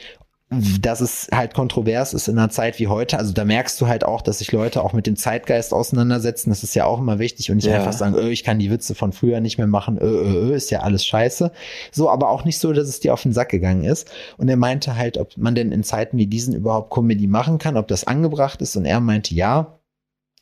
dass 0.81 1.01
es 1.01 1.27
halt 1.33 1.53
kontrovers 1.53 2.13
ist 2.13 2.27
in 2.27 2.37
einer 2.37 2.49
Zeit 2.49 2.79
wie 2.79 2.87
heute. 2.87 3.17
Also 3.17 3.33
da 3.33 3.45
merkst 3.45 3.79
du 3.79 3.87
halt 3.87 4.03
auch, 4.03 4.21
dass 4.21 4.39
sich 4.39 4.51
Leute 4.51 4.83
auch 4.83 4.93
mit 4.93 5.07
dem 5.07 5.15
Zeitgeist 5.15 5.73
auseinandersetzen. 5.73 6.49
Das 6.49 6.63
ist 6.63 6.75
ja 6.75 6.85
auch 6.85 6.99
immer 6.99 7.19
wichtig 7.19 7.49
und 7.51 7.57
nicht 7.57 7.65
Ja. 7.67 7.75
einfach 7.75 7.93
sagen, 7.93 8.15
öh, 8.15 8.29
ich 8.29 8.43
kann 8.43 8.59
die 8.59 8.71
Witze 8.71 8.95
von 8.95 9.13
früher 9.13 9.39
nicht 9.39 9.57
mehr 9.57 9.67
machen, 9.67 9.97
öh, 9.97 10.05
öh, 10.05 10.51
öh, 10.51 10.55
ist 10.55 10.69
ja 10.69 10.81
alles 10.81 11.05
scheiße. 11.05 11.51
So, 11.91 12.09
aber 12.09 12.29
auch 12.29 12.45
nicht 12.45 12.59
so, 12.59 12.73
dass 12.73 12.87
es 12.87 12.99
dir 12.99 13.13
auf 13.13 13.23
den 13.23 13.33
Sack 13.33 13.49
gegangen 13.49 13.83
ist. 13.83 14.09
Und 14.37 14.49
er 14.49 14.57
meinte 14.57 14.95
halt, 14.95 15.17
ob 15.17 15.37
man 15.37 15.55
denn 15.55 15.71
in 15.71 15.83
Zeiten 15.83 16.17
wie 16.17 16.27
diesen 16.27 16.53
überhaupt 16.53 16.93
Comedy 16.93 17.27
machen 17.27 17.57
kann, 17.57 17.77
ob 17.77 17.87
das 17.87 18.05
angebracht 18.05 18.61
ist. 18.61 18.75
Und 18.75 18.85
er 18.85 18.99
meinte, 18.99 19.33
ja, 19.35 19.79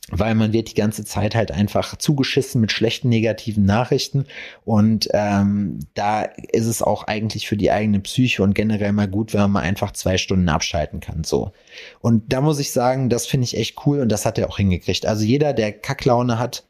weil 0.10 0.36
man 0.36 0.52
wird 0.52 0.72
die 0.72 0.76
ganze 0.76 1.06
Zeit 1.06 1.36
halt 1.36 1.52
einfach 1.52 1.96
zugeschissen 1.96 2.60
mit 2.60 2.72
schlechten 2.72 3.10
negativen 3.10 3.66
Nachrichten 3.66 4.26
und 4.66 5.08
ähm, 5.14 5.80
da 5.94 6.24
ist 6.24 6.66
es 6.66 6.82
auch 6.82 7.04
eigentlich 7.04 7.48
für 7.48 7.58
die 7.58 7.72
eigene 7.72 8.00
Psyche 8.00 8.44
und 8.44 8.56
generell 8.56 8.94
mal 8.94 9.08
gut, 9.08 9.34
wenn 9.34 9.52
man 9.52 9.64
einfach 9.64 9.92
zwei 9.92 10.18
Stunden 10.18 10.50
abschalten 10.50 11.00
kann 11.00 11.24
so 11.24 11.52
und 12.00 12.34
da 12.34 12.42
muss 12.42 12.60
ich 12.60 12.72
sagen, 12.72 13.10
das 13.10 13.26
finde 13.26 13.46
ich 13.46 13.58
echt 13.58 13.86
cool 13.86 14.00
und 14.00 14.10
das 14.10 14.26
hat 14.26 14.38
er 14.38 14.50
auch 14.50 14.58
hingekriegt. 14.58 15.06
Also 15.06 15.24
jeder, 15.24 15.54
der 15.54 15.72
Kacklaune 15.72 16.40
hat, 16.40 16.66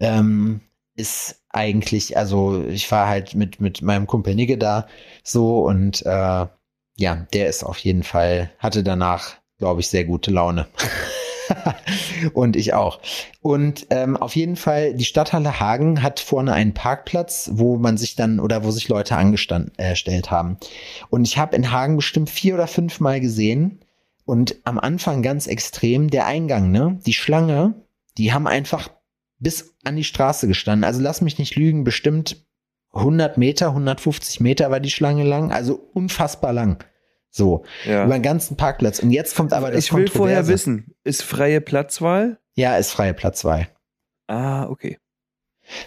ähm, 0.00 0.60
ist 0.94 1.42
eigentlich, 1.50 2.16
also 2.16 2.64
ich 2.66 2.90
war 2.90 3.08
halt 3.08 3.34
mit 3.34 3.60
mit 3.60 3.82
meinem 3.82 4.06
Kumpel 4.06 4.34
Nigge 4.34 4.58
da 4.58 4.86
so 5.22 5.66
und 5.66 6.04
äh, 6.04 6.46
ja, 6.98 7.26
der 7.32 7.48
ist 7.48 7.64
auf 7.64 7.78
jeden 7.78 8.02
Fall 8.02 8.50
hatte 8.58 8.82
danach, 8.82 9.36
glaube 9.58 9.80
ich, 9.80 9.88
sehr 9.88 10.04
gute 10.04 10.30
Laune. 10.30 10.66
und 12.34 12.56
ich 12.56 12.74
auch. 12.74 13.00
Und 13.40 13.86
ähm, 13.90 14.16
auf 14.16 14.36
jeden 14.36 14.56
Fall, 14.56 14.94
die 14.94 15.04
Stadthalle 15.04 15.60
Hagen 15.60 16.02
hat 16.02 16.20
vorne 16.20 16.52
einen 16.52 16.74
Parkplatz, 16.74 17.50
wo 17.54 17.76
man 17.76 17.96
sich 17.96 18.16
dann 18.16 18.40
oder 18.40 18.64
wo 18.64 18.70
sich 18.70 18.88
Leute 18.88 19.16
angestellt 19.16 19.72
äh, 19.78 20.22
haben. 20.28 20.58
Und 21.10 21.26
ich 21.26 21.38
habe 21.38 21.56
in 21.56 21.70
Hagen 21.70 21.96
bestimmt 21.96 22.30
vier 22.30 22.54
oder 22.54 22.66
fünf 22.66 23.00
Mal 23.00 23.20
gesehen 23.20 23.80
und 24.24 24.56
am 24.64 24.78
Anfang 24.78 25.22
ganz 25.22 25.46
extrem 25.46 26.10
der 26.10 26.26
Eingang, 26.26 26.70
ne? 26.70 27.00
Die 27.06 27.14
Schlange, 27.14 27.74
die 28.18 28.32
haben 28.32 28.46
einfach 28.46 28.90
bis 29.38 29.74
an 29.84 29.96
die 29.96 30.04
Straße 30.04 30.46
gestanden. 30.46 30.84
Also 30.84 31.00
lass 31.00 31.20
mich 31.20 31.38
nicht 31.38 31.56
lügen, 31.56 31.84
bestimmt 31.84 32.46
100 32.92 33.38
Meter, 33.38 33.68
150 33.68 34.40
Meter 34.40 34.70
war 34.70 34.80
die 34.80 34.90
Schlange 34.90 35.24
lang, 35.24 35.50
also 35.50 35.74
unfassbar 35.94 36.52
lang. 36.52 36.84
So, 37.34 37.64
Ja. 37.86 38.04
über 38.04 38.12
den 38.14 38.22
ganzen 38.22 38.56
Parkplatz. 38.56 38.98
Und 39.00 39.10
jetzt 39.10 39.34
kommt 39.34 39.52
aber 39.54 39.70
das 39.70 39.84
ich 39.86 39.92
will 39.92 40.06
vorher 40.08 40.46
wissen, 40.46 40.94
ist 41.02 41.22
freie 41.22 41.60
Platzwahl? 41.62 42.38
Ja, 42.54 42.76
ist 42.76 42.90
freie 42.90 43.14
Platzwahl. 43.14 43.68
Ah, 44.28 44.66
okay. 44.68 44.98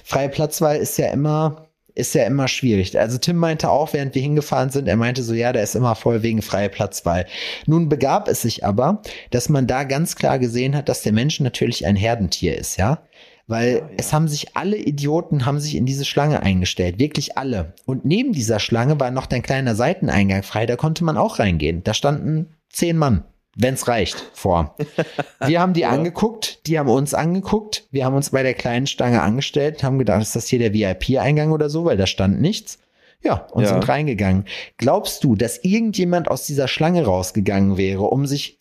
Freie 0.03 0.29
Platzwahl 0.29 0.77
ist 0.77 0.97
ja 0.97 1.11
immer, 1.11 1.67
ist 1.93 2.15
ja 2.15 2.23
immer 2.25 2.47
schwierig. 2.47 2.97
Also 2.99 3.19
Tim 3.19 3.35
meinte 3.37 3.69
auch, 3.69 3.93
während 3.93 4.15
wir 4.15 4.21
hingefahren 4.23 4.71
sind, 4.71 4.87
er 4.87 4.95
meinte 4.95 5.21
so, 5.21 5.33
ja, 5.35 5.53
der 5.53 5.61
ist 5.63 5.75
immer 5.75 5.93
voll 5.95 6.23
wegen 6.23 6.41
freie 6.41 6.69
Platzwahl. 6.69 7.27
Nun 7.67 7.89
begab 7.89 8.27
es 8.27 8.41
sich 8.41 8.65
aber, 8.65 9.03
dass 9.29 9.47
man 9.47 9.67
da 9.67 9.83
ganz 9.83 10.15
klar 10.15 10.39
gesehen 10.39 10.75
hat, 10.75 10.89
dass 10.89 11.03
der 11.03 11.13
Mensch 11.13 11.39
natürlich 11.39 11.85
ein 11.85 11.95
Herdentier 11.95 12.57
ist, 12.57 12.77
ja. 12.77 13.03
Weil 13.47 13.73
Ja, 13.73 13.77
ja. 13.77 13.89
es 13.97 14.11
haben 14.13 14.27
sich 14.27 14.55
alle 14.57 14.77
Idioten 14.77 15.45
haben 15.45 15.59
sich 15.59 15.75
in 15.75 15.85
diese 15.85 16.05
Schlange 16.05 16.41
eingestellt, 16.41 16.97
wirklich 16.99 17.37
alle. 17.37 17.73
Und 17.85 18.03
neben 18.05 18.31
dieser 18.33 18.59
Schlange 18.59 18.99
war 18.99 19.11
noch 19.11 19.29
ein 19.29 19.43
kleiner 19.43 19.75
Seiteneingang 19.75 20.43
frei, 20.43 20.65
da 20.65 20.75
konnte 20.75 21.03
man 21.03 21.17
auch 21.17 21.39
reingehen. 21.39 21.83
Da 21.83 21.93
standen 21.93 22.47
zehn 22.69 22.97
Mann, 22.97 23.23
wenn's 23.55 23.87
reicht, 23.87 24.29
vor. 24.33 24.75
Wir 25.45 25.61
haben 25.61 25.73
die 25.73 25.85
angeguckt, 25.85 26.65
die 26.67 26.79
haben 26.79 26.89
uns 26.89 27.13
angeguckt, 27.13 27.87
wir 27.91 28.03
haben 28.05 28.15
uns 28.15 28.31
bei 28.31 28.41
der 28.41 28.53
kleinen 28.55 28.87
Stange 28.87 29.21
angestellt, 29.21 29.83
haben 29.83 29.99
gedacht, 29.99 30.21
ist 30.23 30.35
das 30.35 30.47
hier 30.47 30.59
der 30.59 30.73
VIP-Eingang 30.73 31.51
oder 31.51 31.69
so, 31.69 31.85
weil 31.85 31.97
da 31.97 32.07
stand 32.07 32.41
nichts. 32.41 32.79
Ja, 33.23 33.47
und 33.51 33.63
Ja. 33.63 33.69
sind 33.69 33.87
reingegangen. 33.87 34.45
Glaubst 34.77 35.23
du, 35.23 35.35
dass 35.35 35.63
irgendjemand 35.63 36.29
aus 36.29 36.45
dieser 36.45 36.67
Schlange 36.67 37.05
rausgegangen 37.05 37.75
wäre, 37.77 38.03
um 38.03 38.25
sich 38.27 38.59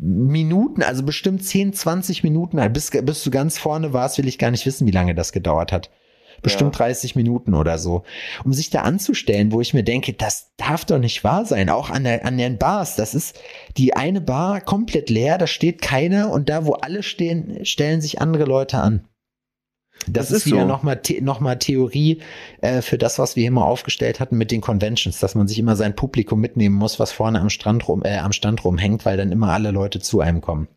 Minuten, 0.00 0.82
also 0.82 1.02
bestimmt 1.02 1.44
10, 1.44 1.72
20 1.72 2.22
Minuten, 2.22 2.60
halt 2.60 2.72
bis, 2.72 2.90
bis 2.90 3.24
du 3.24 3.30
ganz 3.30 3.58
vorne 3.58 3.92
warst, 3.92 4.18
will 4.18 4.28
ich 4.28 4.38
gar 4.38 4.50
nicht 4.50 4.64
wissen, 4.64 4.86
wie 4.86 4.92
lange 4.92 5.14
das 5.14 5.32
gedauert 5.32 5.72
hat. 5.72 5.90
Bestimmt 6.40 6.78
30 6.78 7.16
Minuten 7.16 7.52
oder 7.52 7.78
so. 7.78 8.04
Um 8.44 8.52
sich 8.52 8.70
da 8.70 8.82
anzustellen, 8.82 9.50
wo 9.50 9.60
ich 9.60 9.74
mir 9.74 9.82
denke, 9.82 10.12
das 10.12 10.52
darf 10.56 10.84
doch 10.84 11.00
nicht 11.00 11.24
wahr 11.24 11.44
sein. 11.44 11.68
Auch 11.68 11.90
an, 11.90 12.04
der, 12.04 12.24
an 12.24 12.38
den 12.38 12.58
Bars. 12.58 12.94
Das 12.94 13.12
ist 13.12 13.40
die 13.76 13.94
eine 13.94 14.20
Bar 14.20 14.60
komplett 14.60 15.10
leer, 15.10 15.36
da 15.36 15.48
steht 15.48 15.82
keiner 15.82 16.30
und 16.30 16.48
da, 16.48 16.64
wo 16.64 16.74
alle 16.74 17.02
stehen, 17.02 17.64
stellen 17.64 18.00
sich 18.00 18.20
andere 18.20 18.44
Leute 18.44 18.78
an. 18.78 19.07
Das, 20.06 20.28
Das 20.28 20.30
ist 20.30 20.36
ist 20.38 20.46
wieder 20.46 20.60
so. 20.62 20.66
nochmal 20.66 21.00
noch 21.20 21.40
mal 21.40 21.56
Theorie 21.56 22.20
äh, 22.60 22.82
für 22.82 22.98
das, 22.98 23.18
was 23.18 23.36
wir 23.36 23.46
immer 23.46 23.64
aufgestellt 23.64 24.20
hatten 24.20 24.38
mit 24.38 24.50
den 24.50 24.60
Conventions, 24.60 25.18
dass 25.18 25.34
man 25.34 25.48
sich 25.48 25.58
immer 25.58 25.76
sein 25.76 25.94
Publikum 25.96 26.40
mitnehmen 26.40 26.74
muss, 26.76 26.98
was 26.98 27.12
vorne 27.12 27.40
am 27.40 27.50
Strand 27.50 27.88
rum, 27.88 28.02
äh, 28.04 28.18
am 28.18 28.32
Stand 28.32 28.64
rumhängt, 28.64 29.04
weil 29.04 29.16
dann 29.16 29.32
immer 29.32 29.52
alle 29.52 29.70
Leute 29.70 30.00
zu 30.00 30.20
einem 30.20 30.40
kommen. 30.40 30.68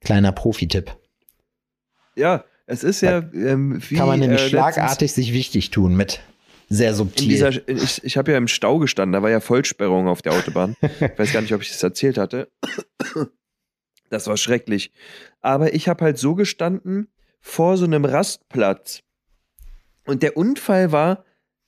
Kleiner 0.00 0.32
Profi-Tipp. 0.32 0.96
Ja, 2.16 2.44
es 2.66 2.82
ist 2.84 3.00
ja 3.00 3.18
ähm, 3.18 3.80
wie 3.88 3.96
Kann 3.96 4.08
man 4.08 4.20
nämlich 4.20 4.42
äh, 4.42 4.48
schlagartig 4.48 5.12
sich 5.12 5.32
wichtig 5.32 5.70
tun 5.70 5.94
mit 5.96 6.20
sehr 6.68 6.94
subtil. 6.94 7.28
dieser, 7.28 7.68
ich 7.68 8.02
ich 8.02 8.16
habe 8.16 8.32
ja 8.32 8.38
im 8.38 8.48
Stau 8.48 8.78
gestanden, 8.78 9.12
da 9.12 9.22
war 9.22 9.30
ja 9.30 9.40
Vollsperrung 9.40 10.08
auf 10.08 10.22
der 10.22 10.32
Autobahn. 10.32 10.74
Ich 11.00 11.18
weiß 11.18 11.32
gar 11.32 11.42
nicht, 11.42 11.52
ob 11.54 11.60
ich 11.62 11.68
das 11.68 11.82
erzählt 11.82 12.16
hatte. 12.18 12.48
Das 14.08 14.26
war 14.26 14.36
schrecklich. 14.36 14.90
Aber 15.40 15.74
ich 15.74 15.88
habe 15.88 16.04
halt 16.04 16.18
so 16.18 16.34
gestanden 16.34 17.08
vor 17.42 17.76
so 17.76 17.84
einem 17.84 18.06
Rastplatz. 18.06 19.02
Und 20.06 20.22
der 20.22 20.36
Unfall 20.38 20.90
war 20.92 21.24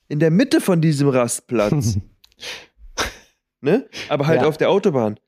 in 0.07 0.19
der 0.19 0.31
Mitte 0.31 0.61
von 0.61 0.81
diesem 0.81 1.09
Rastplatz. 1.09 1.97
ne? 3.61 3.87
Aber 4.09 4.25
halt 4.25 4.41
Ja. 4.41 4.47
auf 4.47 4.57
der 4.57 4.69
Autobahn. 4.71 5.19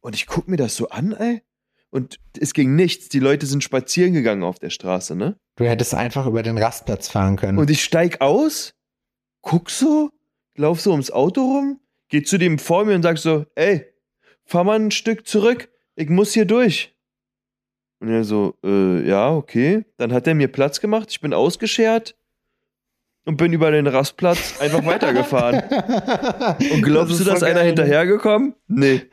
Und 0.00 0.14
ich 0.14 0.26
guck 0.26 0.48
mir 0.48 0.56
das 0.56 0.76
so 0.76 0.88
an, 0.90 1.12
ey. 1.12 1.42
Und 1.90 2.18
es 2.38 2.52
ging 2.52 2.74
nichts. 2.74 3.08
Die 3.08 3.20
Leute 3.20 3.46
sind 3.46 3.62
spazieren 3.64 4.12
gegangen 4.12 4.42
auf 4.42 4.58
der 4.58 4.70
Straße, 4.70 5.14
ne? 5.16 5.38
du 5.56 5.64
hättest 5.64 5.94
einfach 5.94 6.26
über 6.26 6.42
den 6.42 6.58
Rastplatz 6.58 7.08
fahren 7.08 7.36
können. 7.36 7.58
Und 7.58 7.70
ich 7.70 7.84
steig 7.84 8.20
aus, 8.20 8.74
guck 9.40 9.70
so, 9.70 10.10
lauf 10.56 10.80
so 10.80 10.90
ums 10.90 11.12
Auto 11.12 11.42
rum, 11.42 11.80
geh 12.08 12.24
zu 12.24 12.38
dem 12.38 12.58
vor 12.58 12.84
mir 12.84 12.96
und 12.96 13.02
sag 13.02 13.18
so, 13.18 13.46
ey, 13.54 13.86
fahr 14.44 14.64
mal 14.64 14.80
ein 14.80 14.90
Stück 14.90 15.28
zurück, 15.28 15.70
ich 15.94 16.08
muss 16.08 16.32
hier 16.34 16.44
durch. 16.44 16.93
Und 18.04 18.10
er 18.10 18.24
so, 18.24 18.54
äh, 18.62 19.08
ja, 19.08 19.30
okay. 19.30 19.86
Dann 19.96 20.12
hat 20.12 20.26
er 20.26 20.34
mir 20.34 20.48
Platz 20.48 20.78
gemacht, 20.78 21.08
ich 21.10 21.22
bin 21.22 21.32
ausgeschert 21.32 22.14
und 23.24 23.38
bin 23.38 23.54
über 23.54 23.70
den 23.70 23.86
Rastplatz 23.86 24.60
einfach 24.60 24.84
weitergefahren. 24.84 25.62
Und 26.70 26.82
glaubst 26.82 27.12
Das 27.12 27.18
du, 27.18 27.24
dass 27.24 27.42
einer 27.42 27.62
hinterhergekommen? 27.62 28.54
Nee. 28.68 29.02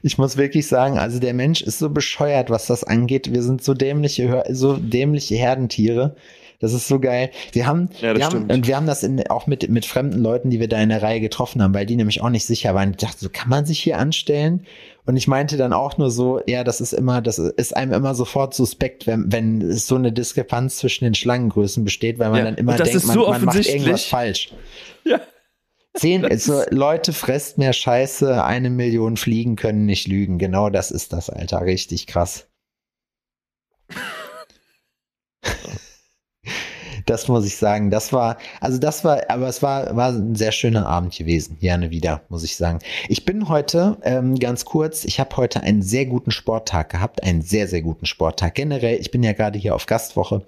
Ich 0.00 0.16
muss 0.16 0.38
wirklich 0.38 0.66
sagen, 0.66 0.98
also 0.98 1.18
der 1.18 1.34
Mensch 1.34 1.60
ist 1.60 1.78
so 1.78 1.90
bescheuert, 1.90 2.48
was 2.48 2.64
das 2.68 2.84
angeht. 2.84 3.34
Wir 3.34 3.42
sind 3.42 3.62
so 3.62 3.74
dämliche, 3.74 4.44
so 4.48 4.78
dämliche 4.78 5.34
Herdentiere. 5.34 6.16
Das 6.58 6.72
ist 6.72 6.88
so 6.88 6.98
geil. 6.98 7.30
Wir 7.52 7.66
haben, 7.66 7.90
Ja, 8.00 8.14
das 8.14 8.18
wir 8.18 8.26
haben 8.26 8.50
und 8.50 8.66
wir 8.66 8.76
haben 8.76 8.86
das 8.86 9.02
in, 9.02 9.26
auch 9.28 9.46
mit, 9.46 9.68
mit 9.68 9.84
fremden 9.84 10.20
Leuten, 10.20 10.48
die 10.48 10.58
wir 10.58 10.68
da 10.68 10.80
in 10.80 10.88
der 10.88 11.02
Reihe 11.02 11.20
getroffen 11.20 11.62
haben, 11.62 11.74
weil 11.74 11.84
die 11.84 11.96
nämlich 11.96 12.22
auch 12.22 12.30
nicht 12.30 12.46
sicher 12.46 12.74
waren. 12.74 12.92
Ich 12.92 12.96
dachte, 12.96 13.18
so 13.18 13.28
kann 13.30 13.50
man 13.50 13.66
sich 13.66 13.78
hier 13.78 13.98
anstellen? 13.98 14.64
Und 15.08 15.16
ich 15.16 15.26
meinte 15.26 15.56
dann 15.56 15.72
auch 15.72 15.96
nur 15.96 16.10
so, 16.10 16.42
ja, 16.46 16.64
das 16.64 16.82
ist 16.82 16.92
immer, 16.92 17.22
das 17.22 17.38
ist 17.38 17.74
einem 17.74 17.94
immer 17.94 18.14
sofort 18.14 18.52
suspekt, 18.52 19.06
wenn, 19.06 19.32
wenn 19.32 19.72
so 19.72 19.94
eine 19.94 20.12
Diskrepanz 20.12 20.76
zwischen 20.76 21.04
den 21.04 21.14
Schlangengrößen 21.14 21.82
besteht, 21.82 22.18
weil 22.18 22.28
man 22.28 22.40
Ja, 22.40 22.44
dann 22.44 22.56
immer 22.56 22.76
denkt, 22.76 22.94
ist 22.94 23.06
man, 23.06 23.14
so 23.14 23.26
man 23.26 23.42
macht 23.42 23.66
irgendwas 23.66 24.04
falsch. 24.04 24.52
Ja. 25.04 25.18
Zehn, 25.94 26.26
also 26.26 26.60
Leute 26.68 27.14
fresst 27.14 27.56
mehr 27.56 27.72
Scheiße, 27.72 28.44
eine 28.44 28.68
Million 28.68 29.16
Fliegen 29.16 29.56
können 29.56 29.86
nicht 29.86 30.06
lügen. 30.08 30.36
Genau 30.36 30.68
das 30.68 30.90
ist 30.90 31.14
das, 31.14 31.30
Alter. 31.30 31.62
Richtig 31.62 32.06
krass. 32.06 32.46
Das 37.08 37.26
muss 37.26 37.46
ich 37.46 37.56
sagen. 37.56 37.90
Das 37.90 38.12
war, 38.12 38.36
also 38.60 38.76
das 38.78 39.02
war, 39.02 39.30
aber 39.30 39.48
es 39.48 39.62
war, 39.62 39.96
war 39.96 40.10
ein 40.10 40.34
sehr 40.34 40.52
schöner 40.52 40.86
Abend 40.86 41.16
gewesen. 41.16 41.56
Gerne 41.58 41.90
wieder, 41.90 42.20
muss 42.28 42.44
ich 42.44 42.56
sagen. 42.56 42.80
Ich 43.08 43.24
bin 43.24 43.48
heute, 43.48 43.96
ähm, 44.02 44.38
ganz 44.38 44.66
kurz, 44.66 45.06
ich 45.06 45.18
habe 45.18 45.34
heute 45.38 45.62
einen 45.62 45.80
sehr 45.80 46.04
guten 46.04 46.30
Sporttag 46.30 46.90
gehabt. 46.90 47.22
Einen 47.22 47.40
sehr, 47.40 47.66
sehr 47.66 47.80
guten 47.80 48.04
Sporttag. 48.04 48.54
Generell, 48.54 49.00
ich 49.00 49.10
bin 49.10 49.22
ja 49.22 49.32
gerade 49.32 49.58
hier 49.58 49.74
auf 49.74 49.86
Gastwoche. 49.86 50.46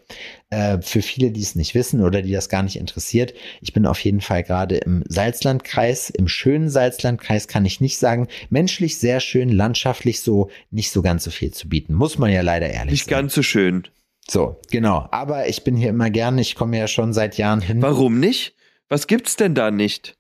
Äh, 0.51 0.83
für 0.83 1.01
viele, 1.01 1.31
die 1.31 1.41
es 1.41 1.55
nicht 1.55 1.75
wissen 1.75 2.03
oder 2.03 2.21
die 2.21 2.33
das 2.33 2.51
gar 2.51 2.63
nicht 2.63 2.77
interessiert, 2.77 3.33
ich 3.63 3.73
bin 3.73 3.87
auf 3.87 4.01
jeden 4.01 4.21
Fall 4.21 4.43
gerade 4.43 4.77
im 4.77 5.03
Salzlandkreis. 5.09 6.11
Im 6.11 6.29
schönen 6.29 6.69
Salzlandkreis 6.69 7.49
kann 7.49 7.65
ich 7.65 7.81
nicht 7.81 7.97
sagen. 7.97 8.29
Menschlich 8.51 8.99
sehr 8.99 9.21
schön, 9.21 9.49
landschaftlich 9.49 10.21
so 10.21 10.51
nicht 10.71 10.91
so 10.91 11.01
ganz 11.01 11.25
so 11.25 11.31
viel 11.31 11.53
zu 11.53 11.71
bieten. 11.71 11.95
Muss 11.95 12.19
man 12.19 12.31
ja 12.31 12.43
leider 12.43 12.69
ehrlich 12.69 12.93
Nicht 12.93 13.05
sagen. 13.07 13.23
ganz 13.23 13.35
so 13.35 13.43
schön. 13.43 13.89
So, 14.31 14.61
genau. 14.71 15.09
Aber 15.11 15.49
ich 15.49 15.65
bin 15.65 15.77
hier 15.77 15.89
immer 15.91 16.09
gerne. 16.09 16.41
Ich 16.41 16.55
komme 16.55 16.79
ja 16.79 16.87
schon 16.87 17.13
seit 17.13 17.37
Jahren 17.37 17.61
hin. 17.61 17.83
Warum 17.83 18.21
nicht? 18.21 18.55
Was 18.89 19.09
gibt's 19.09 19.35
denn 19.35 19.57
da 19.57 19.73
nicht? 19.73 20.15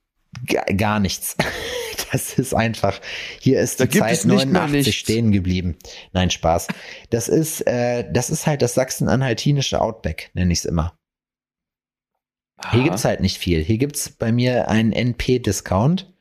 Gar, 0.47 0.65
gar 0.67 1.01
nichts. 1.01 1.37
Das 2.13 2.35
ist 2.41 2.55
einfach, 2.55 3.01
hier 3.39 3.61
ist 3.61 3.79
Da 3.79 3.85
die 3.85 4.01
Zeit 4.01 4.13
es 4.13 4.25
nicht 4.25 4.47
mal 4.47 4.63
89 4.63 4.87
nichts. 4.87 4.95
stehen 5.01 5.31
geblieben. 5.31 5.77
Nein, 6.13 6.29
Spaß. 6.31 6.67
Das 7.11 7.29
ist, 7.29 7.61
äh, 7.69 8.11
das 8.11 8.31
ist 8.31 8.49
halt 8.49 8.63
das 8.63 8.75
sachsen-anhaltinische 8.75 9.81
Outback, 9.81 10.31
nenne 10.35 10.53
ich 10.53 10.61
es 10.61 10.65
immer. 10.65 10.97
Hier 12.71 12.81
Aha. 12.81 12.83
gibt's 12.83 13.05
halt 13.05 13.21
nicht 13.21 13.39
viel. 13.39 13.63
Hier 13.63 13.79
gibt's 13.79 14.11
bei 14.11 14.33
mir 14.33 14.69
einen 14.69 14.93
NP-Discount. 14.93 16.13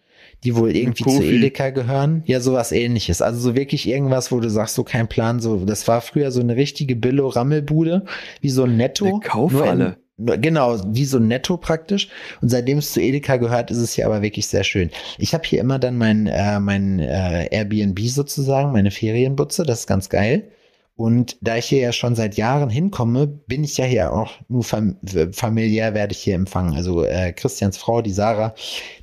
Die 0.43 0.55
wohl 0.55 0.75
irgendwie 0.75 1.03
zu. 1.03 1.21
Edeka 1.21 1.69
gehören. 1.69 2.23
Ja, 2.25 2.39
sowas 2.39 2.71
ähnliches. 2.71 3.21
Also 3.21 3.39
so 3.39 3.55
wirklich 3.55 3.87
irgendwas, 3.87 4.31
wo 4.31 4.39
du 4.39 4.49
sagst, 4.49 4.75
so 4.75 4.83
kein 4.83 5.07
Plan, 5.07 5.39
so, 5.39 5.65
das 5.65 5.87
war 5.87 6.01
früher 6.01 6.31
so 6.31 6.39
eine 6.39 6.55
richtige 6.55 6.95
Billo-Rammelbude, 6.95 8.05
wie 8.41 8.49
so 8.49 8.63
ein 8.63 8.77
Netto. 8.77 9.05
Eine 9.05 9.19
Kaufhalle. 9.19 9.97
Genau, 10.17 10.77
wie 10.87 11.05
so 11.05 11.17
ein 11.17 11.27
Netto 11.27 11.55
praktisch. 11.55 12.09
Und 12.41 12.49
seitdem 12.49 12.79
es 12.79 12.91
zu 12.91 13.01
Edeka 13.01 13.37
gehört, 13.37 13.71
ist 13.71 13.77
es 13.77 13.93
hier 13.93 14.05
aber 14.05 14.21
wirklich 14.21 14.47
sehr 14.47 14.65
schön. 14.65 14.89
Ich 15.17 15.33
habe 15.33 15.45
hier 15.47 15.61
immer 15.61 15.79
dann 15.79 15.97
mein, 15.97 16.27
äh, 16.27 16.59
mein 16.59 16.99
äh, 16.99 17.47
Airbnb 17.51 17.99
sozusagen, 18.01 18.73
meine 18.73 18.91
Ferienbutze, 18.91 19.63
das 19.63 19.81
ist 19.81 19.87
ganz 19.87 20.09
geil. 20.09 20.51
Und 20.99 21.37
da 21.39 21.55
ich 21.55 21.67
hier 21.67 21.79
ja 21.79 21.93
schon 21.93 22.13
seit 22.13 22.35
Jahren 22.35 22.69
hinkomme, 22.69 23.25
bin 23.25 23.63
ich 23.63 23.77
ja 23.77 23.85
hier 23.85 24.11
auch 24.11 24.33
nur 24.49 24.65
fam 24.65 24.97
familiär 25.31 25.93
werde 25.93 26.11
ich 26.11 26.19
hier 26.19 26.35
empfangen. 26.35 26.75
Also 26.75 27.05
äh, 27.05 27.31
Christians 27.31 27.77
Frau, 27.77 28.01
die 28.01 28.11
Sarah, 28.11 28.53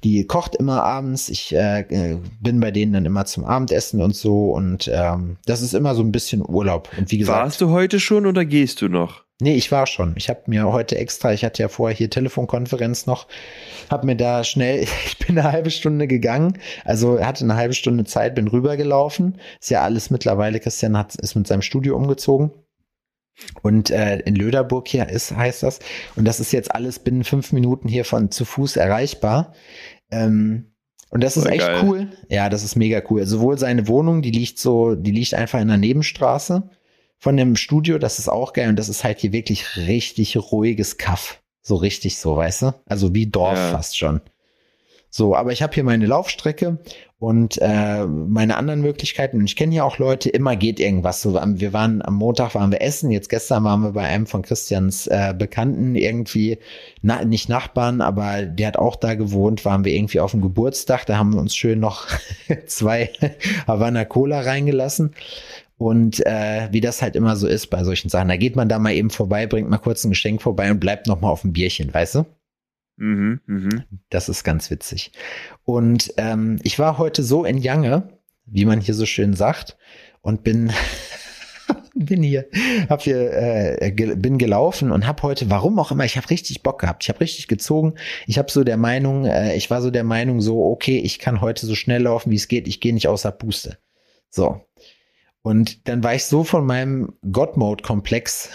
die 0.04 0.26
kocht 0.26 0.56
immer 0.56 0.82
abends. 0.82 1.30
Ich 1.30 1.54
äh, 1.54 1.80
äh, 1.88 2.18
bin 2.38 2.60
bei 2.60 2.70
denen 2.70 2.92
dann 2.92 3.06
immer 3.06 3.24
zum 3.24 3.46
Abendessen 3.46 4.02
und 4.02 4.14
so. 4.14 4.50
Und 4.50 4.90
ähm, 4.92 5.38
das 5.46 5.62
ist 5.62 5.72
immer 5.72 5.94
so 5.94 6.02
ein 6.02 6.12
bisschen 6.12 6.46
Urlaub. 6.46 6.90
Und 6.98 7.10
wie 7.10 7.16
gesagt, 7.16 7.40
Warst 7.40 7.62
du 7.62 7.70
heute 7.70 7.98
schon 7.98 8.26
oder 8.26 8.44
gehst 8.44 8.82
du 8.82 8.90
noch? 8.90 9.25
Nee, 9.38 9.54
ich 9.54 9.70
war 9.70 9.86
schon. 9.86 10.14
Ich 10.16 10.30
habe 10.30 10.42
mir 10.46 10.72
heute 10.72 10.96
extra, 10.96 11.32
ich 11.32 11.44
hatte 11.44 11.62
ja 11.62 11.68
vorher 11.68 11.96
hier 11.96 12.08
Telefonkonferenz 12.08 13.04
noch, 13.04 13.26
habe 13.90 14.06
mir 14.06 14.16
da 14.16 14.44
schnell, 14.44 14.82
ich 15.06 15.18
bin 15.18 15.38
eine 15.38 15.52
halbe 15.52 15.70
Stunde 15.70 16.06
gegangen, 16.06 16.58
also 16.84 17.22
hatte 17.22 17.44
eine 17.44 17.56
halbe 17.56 17.74
Stunde 17.74 18.04
Zeit, 18.04 18.34
bin 18.34 18.48
rübergelaufen. 18.48 19.38
Ist 19.60 19.70
ja 19.70 19.82
alles 19.82 20.10
mittlerweile, 20.10 20.58
Christian 20.58 20.96
hat, 20.96 21.14
ist 21.16 21.34
mit 21.34 21.46
seinem 21.46 21.62
Studio 21.62 21.96
umgezogen. 21.96 22.50
Und 23.60 23.90
äh, 23.90 24.20
in 24.20 24.34
Löderburg 24.34 24.88
hier 24.88 25.10
ist, 25.10 25.36
heißt 25.36 25.62
das. 25.62 25.80
Und 26.16 26.24
das 26.24 26.40
ist 26.40 26.52
jetzt 26.52 26.74
alles 26.74 26.98
binnen 26.98 27.22
fünf 27.22 27.52
Minuten 27.52 27.86
hier 27.86 28.06
von 28.06 28.30
zu 28.30 28.46
Fuß 28.46 28.76
erreichbar. 28.76 29.52
Ähm, 30.10 30.72
und 31.10 31.22
das 31.22 31.36
ist 31.36 31.42
Voll 31.42 31.52
echt 31.52 31.66
geil. 31.66 31.80
cool. 31.82 32.08
Ja, 32.30 32.48
das 32.48 32.64
ist 32.64 32.76
mega 32.76 33.02
cool. 33.10 33.26
Sowohl 33.26 33.58
seine 33.58 33.88
Wohnung, 33.88 34.22
die 34.22 34.30
liegt 34.30 34.58
so, 34.58 34.94
die 34.94 35.10
liegt 35.10 35.34
einfach 35.34 35.60
in 35.60 35.68
der 35.68 35.76
Nebenstraße 35.76 36.70
von 37.18 37.36
dem 37.36 37.56
Studio, 37.56 37.98
das 37.98 38.18
ist 38.18 38.28
auch 38.28 38.52
geil 38.52 38.68
und 38.68 38.78
das 38.78 38.88
ist 38.88 39.04
halt 39.04 39.20
hier 39.20 39.32
wirklich 39.32 39.76
richtig 39.76 40.36
ruhiges 40.36 40.98
Kaff. 40.98 41.40
So 41.62 41.76
richtig 41.76 42.18
so, 42.18 42.36
weißt 42.36 42.62
du? 42.62 42.74
Also 42.86 43.14
wie 43.14 43.26
Dorf 43.26 43.58
Ja. 43.58 43.70
fast 43.70 43.98
schon. 43.98 44.20
So, 45.10 45.34
aber 45.34 45.50
ich 45.52 45.62
habe 45.62 45.72
hier 45.72 45.82
meine 45.82 46.04
Laufstrecke 46.04 46.78
und 47.18 47.58
äh, 47.62 48.04
meine 48.04 48.56
anderen 48.58 48.82
Möglichkeiten. 48.82 49.38
Und 49.38 49.46
ich 49.46 49.56
kenne 49.56 49.72
hier 49.72 49.86
auch 49.86 49.96
Leute, 49.98 50.28
immer 50.28 50.56
geht 50.56 50.78
irgendwas. 50.78 51.22
So, 51.22 51.32
wir 51.34 51.72
waren 51.72 52.02
am 52.02 52.16
Montag 52.16 52.54
waren 52.54 52.70
wir 52.70 52.82
essen, 52.82 53.10
jetzt 53.10 53.30
gestern 53.30 53.64
waren 53.64 53.80
wir 53.80 53.92
bei 53.92 54.02
einem 54.02 54.26
von 54.26 54.42
Christians 54.42 55.06
äh, 55.06 55.32
Bekannten 55.36 55.94
irgendwie, 55.94 56.58
na, 57.00 57.24
nicht 57.24 57.48
Nachbarn, 57.48 58.02
aber 58.02 58.42
der 58.42 58.68
hat 58.68 58.76
auch 58.76 58.96
da 58.96 59.14
gewohnt, 59.14 59.64
waren 59.64 59.86
wir 59.86 59.94
irgendwie 59.94 60.20
auf 60.20 60.32
dem 60.32 60.42
Geburtstag, 60.42 61.06
da 61.06 61.16
haben 61.16 61.32
wir 61.32 61.40
uns 61.40 61.56
schön 61.56 61.80
noch 61.80 62.06
zwei 62.66 63.10
Havana 63.66 64.04
Cola 64.04 64.40
reingelassen. 64.40 65.14
Und 65.78 66.24
äh, 66.24 66.68
wie 66.72 66.80
das 66.80 67.02
halt 67.02 67.16
immer 67.16 67.36
so 67.36 67.46
ist 67.46 67.66
bei 67.68 67.84
solchen 67.84 68.08
Sachen. 68.08 68.28
Da 68.28 68.36
geht 68.36 68.56
man 68.56 68.68
da 68.68 68.78
mal 68.78 68.92
eben 68.92 69.10
vorbei, 69.10 69.46
bringt 69.46 69.68
mal 69.68 69.78
kurz 69.78 70.04
ein 70.04 70.10
Geschenk 70.10 70.40
vorbei 70.40 70.70
und 70.70 70.80
bleibt 70.80 71.06
noch 71.06 71.20
mal 71.20 71.28
auf 71.28 71.42
dem 71.42 71.52
Bierchen, 71.52 71.92
weißt 71.92 72.16
du? 72.16 72.26
Mhm, 72.96 73.40
mhm. 73.46 73.84
Das 74.08 74.28
ist 74.28 74.42
ganz 74.42 74.70
witzig. 74.70 75.12
Und 75.64 76.14
ähm, 76.16 76.58
ich 76.62 76.78
war 76.78 76.96
heute 76.96 77.22
so 77.22 77.44
in 77.44 77.58
Jange, 77.58 78.08
wie 78.46 78.64
man 78.64 78.80
hier 78.80 78.94
so 78.94 79.04
schön 79.04 79.34
sagt, 79.34 79.76
und 80.22 80.44
bin 80.44 80.72
bin 81.94 82.22
hier, 82.22 82.46
hab 82.88 83.02
hier 83.02 83.32
äh, 83.32 83.92
ge 83.92 84.14
bin 84.14 84.38
gelaufen 84.38 84.92
und 84.92 85.06
hab 85.06 85.22
heute, 85.22 85.50
warum 85.50 85.78
auch 85.78 85.90
immer, 85.90 86.04
ich 86.04 86.16
habe 86.16 86.30
richtig 86.30 86.62
Bock 86.62 86.80
gehabt. 86.80 87.04
Ich 87.04 87.08
habe 87.08 87.20
richtig 87.20 87.48
gezogen. 87.48 87.94
Ich 88.26 88.38
habe 88.38 88.50
so 88.50 88.64
der 88.64 88.76
Meinung, 88.76 89.26
äh, 89.26 89.54
ich 89.56 89.70
war 89.70 89.82
so 89.82 89.90
der 89.90 90.04
Meinung, 90.04 90.40
so 90.40 90.64
okay, 90.64 90.98
ich 90.98 91.18
kann 91.18 91.40
heute 91.40 91.66
so 91.66 91.74
schnell 91.74 92.02
laufen, 92.02 92.30
wie 92.30 92.36
es 92.36 92.48
geht. 92.48 92.66
Ich 92.66 92.80
gehe 92.80 92.94
nicht 92.94 93.08
außer 93.08 93.32
Puste. 93.32 93.78
So. 94.30 94.65
Und 95.46 95.86
dann 95.86 96.02
war 96.02 96.12
ich 96.12 96.24
so 96.24 96.42
von 96.42 96.66
meinem 96.66 97.12
God-Mode-Komplex, 97.30 98.50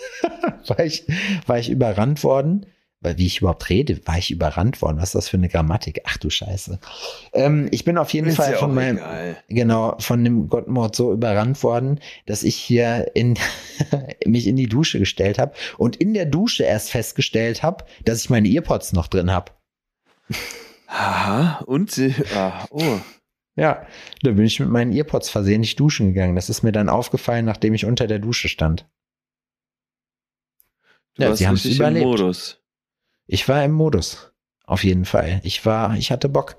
war, 0.66 0.80
ich, 0.80 1.06
war 1.46 1.58
ich 1.58 1.70
überrannt 1.70 2.22
worden. 2.22 2.66
Weil 3.00 3.16
wie 3.16 3.24
ich 3.24 3.38
überhaupt 3.38 3.70
rede, 3.70 4.06
war 4.06 4.18
ich 4.18 4.30
überrannt 4.30 4.82
worden. 4.82 4.98
Was 4.98 5.10
ist 5.10 5.14
das 5.14 5.28
für 5.30 5.38
eine 5.38 5.48
Grammatik? 5.48 6.02
Ach 6.04 6.18
du 6.18 6.28
Scheiße. 6.28 6.80
Ähm, 7.32 7.68
ich 7.70 7.86
bin 7.86 7.96
auf 7.96 8.12
jeden 8.12 8.28
Ist 8.28 8.36
Fall 8.36 8.52
ja 8.52 8.58
von 8.58 8.74
meinem, 8.74 8.98
egal. 8.98 9.36
genau, 9.48 9.96
von 10.00 10.22
dem 10.22 10.50
Gottmord 10.50 10.94
so 10.94 11.14
überrannt 11.14 11.62
worden, 11.62 11.98
dass 12.26 12.42
ich 12.42 12.56
hier 12.56 13.10
in, 13.14 13.38
mich 14.26 14.48
in 14.48 14.56
die 14.56 14.68
Dusche 14.68 14.98
gestellt 14.98 15.38
habe 15.38 15.54
und 15.78 15.96
in 15.96 16.12
der 16.12 16.26
Dusche 16.26 16.64
erst 16.64 16.90
festgestellt 16.90 17.62
habe, 17.62 17.86
dass 18.04 18.20
ich 18.20 18.28
meine 18.28 18.50
Earpods 18.50 18.92
noch 18.92 19.06
drin 19.06 19.32
habe. 19.32 19.52
Aha, 20.88 21.62
und 21.64 21.90
sie, 21.90 22.14
ah, 22.34 22.66
oh. 22.68 22.98
Ja, 23.58 23.86
da 24.22 24.30
bin 24.30 24.44
ich 24.44 24.60
mit 24.60 24.68
meinen 24.68 24.92
Earpods 24.92 25.30
versehentlich 25.30 25.74
duschen 25.76 26.08
gegangen. 26.14 26.36
Das 26.36 26.48
ist 26.48 26.62
mir 26.62 26.70
dann 26.72 26.88
aufgefallen, 26.88 27.44
nachdem 27.44 27.74
ich 27.74 27.84
unter 27.84 28.06
der 28.06 28.20
Dusche 28.20 28.48
stand. 28.48 28.86
Du 31.16 31.22
Ja, 31.24 31.34
sie 31.34 31.46
haben's 31.46 31.64
richtig 31.64 31.80
überlebt. 31.80 32.04
im 32.04 32.10
Modus. 32.10 32.62
Ich 33.26 33.48
war 33.48 33.64
im 33.64 33.72
Modus. 33.72 34.32
Auf 34.64 34.84
jeden 34.84 35.04
Fall. 35.04 35.40
Ich 35.42 35.66
war, 35.66 35.96
ich 35.96 36.12
hatte 36.12 36.28
Bock. 36.28 36.56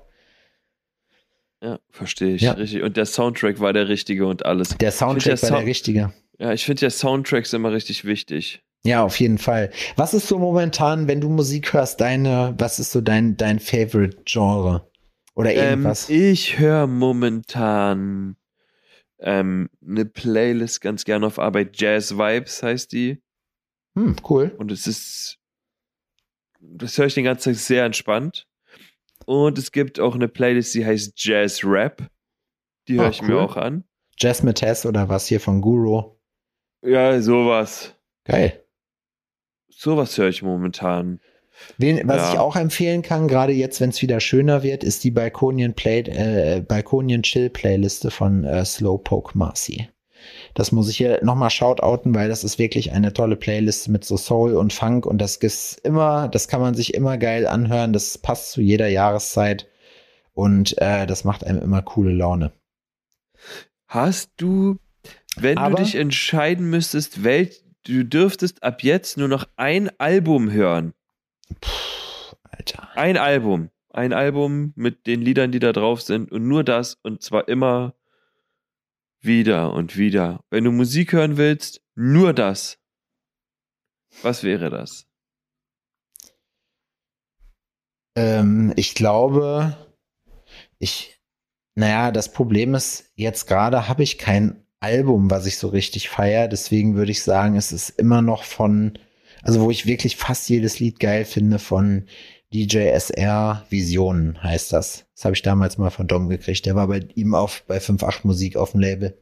Ja, 1.62 1.78
verstehe 1.90 2.34
ich. 2.34 2.42
Ja. 2.42 2.52
Richtig. 2.52 2.82
Und 2.82 2.96
der 2.96 3.06
Soundtrack 3.06 3.60
war 3.60 3.72
der 3.72 3.88
richtige 3.88 4.26
und 4.26 4.44
alles. 4.44 4.76
Der 4.78 4.92
Soundtrack 4.92 5.22
der 5.24 5.42
war 5.42 5.48
der 5.50 5.56
Sound- 5.58 5.66
richtige. 5.68 6.12
Ja, 6.38 6.52
ich 6.52 6.64
finde 6.64 6.82
ja 6.82 6.90
Soundtracks 6.90 7.52
immer 7.52 7.72
richtig 7.72 8.04
wichtig. 8.04 8.62
Ja, 8.84 9.02
auf 9.04 9.20
jeden 9.20 9.36
Fall. 9.38 9.70
Was 9.96 10.14
ist 10.14 10.26
so 10.26 10.38
momentan, 10.38 11.06
wenn 11.06 11.20
du 11.20 11.28
Musik 11.28 11.72
hörst, 11.74 12.00
deine, 12.00 12.54
was 12.58 12.78
ist 12.78 12.92
so 12.92 13.00
dein, 13.02 13.36
dein 13.36 13.58
Favorite 13.58 14.22
Genre? 14.24 14.89
Oder 15.40 15.54
Ähm, 15.54 15.70
irgendwas? 15.70 16.08
ich 16.08 16.58
höre 16.58 16.86
momentan 16.86 18.36
ähm, 19.18 19.68
eine 19.86 20.04
Playlist 20.04 20.80
ganz 20.80 21.04
gerne 21.04 21.26
auf 21.26 21.38
Arbeit. 21.38 21.80
Jazz 21.80 22.16
Vibes 22.16 22.62
heißt 22.62 22.92
die. 22.92 23.22
hm, 23.94 24.16
cool. 24.28 24.54
Und 24.58 24.70
es 24.70 24.86
ist, 24.86 25.38
das 26.60 26.96
höre 26.98 27.06
ich 27.06 27.14
den 27.14 27.24
ganzen 27.24 27.52
Tag 27.52 27.60
sehr 27.60 27.84
entspannt. 27.84 28.46
Und 29.26 29.58
es 29.58 29.72
gibt 29.72 30.00
auch 30.00 30.14
eine 30.14 30.28
Playlist, 30.28 30.74
die 30.74 30.84
heißt 30.86 31.12
Jazz 31.16 31.64
Rap. 31.64 32.10
Die 32.88 32.94
höre 32.98 33.06
Ah, 33.06 33.10
ich 33.10 33.20
cool. 33.22 33.28
mir 33.28 33.38
auch 33.38 33.56
an. 33.56 33.84
Jasmine 34.18 34.54
Tess 34.54 34.84
oder 34.86 35.08
was 35.08 35.26
hier 35.26 35.40
von 35.40 35.60
Guru. 35.60 36.16
Ja, 36.82 37.20
sowas. 37.20 37.94
Geil. 38.24 38.64
Sowas 39.68 40.16
höre 40.18 40.28
ich 40.28 40.42
momentan. 40.42 41.20
Wen, 41.78 42.00
was 42.08 42.16
Ja. 42.22 42.32
ich 42.32 42.38
auch 42.38 42.56
empfehlen 42.56 43.02
kann, 43.02 43.28
gerade 43.28 43.52
jetzt, 43.52 43.80
wenn 43.80 43.90
es 43.90 44.02
wieder 44.02 44.20
schöner 44.20 44.62
wird, 44.62 44.84
ist 44.84 45.04
die 45.04 45.10
Balkonien 45.10 45.74
Play, 45.74 46.00
äh, 46.00 46.60
Balkonien 46.60 47.22
Chill 47.22 47.50
Playliste 47.50 48.10
von 48.10 48.44
äh, 48.44 48.64
Slowpoke 48.64 49.36
Marcy. 49.36 49.88
Das 50.54 50.70
muss 50.72 50.90
ich 50.90 50.98
hier 50.98 51.20
nochmal 51.24 51.48
shoutouten, 51.50 52.14
weil 52.14 52.28
das 52.28 52.44
ist 52.44 52.58
wirklich 52.58 52.92
eine 52.92 53.12
tolle 53.14 53.36
Playlist 53.36 53.88
mit 53.88 54.04
so 54.04 54.16
Soul 54.18 54.54
und 54.54 54.72
Funk 54.74 55.06
und 55.06 55.18
das 55.18 55.36
ist 55.36 55.80
immer, 55.82 56.28
das 56.28 56.46
kann 56.48 56.60
man 56.60 56.74
sich 56.74 56.92
immer 56.92 57.16
geil 57.16 57.46
anhören. 57.46 57.92
Das 57.94 58.18
passt 58.18 58.52
zu 58.52 58.60
jeder 58.60 58.88
Jahreszeit 58.88 59.66
und 60.34 60.76
äh, 60.78 61.06
das 61.06 61.24
macht 61.24 61.44
einem 61.44 61.62
immer 61.62 61.80
coole 61.82 62.12
Laune. 62.12 62.52
Hast 63.88 64.30
du, 64.36 64.76
wenn 65.36 65.56
Aber- 65.58 65.76
du 65.76 65.82
dich 65.84 65.94
entscheiden 65.94 66.68
müsstest, 66.68 67.24
wel, 67.24 67.50
du 67.86 68.04
dürftest 68.04 68.62
ab 68.62 68.82
jetzt 68.82 69.16
nur 69.16 69.28
noch 69.28 69.48
ein 69.56 69.90
Album 69.98 70.50
hören. 70.52 70.92
Alter. 72.42 72.88
Ein 72.96 73.16
Album. 73.16 73.70
Ein 73.90 74.12
Album 74.12 74.72
mit 74.76 75.06
den 75.06 75.20
Liedern, 75.20 75.50
die 75.52 75.58
da 75.58 75.72
drauf 75.72 76.02
sind 76.02 76.30
und 76.30 76.46
nur 76.46 76.62
das 76.64 76.94
und 77.02 77.22
zwar 77.22 77.48
immer 77.48 77.94
wieder 79.20 79.72
und 79.72 79.96
wieder. 79.96 80.44
Wenn 80.50 80.64
du 80.64 80.72
Musik 80.72 81.12
hören 81.12 81.36
willst, 81.36 81.82
nur 81.94 82.32
das. 82.32 82.78
Was 84.22 84.42
wäre 84.44 84.70
das? 84.70 85.06
Ähm, 88.16 88.72
ich 88.76 88.94
glaube, 88.94 89.76
ich, 90.78 91.20
naja, 91.74 92.10
das 92.10 92.32
Problem 92.32 92.74
ist, 92.74 93.10
jetzt 93.14 93.46
gerade 93.46 93.88
habe 93.88 94.02
ich 94.02 94.18
kein 94.18 94.66
Album, 94.80 95.30
was 95.30 95.46
ich 95.46 95.58
so 95.58 95.68
richtig 95.68 96.08
feiere. 96.08 96.48
Deswegen 96.48 96.96
würde 96.96 97.12
ich 97.12 97.22
sagen, 97.22 97.56
es 97.56 97.70
ist 97.70 97.90
immer 97.90 98.22
noch 98.22 98.44
von, 98.44 98.98
also 99.42 99.60
wo 99.60 99.70
ich 99.70 99.86
wirklich 99.86 100.16
fast 100.16 100.48
jedes 100.48 100.80
Lied 100.80 101.00
geil 101.00 101.24
finde, 101.24 101.58
von 101.58 102.06
DJ 102.52 102.88
SR 102.88 103.64
Visionen 103.70 104.42
heißt 104.42 104.72
das. 104.72 105.06
Das 105.14 105.24
habe 105.24 105.34
ich 105.34 105.42
damals 105.42 105.78
mal 105.78 105.90
von 105.90 106.08
Dom 106.08 106.28
gekriegt. 106.28 106.66
Der 106.66 106.74
war 106.74 106.88
bei 106.88 107.00
ihm 107.14 107.34
auf 107.34 107.62
bei 107.66 107.78
5.8 107.78 108.20
Musik 108.24 108.56
auf 108.56 108.72
dem 108.72 108.80
Label. 108.80 109.18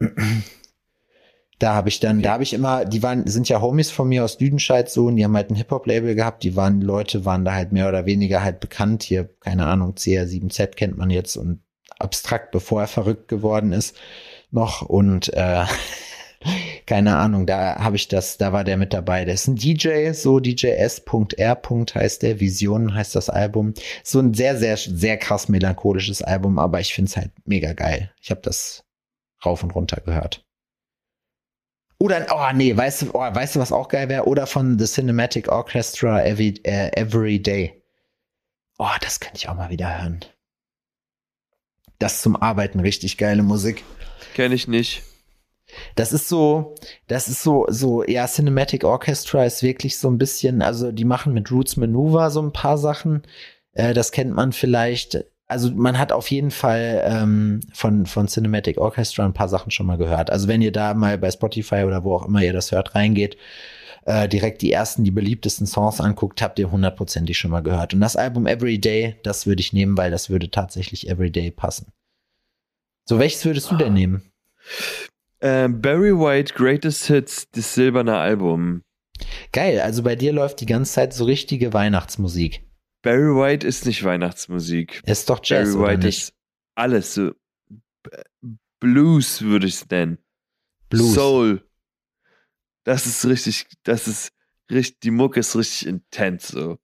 Da 1.60 1.74
habe 1.74 1.88
ich 1.88 1.98
dann, 1.98 2.22
da 2.22 2.34
habe 2.34 2.44
ich 2.44 2.54
immer, 2.54 2.84
die 2.84 3.02
waren, 3.02 3.26
sind 3.26 3.48
ja 3.48 3.60
Homies 3.60 3.90
von 3.90 4.08
mir 4.08 4.22
aus 4.22 4.38
Lüdenscheid 4.38 4.88
so 4.88 5.06
und 5.06 5.16
die 5.16 5.24
haben 5.24 5.34
halt 5.34 5.50
ein 5.50 5.56
Hip-Hop-Label 5.56 6.14
gehabt, 6.14 6.44
die 6.44 6.54
waren, 6.54 6.80
Leute 6.80 7.24
waren 7.24 7.44
da 7.44 7.52
halt 7.52 7.72
mehr 7.72 7.88
oder 7.88 8.06
weniger 8.06 8.44
halt 8.44 8.60
bekannt. 8.60 9.02
Hier, 9.02 9.28
keine 9.40 9.66
Ahnung, 9.66 9.94
CR7Z 9.94 10.76
kennt 10.76 10.96
man 10.96 11.10
jetzt 11.10 11.36
und 11.36 11.60
abstrakt, 11.98 12.52
bevor 12.52 12.82
er 12.82 12.86
verrückt 12.86 13.26
geworden 13.26 13.72
ist, 13.72 13.96
noch. 14.52 14.82
Und 14.82 15.32
äh, 15.34 15.64
keine 16.88 17.18
Ahnung, 17.18 17.44
da 17.44 17.76
habe 17.76 17.96
ich 17.96 18.08
das, 18.08 18.38
da 18.38 18.54
war 18.54 18.64
der 18.64 18.78
mit 18.78 18.94
dabei. 18.94 19.26
Der 19.26 19.34
ist 19.34 19.46
ein 19.46 19.56
DJ, 19.56 20.12
so 20.12 20.40
DJS.R. 20.40 21.60
heißt 21.94 22.22
der, 22.22 22.40
Visionen 22.40 22.94
heißt 22.94 23.14
das 23.14 23.28
Album. 23.28 23.74
So 24.02 24.20
ein 24.20 24.32
sehr, 24.32 24.56
sehr, 24.56 24.78
sehr 24.78 25.18
krass 25.18 25.50
melancholisches 25.50 26.22
Album, 26.22 26.58
aber 26.58 26.80
ich 26.80 26.94
finde 26.94 27.10
es 27.10 27.16
halt 27.18 27.30
mega 27.44 27.74
geil. 27.74 28.10
Ich 28.22 28.30
habe 28.30 28.40
das 28.40 28.84
rauf 29.44 29.62
und 29.62 29.74
runter 29.74 30.00
gehört. 30.00 30.46
Oder, 31.98 32.26
oh 32.30 32.56
nee, 32.56 32.74
weißt 32.74 33.02
du, 33.02 33.10
oh, 33.12 33.20
weißt 33.20 33.56
du, 33.56 33.60
was 33.60 33.70
auch 33.70 33.88
geil 33.88 34.08
wäre? 34.08 34.26
Oder 34.26 34.46
von 34.46 34.78
The 34.78 34.86
Cinematic 34.86 35.52
Orchestra 35.52 36.24
Every, 36.24 36.54
äh, 36.64 36.98
Every 36.98 37.38
Day. 37.42 37.82
Oh, 38.78 38.88
das 39.02 39.20
könnte 39.20 39.36
ich 39.36 39.50
auch 39.50 39.56
mal 39.56 39.68
wieder 39.68 40.00
hören. 40.00 40.24
Das 41.98 42.22
zum 42.22 42.34
Arbeiten 42.34 42.80
richtig 42.80 43.18
geile 43.18 43.42
Musik. 43.42 43.84
Kenne 44.32 44.54
ich 44.54 44.68
nicht. 44.68 45.02
Das 45.94 46.12
ist 46.12 46.28
so, 46.28 46.74
das 47.06 47.28
ist 47.28 47.42
so, 47.42 47.66
so, 47.68 48.04
ja, 48.04 48.26
Cinematic 48.26 48.84
Orchestra 48.84 49.44
ist 49.44 49.62
wirklich 49.62 49.98
so 49.98 50.08
ein 50.08 50.18
bisschen, 50.18 50.62
also 50.62 50.92
die 50.92 51.04
machen 51.04 51.34
mit 51.34 51.50
Roots 51.50 51.76
Maneuver 51.76 52.30
so 52.30 52.42
ein 52.42 52.52
paar 52.52 52.78
Sachen. 52.78 53.22
Äh, 53.72 53.94
das 53.94 54.12
kennt 54.12 54.34
man 54.34 54.52
vielleicht. 54.52 55.24
Also 55.46 55.70
man 55.70 55.98
hat 55.98 56.12
auf 56.12 56.30
jeden 56.30 56.50
Fall 56.50 57.02
ähm, 57.04 57.60
von, 57.72 58.06
von 58.06 58.28
Cinematic 58.28 58.78
Orchestra 58.78 59.24
ein 59.24 59.32
paar 59.32 59.48
Sachen 59.48 59.70
schon 59.70 59.86
mal 59.86 59.96
gehört. 59.96 60.30
Also 60.30 60.46
wenn 60.46 60.60
ihr 60.60 60.72
da 60.72 60.92
mal 60.94 61.16
bei 61.16 61.30
Spotify 61.30 61.84
oder 61.86 62.04
wo 62.04 62.14
auch 62.14 62.26
immer 62.26 62.42
ihr 62.42 62.52
das 62.52 62.70
hört, 62.70 62.94
reingeht, 62.94 63.38
äh, 64.08 64.28
direkt 64.28 64.62
die 64.62 64.72
ersten, 64.72 65.04
die 65.04 65.10
beliebtesten 65.10 65.66
Songs 65.66 66.00
anguckt, 66.00 66.40
habt 66.40 66.58
ihr 66.58 66.70
hundertprozentig 66.70 67.36
schon 67.36 67.50
mal 67.50 67.62
gehört. 67.62 67.92
Und 67.92 68.00
das 68.00 68.16
Album 68.16 68.46
Everyday, 68.46 69.16
das 69.22 69.46
würde 69.46 69.60
ich 69.60 69.72
nehmen, 69.72 69.96
weil 69.96 70.10
das 70.10 70.30
würde 70.30 70.50
tatsächlich 70.50 71.08
Everyday 71.08 71.50
passen. 71.50 71.92
So, 73.04 73.18
welches 73.18 73.44
würdest 73.44 73.70
du 73.70 73.76
denn 73.76 73.92
nehmen? 73.94 74.22
Äh, 75.40 75.68
Barry 75.68 76.12
White 76.12 76.54
Greatest 76.54 77.06
Hits, 77.06 77.48
das 77.50 77.74
silberne 77.74 78.16
Album. 78.16 78.82
Geil, 79.52 79.80
also 79.80 80.02
bei 80.02 80.16
dir 80.16 80.32
läuft 80.32 80.60
die 80.60 80.66
ganze 80.66 80.92
Zeit 80.92 81.12
so 81.12 81.24
richtige 81.24 81.72
Weihnachtsmusik. 81.72 82.62
Barry 83.02 83.34
White 83.34 83.66
ist 83.66 83.86
nicht 83.86 84.02
Weihnachtsmusik. 84.04 85.02
Ist 85.06 85.30
doch 85.30 85.40
Jazz, 85.42 85.74
Barry 85.74 85.80
White 85.80 85.98
oder 85.98 86.06
nicht? 86.06 86.18
ist 86.18 86.34
alles 86.74 87.14
so. 87.14 87.32
Blues 88.80 89.42
würde 89.42 89.66
ich 89.66 89.74
es 89.74 89.88
nennen. 89.88 90.18
Blues. 90.88 91.14
Soul. 91.14 91.68
Das 92.84 93.06
ist 93.06 93.24
richtig, 93.26 93.66
das 93.82 94.08
ist 94.08 94.32
richtig, 94.70 95.00
die 95.00 95.10
Mucke 95.10 95.40
ist 95.40 95.56
richtig 95.56 95.86
intens 95.86 96.48
so. 96.48 96.78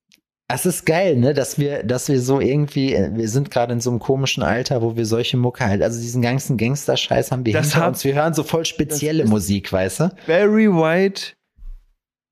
Es 0.54 0.66
ist 0.66 0.86
geil, 0.86 1.16
ne, 1.16 1.34
dass 1.34 1.58
wir, 1.58 1.82
dass 1.82 2.08
wir 2.08 2.20
so 2.20 2.40
irgendwie, 2.40 2.94
äh, 2.94 3.10
wir 3.14 3.28
sind 3.28 3.50
gerade 3.50 3.72
in 3.72 3.80
so 3.80 3.90
einem 3.90 3.98
komischen 3.98 4.42
Alter, 4.42 4.82
wo 4.82 4.94
wir 4.96 5.04
solche 5.06 5.36
Mucke 5.36 5.64
halt, 5.66 5.82
also 5.82 6.00
diesen 6.00 6.22
ganzen 6.22 6.56
Gangster-Scheiß 6.56 7.32
haben 7.32 7.44
wir 7.44 7.52
Das 7.52 7.72
hinter 7.72 7.86
hat- 7.86 7.88
uns. 7.94 8.04
Wir 8.04 8.14
hören 8.14 8.34
so 8.34 8.42
voll 8.44 8.64
spezielle 8.64 9.24
Musik, 9.26 9.72
weißt 9.72 10.00
du? 10.00 10.10
Barry 10.26 10.68
White 10.70 11.32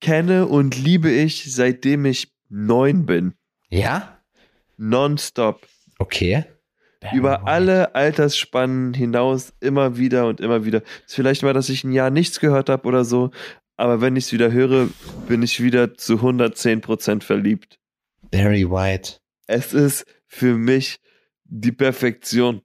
kenne 0.01 0.47
und 0.47 0.77
liebe 0.83 1.11
ich, 1.11 1.53
seitdem 1.55 2.05
ich 2.05 2.33
neun 2.49 3.07
bin. 3.07 3.35
Ja? 3.71 4.19
Nonstop. 4.77 5.67
Okay. 5.99 6.45
Über 7.13 7.49
alle 7.49 7.95
Altersspannen 7.97 8.95
hinaus 8.95 9.53
immer 9.61 9.97
wieder 9.97 10.27
und 10.29 10.41
immer 10.41 10.65
wieder. 10.65 10.83
Ist 11.07 11.17
vielleicht 11.17 11.43
mal, 11.43 11.53
dass 11.53 11.69
ich 11.69 11.83
ein 11.83 11.93
Jahr 11.93 12.11
nichts 12.11 12.39
gehört 12.39 12.69
habe 12.69 12.87
oder 12.87 13.05
so, 13.05 13.33
aber 13.77 14.01
wenn 14.01 14.15
ich 14.15 14.27
es 14.27 14.33
wieder 14.33 14.53
höre, 14.53 14.89
bin 15.27 15.43
ich 15.43 15.61
wieder 15.61 15.95
zu 15.95 16.19
110% 16.23 17.25
verliebt. 17.25 17.79
Barry 18.33 18.69
White. 18.69 19.19
Es 19.47 19.73
ist 19.73 20.05
für 20.27 20.55
mich 20.57 20.99
die 21.45 21.71
Perfektion. 21.73 22.63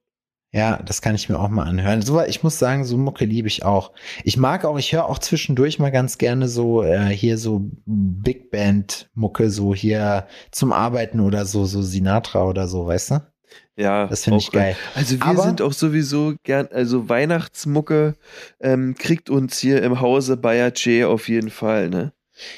Ja, 0.53 0.81
das 0.81 1.01
kann 1.01 1.13
ich 1.13 1.27
mir 1.27 1.37
auch 1.39 1.49
mal 1.49 1.65
anhören. 1.65 2.01
So, 2.01 2.21
ich 2.23 2.41
muss 2.41 2.57
sagen, 2.57 2.85
so 2.85 2.97
Mucke 2.97 3.25
liebe 3.25 3.49
ich 3.49 3.63
auch. 3.65 3.91
Ich 4.23 4.37
mag 4.37 4.63
auch, 4.63 4.79
ich 4.79 4.93
höre 4.93 5.05
auch 5.05 5.19
zwischendurch 5.19 5.77
mal 5.77 5.91
ganz 5.91 6.17
gerne 6.17 6.47
so 6.47 6.81
äh, 6.83 7.09
hier 7.09 7.37
so 7.37 7.69
Big 7.85 8.49
Band 8.49 9.09
Mucke, 9.13 9.49
so 9.51 9.75
hier 9.75 10.25
zum 10.51 10.71
Arbeiten 10.71 11.19
oder 11.19 11.45
so, 11.45 11.65
so 11.65 11.81
Sinatra 11.81 12.45
oder 12.45 12.67
so, 12.69 12.87
weißt 12.87 13.11
du? 13.11 13.27
Ja, 13.75 14.07
Das 14.07 14.23
finde 14.23 14.39
ich 14.39 14.49
geil. 14.51 14.75
Also 14.95 15.17
wir 15.19 15.25
Aber- 15.25 15.43
sind 15.43 15.61
auch 15.61 15.73
sowieso 15.73 16.33
gern, 16.43 16.67
also 16.71 17.09
Weihnachtsmucke 17.09 18.15
ähm, 18.61 18.95
kriegt 18.97 19.29
uns 19.29 19.59
hier 19.59 19.83
im 19.83 19.99
Hause 19.99 20.37
Bayer 20.37 20.71
Che 20.71 21.03
auf 21.05 21.27
jeden 21.27 21.49
Fall, 21.51 21.89
ne? 21.89 22.13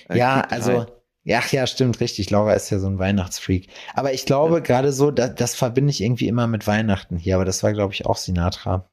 Er 0.08 0.16
Ja, 0.16 0.42
also, 0.42 0.78
rein. 0.78 0.88
Ja, 1.30 1.42
ach 1.44 1.52
ja, 1.52 1.68
stimmt, 1.68 2.00
richtig. 2.00 2.32
Laura 2.32 2.54
ist 2.54 2.72
ja 2.72 2.80
so 2.80 2.88
ein 2.88 2.98
Weihnachtsfreak. 2.98 3.68
Aber 3.94 4.14
ich 4.14 4.26
glaube, 4.26 4.64
gerade 4.64 4.92
so, 4.92 5.12
das, 5.12 5.36
das 5.36 5.54
verbinde 5.54 5.92
ich 5.92 6.02
irgendwie 6.02 6.28
immer 6.28 6.48
mit 6.48 6.66
Weihnachten 6.66 7.18
hier, 7.18 7.36
aber 7.36 7.46
das 7.46 7.62
war, 7.62 7.72
glaube 7.72 7.94
ich, 7.94 8.08
auch 8.08 8.18
Sinatra. 8.18 8.90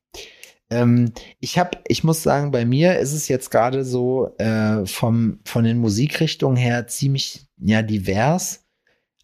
Ähm, 0.69 1.13
ich 1.41 1.59
habe, 1.59 1.79
ich 1.89 2.05
muss 2.05 2.23
sagen, 2.23 2.51
bei 2.51 2.67
mir 2.67 2.99
ist 2.99 3.15
es 3.15 3.29
jetzt 3.29 3.51
gerade 3.51 3.87
so 3.87 4.37
äh, 4.37 4.85
vom 4.85 5.41
von 5.47 5.65
den 5.65 5.79
Musikrichtungen 5.79 6.59
her 6.59 6.87
ziemlich 6.87 7.47
ja 7.57 7.81
divers. 7.81 8.67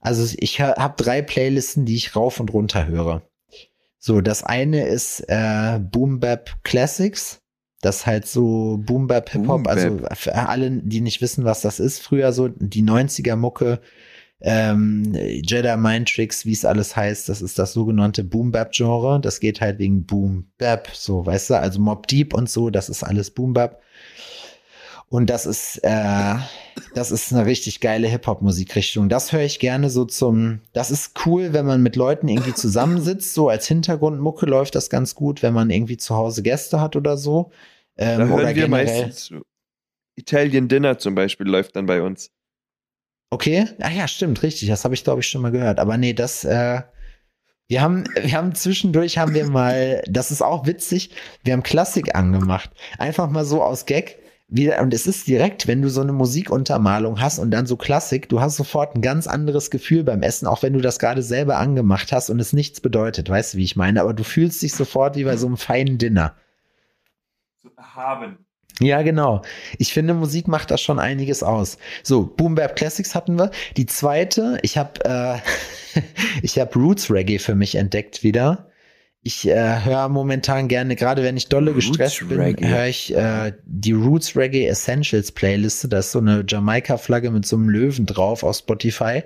Also 0.01 0.35
ich 0.39 0.63
habe 0.63 0.95
drei 0.97 1.21
Playlisten, 1.21 1.85
die 1.85 1.97
ich 1.97 2.17
rauf 2.17 2.41
und 2.41 2.51
runter 2.55 2.87
höre. 2.87 3.21
So, 3.99 4.23
das 4.23 4.43
eine 4.43 4.87
ist 4.87 5.21
äh, 5.29 5.79
Boom 5.81 6.19
Bap 6.19 6.65
Classics. 6.65 7.41
Das 7.83 7.97
ist 7.99 8.07
halt 8.07 8.26
so 8.26 8.78
Boom 8.80 9.09
Bap 9.09 9.30
Hip 9.30 9.47
Hop. 9.49 9.64
Boom 9.64 9.66
Also 9.66 9.99
für 10.14 10.35
alle, 10.35 10.70
die 10.70 11.03
nicht 11.03 11.20
wissen, 11.20 11.45
was 11.45 11.61
das 11.61 11.80
ist, 11.80 11.99
früher 12.01 12.33
so 12.33 12.49
die 12.49 12.85
90er 12.85 13.37
Mucke, 13.37 13.80
ähm, 14.41 15.14
Jedi 15.14 15.76
Mind 15.76 16.09
Tricks, 16.09 16.47
wie 16.47 16.53
es 16.53 16.64
alles 16.64 16.97
heißt, 16.97 17.28
das 17.28 17.43
ist 17.43 17.59
das 17.59 17.72
sogenannte 17.72 18.24
Boom 18.24 18.53
Bap 18.53 18.72
Genre. 18.72 19.20
Das 19.20 19.41
geht 19.41 19.61
halt 19.61 19.78
wegen 19.78 20.07
Boom 20.07 20.47
Bap, 20.59 20.89
so, 20.95 21.26
weißt 21.26 21.51
du, 21.51 21.55
also 21.59 21.80
Mob 21.80 22.07
Deep 22.07 22.35
und 22.35 22.49
so, 22.49 22.70
das 22.70 22.89
ist 22.89 23.03
alles 23.03 23.30
Boom 23.30 23.53
Bap. 23.53 23.83
Und 25.09 25.28
das 25.28 25.45
ist, 25.45 25.78
äh, 25.83 26.37
das 26.95 27.11
ist 27.11 27.35
eine 27.35 27.45
richtig 27.45 27.80
geile 27.80 28.09
Hip-Hop-Musikrichtung. 28.09 29.11
Das 29.11 29.30
höre 29.30 29.43
ich 29.43 29.59
gerne 29.59 29.91
so 29.91 30.07
zum, 30.07 30.61
das 30.72 30.91
ist 30.91 31.12
cool, 31.26 31.53
wenn 31.53 31.66
man 31.66 31.83
mit 31.83 31.97
Leuten 31.97 32.28
irgendwie 32.28 32.55
zusammensitzt, 32.55 33.35
so 33.35 33.51
als 33.51 33.68
Hintergrundmucke 33.68 34.47
läuft 34.47 34.74
das 34.74 34.89
ganz 34.89 35.14
gut, 35.14 35.43
wenn 35.43 35.53
man 35.53 35.68
irgendwie 35.68 35.99
zu 35.99 36.16
Hause 36.16 36.43
Gäste 36.43 36.80
hat 36.80 36.97
oder 36.97 37.18
so. 37.18 37.51
Ähm, 37.97 38.18
da 38.18 38.26
hören 38.26 38.32
oder 38.32 38.55
wir 38.55 38.68
meistens. 38.68 39.32
Italian 40.16 40.68
Dinner 40.68 40.99
zum 40.99 41.14
Beispiel 41.14 41.47
läuft 41.47 41.76
dann 41.76 41.86
bei 41.86 42.03
uns. 42.03 42.30
Okay, 43.30 43.66
ah 43.80 43.90
ja, 43.90 44.07
stimmt, 44.09 44.43
richtig. 44.43 44.68
Das 44.68 44.84
habe 44.84 44.95
ich 44.95 45.05
glaube 45.05 45.20
ich 45.20 45.28
schon 45.28 45.40
mal 45.40 45.53
gehört. 45.53 45.78
Aber 45.78 45.97
nee, 45.97 46.12
das, 46.12 46.45
äh, 46.45 46.82
wir 47.68 47.80
haben, 47.80 48.05
wir 48.22 48.32
haben 48.32 48.55
zwischendurch 48.55 49.18
haben 49.18 49.34
wir 49.34 49.49
mal, 49.49 50.03
das 50.07 50.30
ist 50.30 50.43
auch 50.43 50.66
witzig, 50.66 51.11
wir 51.43 51.55
haben 51.55 51.62
Klassik 51.62 52.14
angemacht. 52.14 52.70
Einfach 52.99 53.30
mal 53.30 53.45
so 53.45 53.62
aus 53.62 53.86
Gag. 53.86 54.18
Wieder, 54.55 54.82
und 54.82 54.93
es 54.93 55.07
ist 55.07 55.28
direkt, 55.28 55.66
wenn 55.66 55.80
du 55.80 55.88
so 55.88 56.03
eine 56.03 56.12
Musikuntermalung 56.12 57.22
hast 57.22 57.38
und 57.38 57.51
dann 57.53 57.64
so 57.64 57.76
Klassik, 57.76 58.28
du 58.28 58.43
hast 58.43 58.57
sofort 58.57 58.95
ein 58.95 59.01
ganz 59.01 59.26
anderes 59.26 59.70
Gefühl 59.70 60.05
beim 60.05 60.20
Essen, 60.20 60.47
auch 60.47 60.62
wenn 60.62 60.74
du 60.74 60.82
das 60.82 60.99
gerade 60.99 61.22
selber 61.22 61.57
angemacht 61.57 62.12
hast 62.12 62.28
und 62.28 62.38
es 62.38 62.53
nichts 62.53 62.82
bedeutet, 62.82 63.30
weißt 63.30 63.55
du, 63.55 63.59
wie 63.59 63.64
ich 63.64 63.76
meine, 63.76 64.03
aber 64.03 64.12
du 64.12 64.24
fühlst 64.24 64.61
dich 64.61 64.74
sofort 64.74 65.16
wie 65.16 65.24
bei 65.24 65.38
so 65.38 65.47
einem 65.47 65.57
feinen 65.57 65.97
Dinner. 65.97 66.36
Haben. 67.77 68.45
Ja, 68.81 69.03
genau. 69.03 69.43
Ich 69.79 69.93
finde, 69.93 70.15
Musik 70.15 70.49
macht 70.49 70.71
da 70.71 70.79
schon 70.79 70.99
einiges 70.99 71.43
aus. 71.43 71.79
So, 72.03 72.25
Boom 72.25 72.55
Bap 72.55 72.77
Classics 72.77 73.15
hatten 73.15 73.37
wir. 73.39 73.51
Die 73.77 73.87
zweite, 73.87 74.59
ich 74.63 74.79
habe 74.79 75.05
äh, 75.05 76.01
ich 76.43 76.59
habe 76.59 76.75
Roots 76.75 77.11
Reggae 77.11 77.39
für 77.39 77.55
mich 77.55 77.75
entdeckt 77.75 78.23
wieder. 78.23 78.72
Ich 79.25 79.49
äh, 79.49 79.85
höre 79.85 80.09
momentan 80.09 80.66
gerne, 80.66 80.97
gerade 80.97 81.23
wenn 81.23 81.37
ich 81.37 81.49
dolle 81.49 81.73
gestresst 81.75 82.29
bin, 82.29 82.41
höre 82.68 82.87
ich 82.87 83.14
äh, 83.14 83.53
die 83.64 83.93
Roots 83.93 84.35
Reggae 84.35 84.66
Essentials 84.66 85.31
Playliste. 85.31 85.87
Da 85.89 86.01
ist 86.01 86.11
so 86.11 86.18
eine 86.18 86.45
Jamaika-Flagge 86.47 87.31
mit 87.31 87.47
so 87.47 87.55
einem 87.55 87.68
Löwen 87.68 88.05
drauf 88.07 88.43
auf 88.43 88.57
Spotify. 88.57 89.23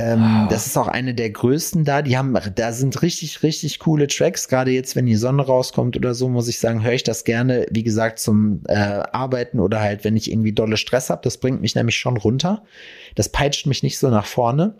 Ähm, 0.00 0.20
Ah. 0.20 0.48
Das 0.50 0.66
ist 0.66 0.76
auch 0.76 0.88
eine 0.88 1.14
der 1.14 1.30
größten 1.30 1.84
da. 1.84 2.02
Die 2.02 2.16
haben, 2.18 2.36
da 2.56 2.72
sind 2.72 3.02
richtig, 3.02 3.44
richtig 3.44 3.78
coole 3.78 4.08
Tracks. 4.08 4.48
Gerade 4.48 4.72
jetzt, 4.72 4.96
wenn 4.96 5.06
die 5.06 5.14
Sonne 5.14 5.46
rauskommt 5.46 5.96
oder 5.96 6.14
so, 6.14 6.28
muss 6.28 6.48
ich 6.48 6.58
sagen, 6.58 6.82
höre 6.82 6.94
ich 6.94 7.04
das 7.04 7.22
gerne, 7.22 7.66
wie 7.70 7.84
gesagt, 7.84 8.18
zum 8.18 8.62
äh, 8.66 8.74
Arbeiten 8.74 9.60
oder 9.60 9.80
halt, 9.80 10.02
wenn 10.02 10.16
ich 10.16 10.30
irgendwie 10.30 10.52
dolle 10.52 10.76
Stress 10.76 11.08
habe. 11.08 11.20
Das 11.22 11.38
bringt 11.38 11.60
mich 11.60 11.76
nämlich 11.76 11.96
schon 11.96 12.16
runter. 12.16 12.64
Das 13.14 13.28
peitscht 13.28 13.66
mich 13.66 13.84
nicht 13.84 13.98
so 13.98 14.08
nach 14.08 14.26
vorne. 14.26 14.74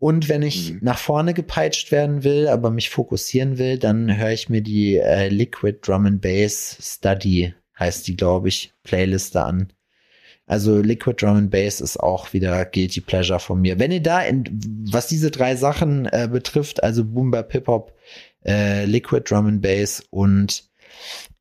Und 0.00 0.28
wenn 0.30 0.42
ich 0.42 0.72
Mhm. 0.72 0.78
nach 0.80 0.98
vorne 0.98 1.34
gepeitscht 1.34 1.92
werden 1.92 2.24
will, 2.24 2.48
aber 2.48 2.70
mich 2.70 2.88
fokussieren 2.90 3.58
will, 3.58 3.78
dann 3.78 4.16
höre 4.16 4.30
ich 4.32 4.48
mir 4.48 4.62
die 4.62 4.96
äh, 4.96 5.28
Liquid 5.28 5.78
Drum 5.82 6.06
and 6.06 6.20
Bass 6.22 6.76
Study, 6.80 7.54
heißt 7.78 8.08
die, 8.08 8.16
glaube 8.16 8.48
ich, 8.48 8.72
Playliste 8.82 9.44
an. 9.44 9.72
Also 10.46 10.80
Liquid 10.80 11.22
Drum 11.22 11.36
and 11.36 11.50
Bass 11.50 11.80
ist 11.82 11.98
auch 12.00 12.32
wieder 12.32 12.64
Guilty 12.64 13.02
Pleasure 13.02 13.38
von 13.38 13.60
mir. 13.60 13.78
Wenn 13.78 13.92
ihr 13.92 14.02
da, 14.02 14.22
in, 14.22 14.44
was 14.90 15.06
diese 15.06 15.30
drei 15.30 15.54
Sachen 15.54 16.06
äh, 16.06 16.28
betrifft, 16.32 16.82
also 16.82 17.04
Boom 17.04 17.30
Bap 17.30 17.52
Hip 17.52 17.68
Hop, 17.68 17.92
äh, 18.44 18.86
Liquid 18.86 19.22
Drum 19.30 19.46
and 19.46 19.62
Bass 19.62 20.02
und 20.10 20.64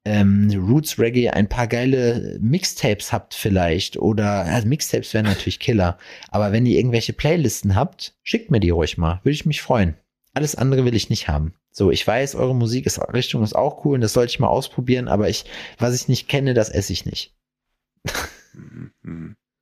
ähm, 0.06 0.50
Roots 0.56 0.98
Reggae 0.98 1.30
ein 1.30 1.50
paar 1.50 1.68
geile 1.68 2.38
Mixtapes 2.42 3.12
habt 3.12 3.34
vielleicht 3.34 3.98
oder 3.98 4.46
also 4.46 4.68
Mixtapes 4.68 5.14
wären 5.14 5.26
natürlich 5.26 5.60
Killer, 5.60 5.98
aber 6.30 6.52
wenn 6.52 6.66
ihr 6.66 6.78
irgendwelche 6.78 7.14
Playlisten 7.14 7.76
habt, 7.76 8.16
schickt 8.24 8.52
mir 8.52 8.60
die 8.60 8.70
ruhig 8.70 8.98
mal, 8.98 9.20
würde 9.24 9.34
ich 9.34 9.46
mich 9.46 9.62
freuen. 9.62 9.96
Alles 10.34 10.56
andere 10.56 10.86
will 10.86 10.96
ich 10.96 11.10
nicht 11.10 11.28
haben. 11.28 11.54
So, 11.72 11.92
ich 11.92 12.06
weiß, 12.06 12.36
eure 12.36 12.56
Musik 12.56 12.86
ist 12.86 13.00
Richtung 13.14 13.44
ist 13.44 13.56
auch 13.56 13.86
cool 13.86 13.96
und 13.96 14.02
das 14.02 14.14
sollte 14.14 14.32
ich 14.32 14.40
mal 14.40 14.48
ausprobieren, 14.48 15.08
aber 15.08 15.30
ich, 15.30 15.46
was 15.78 15.96
ich 15.96 16.08
nicht 16.08 16.28
kenne, 16.28 16.54
das 16.54 16.70
esse 16.70 16.94
ich 16.94 17.06
nicht. 17.06 17.36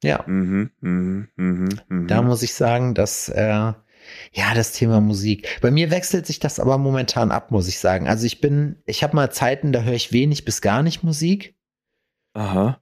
Ja, 0.03 0.23
Mhm, 0.27 0.69
mhm, 0.79 1.27
mhm, 1.35 1.69
mhm. 1.89 2.07
da 2.07 2.21
muss 2.21 2.43
ich 2.43 2.53
sagen, 2.53 2.93
dass 2.93 3.29
äh, 3.29 3.73
ja 4.33 4.53
das 4.53 4.71
Thema 4.73 5.01
Musik. 5.01 5.59
Bei 5.61 5.71
mir 5.71 5.91
wechselt 5.91 6.25
sich 6.25 6.39
das 6.39 6.59
aber 6.59 6.77
momentan 6.77 7.31
ab, 7.31 7.51
muss 7.51 7.67
ich 7.67 7.79
sagen. 7.79 8.07
Also 8.07 8.25
ich 8.25 8.41
bin, 8.41 8.81
ich 8.85 9.03
habe 9.03 9.15
mal 9.15 9.31
Zeiten, 9.31 9.71
da 9.71 9.81
höre 9.83 9.93
ich 9.93 10.11
wenig 10.11 10.45
bis 10.45 10.61
gar 10.61 10.83
nicht 10.83 11.03
Musik. 11.03 11.55
Aha. 12.33 12.81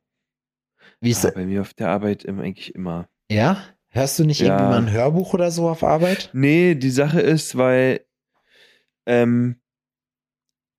Wie 1.02 1.12
ist 1.12 1.24
Ja, 1.24 1.32
bei 1.32 1.46
mir 1.46 1.62
auf 1.62 1.74
der 1.74 1.90
Arbeit 1.90 2.28
eigentlich 2.28 2.74
immer. 2.76 3.08
ja? 3.32 3.64
Hörst 3.90 4.20
du 4.20 4.26
nicht 4.26 4.42
Ja. 4.42 4.48
irgendwie 4.48 4.66
mal 4.66 4.78
ein 4.82 4.92
Hörbuch 4.92 5.34
oder 5.34 5.52
so 5.52 5.70
auf 5.70 5.82
Arbeit? 5.82 6.30
Nee, 6.34 6.76
die 6.76 6.90
Sache 6.90 7.22
ist, 7.22 7.58
weil 7.58 8.06
ähm, 9.06 9.62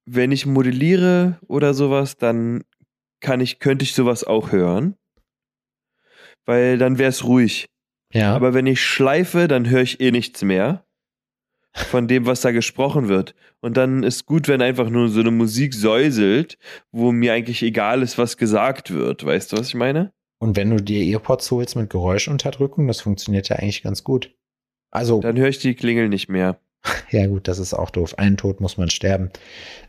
wenn 0.04 0.32
ich 0.32 0.44
modelliere 0.44 1.38
oder 1.48 1.72
sowas, 1.72 2.18
dann 2.18 2.62
kann 3.20 3.40
ich, 3.40 3.58
könnte 3.58 3.84
ich 3.84 3.94
sowas 3.94 4.22
auch 4.22 4.52
hören. 4.52 4.96
Weil 6.44 6.76
dann 6.76 6.98
wäre 6.98 7.08
es 7.08 7.24
ruhig. 7.24 7.70
Ja. 8.16 8.34
Aber 8.34 8.54
wenn 8.54 8.66
ich 8.66 8.80
schleife, 8.80 9.48
dann 9.48 9.68
höre 9.68 9.82
ich 9.82 10.00
eh 10.00 10.10
nichts 10.10 10.42
mehr 10.42 10.84
von 11.74 12.08
dem, 12.08 12.24
was 12.24 12.40
da 12.40 12.52
gesprochen 12.52 13.08
wird. 13.08 13.34
Und 13.60 13.76
dann 13.76 14.02
ist 14.02 14.24
gut, 14.24 14.48
wenn 14.48 14.62
einfach 14.62 14.88
nur 14.88 15.10
so 15.10 15.20
eine 15.20 15.30
Musik 15.30 15.74
säuselt, 15.74 16.56
wo 16.90 17.12
mir 17.12 17.34
eigentlich 17.34 17.62
egal 17.62 18.02
ist, 18.02 18.16
was 18.16 18.38
gesagt 18.38 18.92
wird. 18.92 19.24
Weißt 19.24 19.52
du, 19.52 19.58
was 19.58 19.68
ich 19.68 19.74
meine? 19.74 20.12
Und 20.38 20.56
wenn 20.56 20.70
du 20.70 20.82
dir 20.82 21.02
Earpods 21.04 21.50
holst 21.50 21.76
mit 21.76 21.90
Geräuschunterdrückung, 21.90 22.86
das 22.88 23.02
funktioniert 23.02 23.50
ja 23.50 23.56
eigentlich 23.56 23.82
ganz 23.82 24.04
gut. 24.04 24.34
Also, 24.90 25.20
Dann 25.20 25.36
höre 25.36 25.48
ich 25.48 25.58
die 25.58 25.74
Klingel 25.74 26.08
nicht 26.08 26.28
mehr. 26.28 26.58
ja 27.10 27.26
gut, 27.26 27.48
das 27.48 27.58
ist 27.58 27.74
auch 27.74 27.90
doof. 27.90 28.18
Einen 28.18 28.38
Tod 28.38 28.60
muss 28.60 28.78
man 28.78 28.90
sterben. 28.90 29.30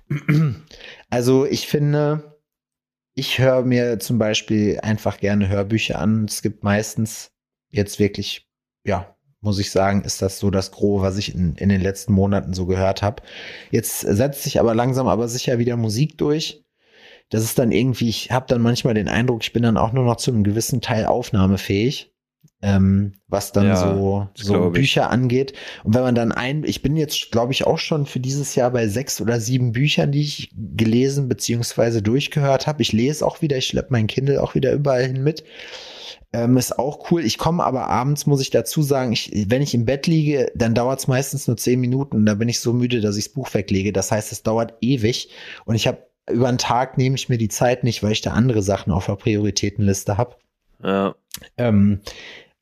Also 1.09 1.45
ich 1.45 1.67
finde, 1.67 2.37
ich 3.13 3.39
höre 3.39 3.63
mir 3.63 3.99
zum 3.99 4.17
Beispiel 4.17 4.79
einfach 4.81 5.19
gerne 5.19 5.47
Hörbücher 5.47 5.99
an. 5.99 6.25
Es 6.25 6.41
gibt 6.41 6.63
meistens 6.65 7.31
jetzt 7.69 7.99
wirklich, 7.99 8.47
ja, 8.85 9.15
muss 9.41 9.59
ich 9.59 9.71
sagen, 9.71 10.03
ist 10.03 10.21
das 10.21 10.39
so 10.39 10.49
das 10.49 10.71
Gros, 10.71 11.01
was 11.01 11.17
ich 11.17 11.33
in, 11.33 11.55
in 11.55 11.69
den 11.69 11.81
letzten 11.81 12.13
Monaten 12.13 12.53
so 12.53 12.65
gehört 12.65 13.01
habe. 13.01 13.23
Jetzt 13.71 14.01
setzt 14.01 14.43
sich 14.43 14.59
aber 14.59 14.73
langsam 14.73 15.07
aber 15.07 15.27
sicher 15.27 15.59
wieder 15.59 15.77
Musik 15.77 16.17
durch. 16.17 16.63
Das 17.29 17.43
ist 17.43 17.59
dann 17.59 17.71
irgendwie, 17.71 18.09
ich 18.09 18.31
habe 18.31 18.45
dann 18.47 18.61
manchmal 18.61 18.93
den 18.93 19.09
Eindruck, 19.09 19.43
ich 19.43 19.53
bin 19.53 19.63
dann 19.63 19.77
auch 19.77 19.91
nur 19.91 20.05
noch 20.05 20.15
zu 20.15 20.31
einem 20.31 20.43
gewissen 20.43 20.81
Teil 20.81 21.05
aufnahmefähig, 21.05 22.13
ähm, 22.61 23.13
was 23.27 23.51
dann 23.51 23.67
Ja, 23.67 23.75
so, 23.75 24.27
so. 24.33 24.69
Bücher 24.71 25.09
angeht. 25.11 25.53
Und 25.83 25.93
wenn 25.93 26.01
man 26.01 26.15
dann 26.15 26.31
ein, 26.31 26.63
ich 26.63 26.81
bin 26.81 26.95
jetzt, 26.95 27.31
glaube 27.31 27.53
ich, 27.53 27.67
auch 27.67 27.77
schon 27.77 28.05
für 28.05 28.19
dieses 28.19 28.55
Jahr 28.55 28.71
bei 28.71 28.87
sechs 28.87 29.21
oder 29.21 29.39
sieben 29.39 29.73
Büchern, 29.73 30.11
die 30.11 30.21
ich 30.21 30.51
gelesen 30.55 31.29
beziehungsweise 31.29 32.01
durchgehört 32.01 32.65
habe. 32.65 32.81
Ich 32.81 32.93
lese 32.93 33.25
auch 33.25 33.41
wieder, 33.41 33.57
ich 33.57 33.67
schleppe 33.67 33.89
mein 33.91 34.07
Kindle 34.07 34.41
auch 34.41 34.55
wieder 34.55 34.73
überall 34.73 35.05
hin 35.05 35.23
mit. 35.23 35.43
Ähm, 36.33 36.57
ist 36.57 36.77
auch 36.77 37.11
cool. 37.11 37.23
Ich 37.23 37.37
komme 37.37 37.63
aber 37.63 37.87
abends, 37.87 38.25
muss 38.25 38.41
ich 38.41 38.49
dazu 38.49 38.81
sagen, 38.81 39.13
ich, 39.13 39.31
wenn 39.49 39.61
ich 39.61 39.73
im 39.73 39.85
Bett 39.85 40.07
liege, 40.07 40.51
dann 40.55 40.75
dauert 40.75 40.99
es 40.99 41.07
meistens 41.07 41.47
nur 41.47 41.57
zehn 41.57 41.79
Minuten. 41.79 42.25
Da 42.25 42.33
bin 42.33 42.49
ich 42.49 42.59
so 42.59 42.73
müde, 42.73 43.01
dass 43.01 43.17
ich 43.17 43.25
das 43.25 43.33
Buch 43.33 43.53
weglege. 43.53 43.93
Das 43.93 44.11
heißt, 44.11 44.31
es 44.31 44.43
dauert 44.43 44.73
ewig. 44.81 45.29
Und 45.65 45.75
ich 45.75 45.87
habe 45.87 46.07
über 46.29 46.47
einen 46.49 46.57
Tag 46.57 46.97
nehme 46.97 47.15
ich 47.15 47.29
mir 47.29 47.37
die 47.37 47.47
Zeit 47.47 47.83
nicht, 47.83 48.03
weil 48.03 48.11
ich 48.11 48.21
da 48.21 48.31
andere 48.31 48.61
Sachen 48.61 48.91
auf 48.91 49.05
der 49.05 49.15
Prioritätenliste 49.15 50.17
habe. 50.17 50.35
Ja. 50.83 51.15
Ähm, 51.57 52.01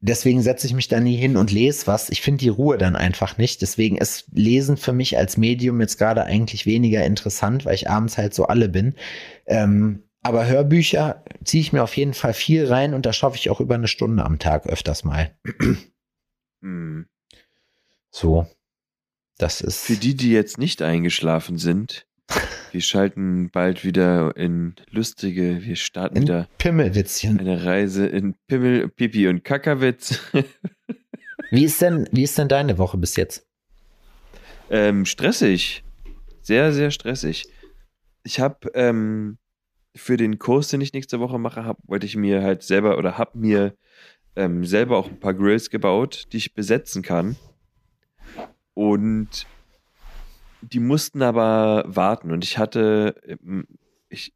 deswegen 0.07 0.41
setze 0.41 0.67
ich 0.67 0.73
mich 0.73 0.87
da 0.87 0.99
nie 0.99 1.15
hin 1.15 1.37
und 1.37 1.51
lese 1.51 1.87
was. 1.87 2.09
Ich 2.09 2.21
finde 2.21 2.39
die 2.39 2.49
Ruhe 2.49 2.77
dann 2.77 2.95
einfach 2.95 3.37
nicht. 3.37 3.61
Deswegen 3.61 3.97
ist 3.97 4.25
Lesen 4.31 4.77
für 4.77 4.93
mich 4.93 5.17
als 5.17 5.37
Medium 5.37 5.81
jetzt 5.81 5.97
gerade 5.97 6.23
eigentlich 6.23 6.65
weniger 6.65 7.03
interessant, 7.05 7.65
weil 7.65 7.75
ich 7.75 7.89
abends 7.89 8.17
halt 8.17 8.33
so 8.33 8.45
alle 8.45 8.69
bin. 8.69 8.95
Ähm, 9.45 10.03
aber 10.21 10.47
Hörbücher 10.47 11.23
ziehe 11.43 11.61
ich 11.61 11.73
mir 11.73 11.83
auf 11.83 11.95
jeden 11.97 12.13
Fall 12.13 12.33
viel 12.33 12.65
rein 12.65 12.93
und 12.93 13.05
da 13.05 13.13
schaffe 13.13 13.37
ich 13.37 13.49
auch 13.49 13.59
über 13.59 13.75
eine 13.75 13.87
Stunde 13.87 14.23
am 14.23 14.39
Tag 14.39 14.67
öfters 14.67 15.03
mal. 15.03 15.35
Hm. 16.61 17.05
So. 18.09 18.47
Das 19.37 19.61
ist. 19.61 19.85
Für 19.85 19.97
die, 19.97 20.15
die 20.15 20.31
jetzt 20.31 20.57
nicht 20.57 20.81
eingeschlafen 20.81 21.57
sind, 21.57 22.07
wir 22.71 22.81
schalten 22.81 23.49
bald 23.51 23.83
wieder 23.83 24.35
in 24.35 24.75
lustige, 24.91 25.63
wir 25.63 25.75
starten 25.75 26.17
in 26.17 26.23
wieder 26.23 26.47
Pimmelwitzchen. 26.57 27.39
eine 27.39 27.65
Reise 27.65 28.05
in 28.07 28.35
Pimmel, 28.47 28.89
Pipi 28.89 29.27
und 29.27 29.43
Kackerwitz. 29.43 30.19
Wie 31.51 31.63
ist 31.63 31.81
denn, 31.81 32.09
wie 32.11 32.23
ist 32.23 32.37
denn 32.37 32.47
deine 32.47 32.77
Woche 32.77 32.97
bis 32.97 33.15
jetzt? 33.15 33.45
ähm, 34.69 35.05
stressig. 35.05 35.83
Sehr, 36.41 36.71
sehr 36.73 36.91
stressig. 36.91 37.47
Ich 38.23 38.39
habe 38.39 38.69
ähm, 38.73 39.37
für 39.95 40.17
den 40.17 40.39
Kurs, 40.39 40.67
den 40.69 40.81
ich 40.81 40.93
nächste 40.93 41.19
Woche 41.19 41.39
mache, 41.39 41.65
hab, 41.65 41.77
wollte 41.87 42.05
ich 42.05 42.15
mir 42.15 42.43
halt 42.43 42.63
selber 42.63 42.97
oder 42.97 43.17
habe 43.17 43.37
mir 43.37 43.75
ähm, 44.35 44.65
selber 44.65 44.97
auch 44.97 45.07
ein 45.07 45.19
paar 45.19 45.33
Grills 45.33 45.69
gebaut, 45.69 46.25
die 46.31 46.37
ich 46.37 46.53
besetzen 46.53 47.01
kann. 47.01 47.35
Und 48.73 49.47
die 50.73 50.79
mussten 50.79 51.21
aber 51.21 51.83
warten. 51.87 52.31
Und 52.31 52.43
ich 52.43 52.57
hatte, 52.57 53.15
ähm, 53.27 53.67
ich, 54.09 54.33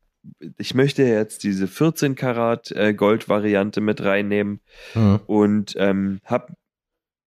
ich 0.58 0.74
möchte 0.74 1.04
jetzt 1.04 1.44
diese 1.44 1.68
14 1.68 2.16
Karat 2.16 2.72
äh, 2.72 2.94
Gold-Variante 2.94 3.82
mit 3.82 4.04
reinnehmen 4.04 4.60
Hm. 4.94 5.20
und 5.26 5.76
ähm, 5.78 6.20
habe 6.26 6.54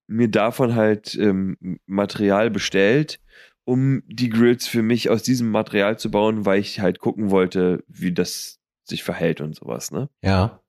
mir 0.06 0.28
davon 0.28 0.74
halt 0.74 1.14
ähm, 1.14 1.56
Material 1.86 2.50
bestellt, 2.50 3.20
um 3.64 4.02
die 4.06 4.28
Grills 4.28 4.66
für 4.66 4.82
mich 4.82 5.08
aus 5.08 5.22
diesem 5.22 5.50
Material 5.50 5.98
zu 5.98 6.10
bauen, 6.10 6.44
weil 6.44 6.60
ich 6.60 6.80
halt 6.80 6.98
gucken 6.98 7.30
wollte, 7.30 7.82
wie 7.88 8.12
das 8.12 8.58
sich 8.84 9.04
verhält 9.04 9.40
und 9.40 9.54
sowas, 9.54 9.90
ne? 9.90 10.08
Ja. 10.22 10.60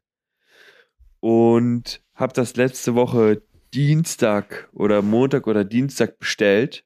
Und 1.19 2.01
habe 2.13 2.33
das 2.33 2.55
letzte 2.55 2.95
Woche 2.95 3.41
Dienstag 3.73 4.69
oder 4.71 5.01
Montag 5.01 5.47
oder 5.47 5.63
Dienstag 5.63 6.19
bestellt, 6.19 6.85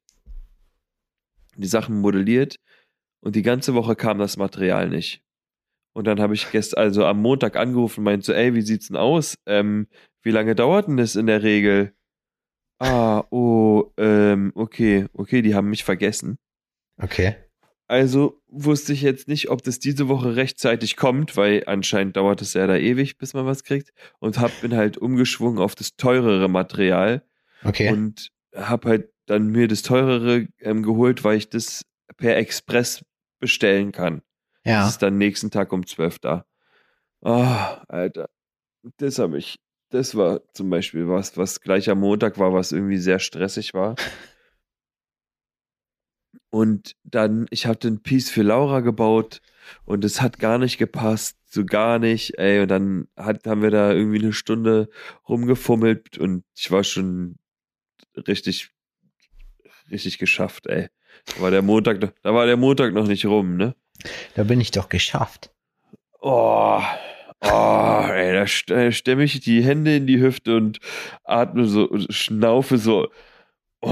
die 1.61 1.67
Sachen 1.67 1.99
modelliert 1.99 2.57
und 3.21 3.35
die 3.35 3.41
ganze 3.41 3.73
Woche 3.73 3.95
kam 3.95 4.17
das 4.19 4.37
Material 4.37 4.89
nicht. 4.89 5.21
Und 5.93 6.05
dann 6.05 6.19
habe 6.19 6.35
ich 6.35 6.51
gestern, 6.51 6.79
also 6.79 7.05
am 7.05 7.21
Montag 7.21 7.55
angerufen 7.55 8.01
und 8.01 8.05
meinte 8.05 8.25
so, 8.27 8.33
ey, 8.33 8.53
wie 8.53 8.61
sieht's 8.61 8.87
denn 8.87 8.97
aus? 8.97 9.35
Ähm, 9.47 9.87
wie 10.21 10.31
lange 10.31 10.53
dauert 10.53 10.87
denn 10.87 10.97
das 10.97 11.15
in 11.15 11.25
der 11.25 11.41
Regel? 11.41 11.93
Ah, 12.79 13.23
oh, 13.31 13.91
ähm, 13.97 14.51
okay, 14.53 15.07
okay, 15.13 15.41
die 15.41 15.55
haben 15.55 15.69
mich 15.69 15.83
vergessen. 15.83 16.37
Okay. 17.01 17.35
Also 17.87 18.41
wusste 18.47 18.91
ich 18.93 19.01
jetzt 19.01 19.27
nicht, 19.27 19.49
ob 19.49 19.63
das 19.63 19.79
diese 19.79 20.09
Woche 20.09 20.35
rechtzeitig 20.35 20.97
kommt, 20.97 21.37
weil 21.37 21.63
anscheinend 21.67 22.17
dauert 22.17 22.41
es 22.41 22.53
ja 22.53 22.67
da 22.67 22.75
ewig, 22.75 23.17
bis 23.17 23.33
man 23.33 23.45
was 23.45 23.63
kriegt. 23.63 23.93
Und 24.19 24.39
hab, 24.39 24.51
bin 24.61 24.75
halt 24.75 24.97
umgeschwungen 24.97 25.59
auf 25.59 25.73
das 25.73 25.95
teurere 25.95 26.49
Material 26.49 27.23
Okay. 27.63 27.91
und 27.91 28.29
hab 28.53 28.85
halt 28.85 29.09
dann 29.27 29.47
mir 29.47 29.67
das 29.67 29.83
teurere 29.83 30.47
ähm, 30.59 30.81
geholt, 30.81 31.23
weil 31.23 31.37
ich 31.37 31.49
das 31.49 31.85
per 32.17 32.37
Express 32.37 33.05
bestellen 33.39 33.91
kann. 33.91 34.23
Das 34.63 34.73
ja. 34.73 34.87
ist 34.87 35.01
dann 35.01 35.17
nächsten 35.17 35.51
Tag 35.51 35.71
um 35.71 35.85
12 35.85 36.19
da. 36.19 36.45
Ah, 37.21 37.83
Alter. 37.87 38.29
Das 38.97 39.19
habe 39.19 39.37
ich. 39.37 39.59
Das 39.89 40.15
war 40.15 40.41
zum 40.53 40.69
Beispiel 40.69 41.07
was, 41.07 41.37
was 41.37 41.61
gleich 41.61 41.89
am 41.89 41.99
Montag 41.99 42.37
war, 42.37 42.53
was 42.53 42.73
irgendwie 42.73 42.97
sehr 42.97 43.19
stressig 43.19 43.73
war. 43.73 43.95
Und 46.49 46.95
dann, 47.03 47.45
ich 47.49 47.67
hatte 47.67 47.87
ein 47.87 48.01
Piece 48.01 48.29
für 48.29 48.41
Laura 48.41 48.79
gebaut 48.79 49.41
und 49.85 50.03
es 50.03 50.21
hat 50.21 50.39
gar 50.39 50.57
nicht 50.57 50.77
gepasst, 50.77 51.37
so 51.45 51.65
gar 51.65 51.99
nicht, 51.99 52.37
ey. 52.37 52.61
Und 52.61 52.69
dann 52.69 53.07
hat, 53.15 53.45
haben 53.47 53.61
wir 53.61 53.71
da 53.71 53.91
irgendwie 53.91 54.19
eine 54.19 54.33
Stunde 54.33 54.89
rumgefummelt 55.27 56.17
und 56.17 56.43
ich 56.55 56.71
war 56.71 56.83
schon 56.83 57.37
richtig, 58.27 58.71
richtig 59.91 60.17
geschafft, 60.17 60.67
ey. 60.67 60.87
Da 61.35 61.41
war 61.41 61.51
der 61.51 61.61
Montag, 61.61 61.99
noch- 62.01 62.11
da 62.23 62.33
war 62.33 62.45
der 62.45 62.57
Montag 62.57 62.93
noch 62.93 63.07
nicht 63.07 63.25
rum, 63.25 63.57
ne? 63.57 63.75
Da 64.35 64.43
bin 64.43 64.61
ich 64.61 64.71
doch 64.71 64.89
geschafft. 64.89 65.51
Oh, 66.19 66.81
oh, 67.41 68.05
ey, 68.11 68.33
da 68.33 68.73
äh, 68.75 68.91
stemme 68.91 69.23
ich 69.23 69.39
die 69.39 69.63
Hände 69.63 69.95
in 69.95 70.07
die 70.07 70.19
Hüfte 70.19 70.55
und 70.57 70.79
atme 71.23 71.65
so, 71.65 71.89
schnaufe 72.09 72.77
so. 72.77 73.07
Oh. 73.81 73.89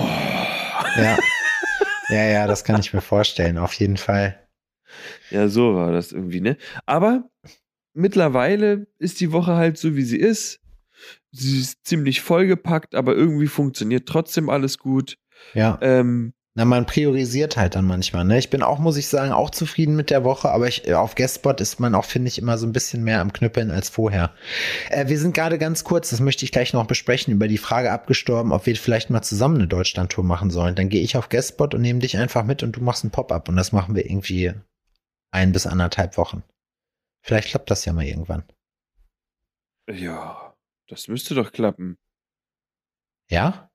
Ja. 0.98 1.18
ja, 2.10 2.24
ja, 2.26 2.48
das 2.48 2.64
kann 2.64 2.80
ich 2.80 2.94
mir 2.94 3.02
vorstellen, 3.02 3.58
auf 3.58 3.74
jeden 3.74 3.98
Fall. 3.98 4.40
Ja, 5.30 5.48
so 5.48 5.76
war 5.76 5.92
das 5.92 6.12
irgendwie, 6.12 6.42
ne? 6.42 6.58
Aber 6.86 7.30
mittlerweile 7.94 8.88
ist 9.00 9.20
die 9.22 9.32
Woche 9.32 9.56
halt 9.56 9.78
so, 9.78 9.96
wie 9.96 10.04
sie 10.04 10.20
ist. 10.20 10.60
Sie 11.32 11.60
ist 11.60 11.86
ziemlich 11.86 12.22
vollgepackt, 12.22 12.96
aber 12.96 13.14
irgendwie 13.16 13.48
funktioniert 13.48 14.08
trotzdem 14.08 14.50
alles 14.50 14.78
gut. 14.78 15.18
Ja. 15.54 15.78
Ähm, 15.82 16.34
Na, 16.54 16.64
man 16.66 16.86
priorisiert 16.86 17.58
halt 17.58 17.76
dann 17.76 17.86
manchmal, 17.86 18.24
ne? 18.24 18.38
Ich 18.38 18.50
bin 18.50 18.64
auch, 18.64 18.80
muss 18.80 18.96
ich 18.98 19.08
sagen, 19.08 19.32
auch 19.34 19.50
zufrieden 19.50 19.96
mit 19.96 20.10
der 20.10 20.24
Woche, 20.24 20.50
aber 20.50 20.68
ich, 20.68 20.94
auf 20.94 21.16
Guestspot 21.16 21.60
ist 21.60 21.80
man 21.80 21.96
auch, 21.96 22.06
finde 22.06 22.30
ich, 22.30 22.38
immer 22.38 22.58
so 22.58 22.66
ein 22.66 22.72
bisschen 22.72 23.04
mehr 23.04 23.20
am 23.20 23.34
Knüppeln 23.34 23.72
als 23.72 23.90
vorher. 23.90 24.34
Äh, 24.90 25.08
wir 25.10 25.20
sind 25.20 25.34
gerade 25.34 25.58
ganz 25.58 25.84
kurz, 25.84 26.10
das 26.12 26.22
möchte 26.22 26.46
ich 26.46 26.52
gleich 26.52 26.72
noch 26.74 26.88
besprechen, 26.88 27.34
über 27.34 27.48
die 27.50 27.58
Frage 27.58 27.92
abgestorben, 27.92 28.54
ob 28.54 28.66
wir 28.66 28.76
vielleicht 28.78 29.10
mal 29.10 29.22
zusammen 29.22 29.56
eine 29.56 29.68
Deutschland-Tour 29.68 30.24
machen 30.24 30.50
sollen. 30.50 30.76
Dann 30.76 30.90
gehe 30.90 31.02
ich 31.02 31.18
auf 31.18 31.28
Guestspot 31.30 31.74
und 31.74 31.82
nehme 31.82 32.00
dich 32.00 32.18
einfach 32.18 32.44
mit 32.46 32.64
und 32.64 32.76
du 32.78 32.82
machst 32.82 33.04
ein 33.04 33.12
Pop-up 33.12 33.50
und 33.50 33.58
das 33.58 33.72
machen 33.74 33.96
wir 33.96 34.06
irgendwie 34.06 34.54
ein 35.32 35.52
bis 35.52 35.68
anderthalb 35.68 36.16
Wochen. 36.18 36.44
Vielleicht 37.22 37.50
klappt 37.50 37.70
das 37.70 37.84
ja 37.86 37.92
mal 37.92 38.06
irgendwann. 38.06 38.44
ja, 39.90 40.56
Das 40.88 41.08
müsste 41.08 41.36
doch 41.36 41.52
klappen. 41.52 41.98
Ja? 43.30 43.70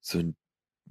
So 0.00 0.18
ein, 0.18 0.36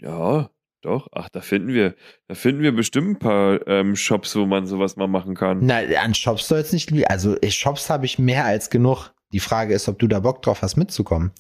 ja, 0.03 0.49
doch. 0.81 1.07
Ach, 1.13 1.29
da 1.29 1.41
finden 1.41 1.69
wir, 1.69 1.95
da 2.27 2.35
finden 2.35 2.61
wir 2.61 2.73
bestimmt 2.73 3.09
ein 3.09 3.19
paar 3.19 3.65
ähm, 3.67 3.95
Shops, 3.95 4.35
wo 4.35 4.45
man 4.45 4.67
sowas 4.67 4.97
mal 4.97 5.07
machen 5.07 5.35
kann. 5.35 5.65
Na, 5.65 5.79
an 5.79 6.13
Shops 6.13 6.47
soll 6.47 6.59
es 6.59 6.73
nicht 6.73 6.91
liegen. 6.91 7.07
Also 7.07 7.39
äh, 7.41 7.49
Shops 7.49 7.89
habe 7.89 8.05
ich 8.05 8.19
mehr 8.19 8.45
als 8.45 8.69
genug. 8.69 9.11
Die 9.31 9.39
Frage 9.39 9.73
ist, 9.73 9.87
ob 9.87 9.97
du 9.97 10.07
da 10.07 10.19
Bock 10.19 10.41
drauf 10.41 10.61
hast, 10.61 10.75
mitzukommen. 10.75 11.31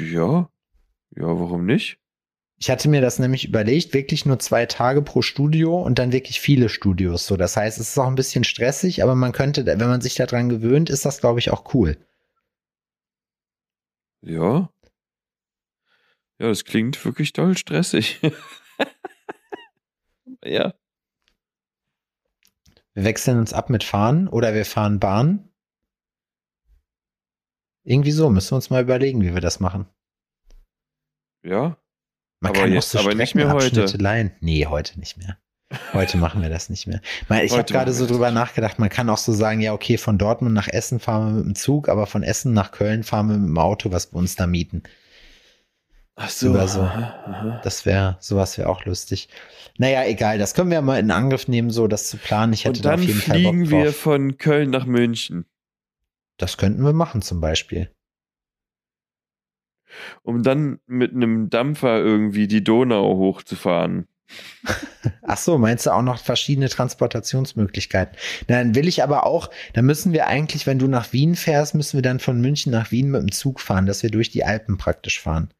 Ja, 0.00 0.48
ja, 1.16 1.26
warum 1.26 1.66
nicht? 1.66 1.98
Ich 2.60 2.70
hatte 2.70 2.88
mir 2.88 3.00
das 3.00 3.20
nämlich 3.20 3.46
überlegt, 3.46 3.94
wirklich 3.94 4.26
nur 4.26 4.38
zwei 4.40 4.66
Tage 4.66 5.02
pro 5.02 5.22
Studio 5.22 5.80
und 5.80 5.98
dann 5.98 6.12
wirklich 6.12 6.40
viele 6.40 6.68
Studios. 6.68 7.26
So, 7.26 7.36
das 7.36 7.56
heißt, 7.56 7.78
es 7.78 7.90
ist 7.90 7.98
auch 7.98 8.08
ein 8.08 8.16
bisschen 8.16 8.42
stressig, 8.42 9.02
aber 9.02 9.14
man 9.14 9.32
könnte, 9.32 9.64
wenn 9.64 9.78
man 9.78 10.00
sich 10.00 10.16
daran 10.16 10.48
gewöhnt, 10.48 10.90
ist 10.90 11.04
das, 11.04 11.20
glaube 11.20 11.38
ich, 11.38 11.50
auch 11.50 11.72
cool. 11.74 11.96
Ja. 14.22 14.70
Ja, 16.38 16.48
das 16.48 16.64
klingt 16.64 17.04
wirklich 17.04 17.32
doll 17.32 17.56
stressig. 17.56 18.20
ja. 20.44 20.74
Wir 22.94 23.04
wechseln 23.04 23.38
uns 23.38 23.52
ab 23.52 23.70
mit 23.70 23.84
Fahren 23.84 24.28
oder 24.28 24.54
wir 24.54 24.64
fahren 24.64 25.00
Bahn. 25.00 25.48
Irgendwie 27.84 28.12
so, 28.12 28.28
müssen 28.30 28.52
wir 28.52 28.56
uns 28.56 28.70
mal 28.70 28.82
überlegen, 28.82 29.22
wie 29.22 29.34
wir 29.34 29.40
das 29.40 29.60
machen. 29.60 29.86
Ja. 31.42 31.78
Man 32.40 32.50
Aber 32.52 32.60
kann 32.60 32.72
jetzt- 32.72 32.94
auch 32.96 33.00
so 33.00 33.06
aber 33.06 33.14
nicht 33.14 33.34
mehr 33.34 33.52
heute. 33.52 33.84
Leihen. 33.96 34.32
Nee, 34.40 34.66
heute 34.66 34.98
nicht 35.00 35.16
mehr. 35.16 35.38
Heute 35.92 36.16
machen 36.16 36.40
wir 36.40 36.48
das 36.48 36.70
nicht 36.70 36.86
mehr. 36.86 37.00
Ich 37.42 37.52
habe 37.52 37.64
gerade 37.64 37.92
so 37.92 38.06
drüber 38.06 38.30
nachgedacht, 38.30 38.78
man 38.78 38.88
kann 38.88 39.10
auch 39.10 39.18
so 39.18 39.32
sagen, 39.32 39.60
ja, 39.60 39.74
okay, 39.74 39.98
von 39.98 40.16
Dortmund 40.16 40.54
nach 40.54 40.68
Essen 40.68 40.98
fahren 40.98 41.26
wir 41.26 41.32
mit 41.38 41.46
dem 41.46 41.54
Zug, 41.56 41.88
aber 41.88 42.06
von 42.06 42.22
Essen 42.22 42.54
nach 42.54 42.72
Köln 42.72 43.02
fahren 43.02 43.28
wir 43.28 43.36
mit 43.36 43.48
dem 43.48 43.58
Auto, 43.58 43.92
was 43.92 44.12
wir 44.12 44.16
uns 44.18 44.34
da 44.34 44.46
mieten. 44.46 44.82
Ach 46.20 46.28
so. 46.30 46.50
Oder 46.50 46.66
so. 46.68 46.80
Aha. 46.80 47.60
Das 47.62 47.86
wäre, 47.86 48.16
sowas 48.20 48.58
wäre 48.58 48.68
auch 48.68 48.84
lustig. 48.84 49.28
Naja, 49.78 50.04
egal, 50.04 50.38
das 50.38 50.54
können 50.54 50.70
wir 50.70 50.82
mal 50.82 50.98
in 50.98 51.10
Angriff 51.12 51.46
nehmen, 51.46 51.70
so 51.70 51.86
das 51.86 52.08
zu 52.08 52.16
planen. 52.16 52.52
Ich 52.52 52.64
hätte 52.64 52.78
Und 52.80 52.84
da 52.84 52.90
dann 52.90 53.00
auf 53.00 53.06
jeden 53.06 53.20
Fall 53.20 53.40
Bock 53.42 53.52
fliegen 53.52 53.64
drauf. 53.70 53.84
wir 53.84 53.92
von 53.92 54.36
Köln 54.38 54.70
nach 54.70 54.84
München, 54.86 55.46
Das 56.36 56.56
könnten 56.56 56.82
wir 56.82 56.92
machen 56.92 57.22
zum 57.22 57.40
Beispiel. 57.40 57.90
um 60.22 60.42
dann 60.42 60.80
mit 60.86 61.12
einem 61.14 61.50
Dampfer 61.50 61.98
irgendwie 61.98 62.48
die 62.48 62.62
Donau 62.64 63.16
hochzufahren. 63.16 64.06
Ach 65.22 65.38
so, 65.38 65.56
meinst 65.56 65.86
du 65.86 65.90
auch 65.90 66.02
noch 66.02 66.18
verschiedene 66.18 66.68
Transportationsmöglichkeiten? 66.68 68.16
Dann 68.48 68.74
will 68.74 68.86
ich 68.88 69.02
aber 69.02 69.24
auch, 69.24 69.50
dann 69.72 69.86
müssen 69.86 70.12
wir 70.12 70.26
eigentlich, 70.26 70.66
wenn 70.66 70.78
du 70.78 70.86
nach 70.88 71.12
Wien 71.12 71.34
fährst, 71.36 71.74
müssen 71.74 71.96
wir 71.96 72.02
dann 72.02 72.18
von 72.20 72.40
München 72.40 72.70
nach 72.72 72.90
Wien 72.90 73.10
mit 73.10 73.22
dem 73.22 73.32
Zug 73.32 73.60
fahren, 73.60 73.86
dass 73.86 74.02
wir 74.02 74.10
durch 74.10 74.30
die 74.30 74.44
Alpen 74.44 74.76
praktisch 74.76 75.20
fahren. 75.20 75.50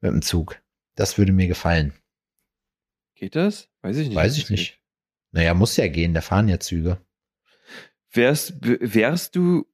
Mit 0.00 0.12
dem 0.12 0.22
Zug. 0.22 0.60
Das 0.94 1.18
würde 1.18 1.32
mir 1.32 1.48
gefallen. 1.48 1.92
Geht 3.14 3.36
das? 3.36 3.68
Weiß 3.82 3.96
ich 3.96 4.08
nicht. 4.08 4.16
Weiß 4.16 4.38
ich 4.38 4.50
nicht. 4.50 4.72
geht. 4.72 4.78
Naja, 5.32 5.54
muss 5.54 5.76
ja 5.76 5.88
gehen, 5.88 6.14
da 6.14 6.20
fahren 6.20 6.48
ja 6.48 6.60
Züge. 6.60 6.98
Wärst, 8.12 8.54
wärst 8.60 9.36
du 9.36 9.66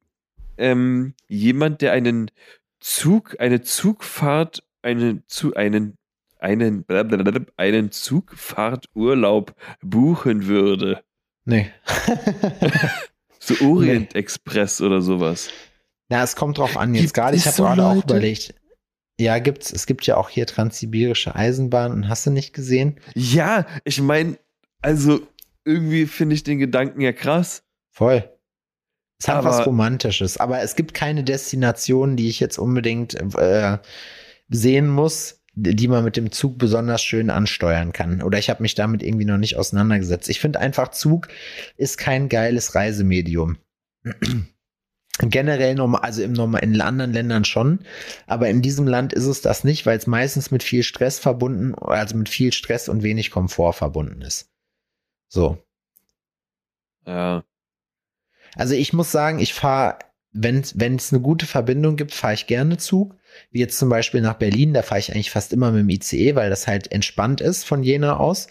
ähm, 0.57 1.15
jemand, 1.29 1.83
der 1.83 1.93
einen 1.93 2.31
Zug, 2.81 3.37
eine 3.39 3.63
Zugfahrt, 3.63 4.65
einen, 4.83 5.25
zu, 5.27 5.55
einen, 5.55 5.97
einen, 6.39 6.85
einen 7.57 7.91
Zugfahrturlaub 7.93 9.55
buchen 9.81 10.47
würde? 10.47 11.05
Nee. 11.45 11.71
So 13.39 13.55
Orient 13.67 14.15
Express 14.15 14.81
oder 14.81 15.01
sowas. 15.03 15.51
Na, 16.09 16.23
es 16.23 16.35
kommt 16.37 16.59
drauf 16.59 16.77
an. 16.77 16.95
Jetzt 16.95 17.03
Gibt 17.03 17.15
gerade, 17.15 17.37
ich 17.37 17.47
habe 17.47 17.57
gerade 17.57 17.85
auch 17.85 18.05
überlegt. 18.05 18.55
Ja, 19.21 19.39
gibt's. 19.39 19.73
Es 19.73 19.87
gibt 19.87 20.07
ja 20.07 20.17
auch 20.17 20.29
hier 20.29 20.47
transsibirische 20.47 21.35
Eisenbahn 21.35 21.93
und 21.93 22.09
hast 22.09 22.27
du 22.27 22.31
nicht 22.31 22.53
gesehen? 22.53 22.99
Ja, 23.15 23.67
ich 23.85 24.01
meine, 24.01 24.39
also 24.83 25.21
irgendwie 25.65 26.07
finde 26.07 26.35
ich 26.35 26.43
den 26.43 26.59
Gedanken 26.59 27.01
ja 27.01 27.13
krass. 27.13 27.63
Voll. 27.93 28.29
Es 29.21 29.29
hat 29.29 29.37
Aber- 29.37 29.51
was 29.51 29.67
Romantisches, 29.67 30.37
aber 30.37 30.61
es 30.63 30.75
gibt 30.77 30.93
keine 30.95 31.23
Destination, 31.23 32.17
die 32.17 32.29
ich 32.29 32.41
jetzt 32.41 32.59
unbedingt 32.59 33.15
äh, 33.37 33.79
sehen 34.49 34.89
muss, 34.89 35.41
die 35.55 35.87
man 35.87 36.03
mit 36.05 36.17
dem 36.17 36.33
Zug 36.33 36.59
besonders 36.59 37.01
schön 37.03 37.31
ansteuern 37.31 37.93
kann. 37.93 38.21
Oder 38.21 38.39
ich 38.39 38.51
habe 38.51 38.63
mich 38.63 38.75
damit 38.75 39.05
irgendwie 39.05 39.25
noch 39.25 39.39
nicht 39.39 39.57
auseinandergesetzt. 39.57 40.29
Ich 40.29 40.41
finde 40.41 40.59
einfach, 40.59 40.89
Zug 40.89 41.29
ist 41.77 41.97
kein 41.97 42.29
geiles 42.29 42.75
Reisemedium. 42.75 43.59
Generell 45.21 45.77
normal, 45.77 46.01
also 46.01 46.23
im 46.23 46.33
Normal, 46.33 46.65
in 46.65 46.81
anderen 46.81 47.13
Ländern 47.13 47.45
schon, 47.45 47.81
aber 48.27 48.49
in 48.49 48.63
diesem 48.63 48.89
Land 48.89 49.13
ist 49.13 49.27
es 49.27 49.43
das 49.43 49.63
nicht, 49.63 49.87
weil 49.87 49.97
es 49.97 50.09
meistens 50.09 50.51
mit 50.51 50.65
viel 50.65 50.83
Stress 50.83 51.21
verbunden, 51.21 51.75
also 51.77 52.17
mit 52.17 52.29
viel 52.29 52.53
Stress 52.53 52.89
und 52.89 53.05
wenig 53.05 53.31
Komfort 53.31 53.75
verbunden 53.75 54.23
ist. 54.23 54.51
So. 55.29 55.59
Ja. 57.07 57.45
Also 58.57 58.75
ich 58.75 58.93
muss 58.93 59.13
sagen, 59.13 59.39
ich 59.39 59.55
fahre, 59.55 59.99
wenn 60.33 60.59
es 60.61 61.13
eine 61.13 61.23
gute 61.23 61.47
Verbindung 61.47 61.95
gibt, 61.97 62.13
fahre 62.13 62.35
ich 62.35 62.49
gerne 62.49 62.77
Zug. 62.79 63.17
Wie 63.51 63.61
jetzt 63.61 63.79
zum 63.79 63.89
Beispiel 63.89 64.21
nach 64.21 64.35
Berlin, 64.35 64.75
da 64.75 64.83
fahre 64.83 64.99
ich 64.99 65.13
eigentlich 65.13 65.31
fast 65.31 65.53
immer 65.53 65.71
mit 65.71 65.81
dem 65.83 65.91
ICE, 65.91 66.35
weil 66.35 66.51
das 66.51 66.67
halt 66.67 66.91
entspannt 66.91 67.41
ist 67.41 67.65
von 67.65 67.83
Jena 67.83 68.17
aus. 68.17 68.49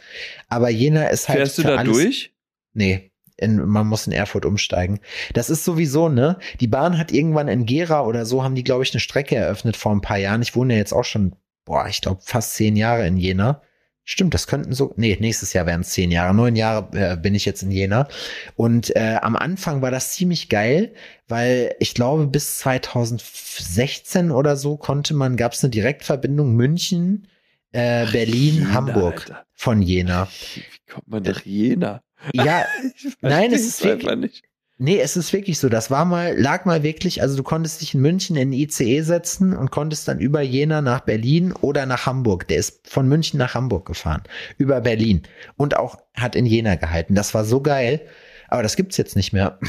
Aber 0.48 0.70
Jena 0.70 1.08
ist 1.08 1.28
halt. 1.28 1.40
Fährst 1.40 1.58
du 1.58 1.64
da 1.64 1.84
durch? 1.84 2.34
Nee. 2.74 3.13
In, 3.38 3.66
man 3.66 3.88
muss 3.88 4.06
in 4.06 4.14
Erfurt 4.14 4.46
umsteigen. 4.46 5.00
Das 5.34 5.50
ist 5.50 5.66
sowieso, 5.66 6.08
ne? 6.08 6.38
Die 6.60 6.68
Bahn 6.68 6.98
hat 6.98 7.12
irgendwann 7.12 7.48
in 7.48 7.66
Gera 7.66 8.02
oder 8.06 8.26
so, 8.26 8.44
haben 8.44 8.56
die, 8.56 8.64
glaube 8.64 8.84
ich, 8.84 8.94
eine 8.94 9.00
Strecke 9.00 9.36
eröffnet 9.36 9.76
vor 9.76 9.92
ein 9.92 10.02
paar 10.02 10.18
Jahren. 10.18 10.42
Ich 10.42 10.56
wohne 10.56 10.74
ja 10.74 10.80
jetzt 10.80 10.94
auch 10.94 11.04
schon, 11.04 11.36
boah, 11.66 11.88
ich 11.88 12.02
glaube, 12.02 12.22
fast 12.24 12.56
zehn 12.56 12.76
Jahre 12.76 13.08
in 13.08 13.18
Jena. 13.18 13.62
Stimmt, 14.06 14.34
das 14.34 14.48
könnten 14.48 14.74
so, 14.74 14.94
nee, 14.98 15.18
nächstes 15.20 15.54
Jahr 15.54 15.66
wären 15.66 15.82
es 15.82 15.92
zehn 15.92 16.12
Jahre. 16.12 16.34
Neun 16.34 16.58
Jahre 16.58 16.90
äh, 16.92 17.16
bin 17.16 17.36
ich 17.36 17.46
jetzt 17.46 17.64
in 17.64 17.72
Jena. 17.72 18.10
Und 18.56 18.94
äh, 18.98 19.18
am 19.22 19.38
Anfang 19.38 19.82
war 19.82 19.92
das 19.92 20.12
ziemlich 20.12 20.50
geil, 20.50 20.94
weil 21.30 21.74
ich 21.80 21.94
glaube, 21.94 22.28
bis 22.28 22.58
2016 22.60 24.30
oder 24.30 24.58
so 24.58 24.76
konnte 24.76 25.14
man, 25.14 25.38
gab 25.38 25.54
es 25.54 25.64
eine 25.64 25.72
Direktverbindung 25.72 26.54
München, 26.54 27.30
äh, 27.72 28.06
Berlin, 28.12 28.56
Jena, 28.56 28.74
Hamburg 28.74 29.22
Alter. 29.22 29.46
von 29.54 29.82
Jena. 29.82 30.28
Wie 30.54 30.92
kommt 30.92 31.08
man 31.08 31.24
nach 31.24 31.46
Jena? 31.46 32.02
Ja, 32.34 32.66
Nein, 33.22 33.52
es 33.54 33.66
ist 33.66 33.84
wirklich- 33.84 34.16
nicht. 34.18 34.44
Nee, 34.80 35.00
es 35.00 35.16
ist 35.16 35.32
wirklich 35.32 35.60
so. 35.60 35.70
Das 35.70 35.92
war 35.92 36.04
mal, 36.04 36.38
lag 36.38 36.66
mal 36.66 36.82
wirklich, 36.84 37.22
also 37.22 37.38
du 37.38 37.44
konntest 37.44 37.82
dich 37.82 37.94
in 37.94 38.02
München 38.02 38.36
in 38.36 38.52
den 38.52 38.60
ICE 38.60 39.02
setzen 39.02 39.56
und 39.56 39.70
konntest 39.72 40.08
dann 40.08 40.20
über 40.20 40.42
Jena 40.42 40.82
nach 40.82 41.02
Berlin 41.02 41.54
oder 41.54 41.86
nach 41.86 42.06
Hamburg. 42.08 42.48
Der 42.48 42.58
ist 42.58 42.90
von 42.90 43.08
München 43.08 43.38
nach 43.38 43.54
Hamburg 43.54 43.86
gefahren. 43.86 44.24
Über 44.58 44.82
Berlin. 44.82 45.22
Und 45.56 45.78
auch 45.78 45.98
hat 46.16 46.36
in 46.36 46.46
Jena 46.48 46.76
gehalten. 46.76 47.14
Das 47.16 47.34
war 47.34 47.46
so 47.46 47.62
geil. 47.62 48.02
Aber 48.50 48.64
das 48.64 48.76
gibt's 48.76 48.98
jetzt 48.98 49.16
nicht 49.16 49.32
mehr. 49.32 49.60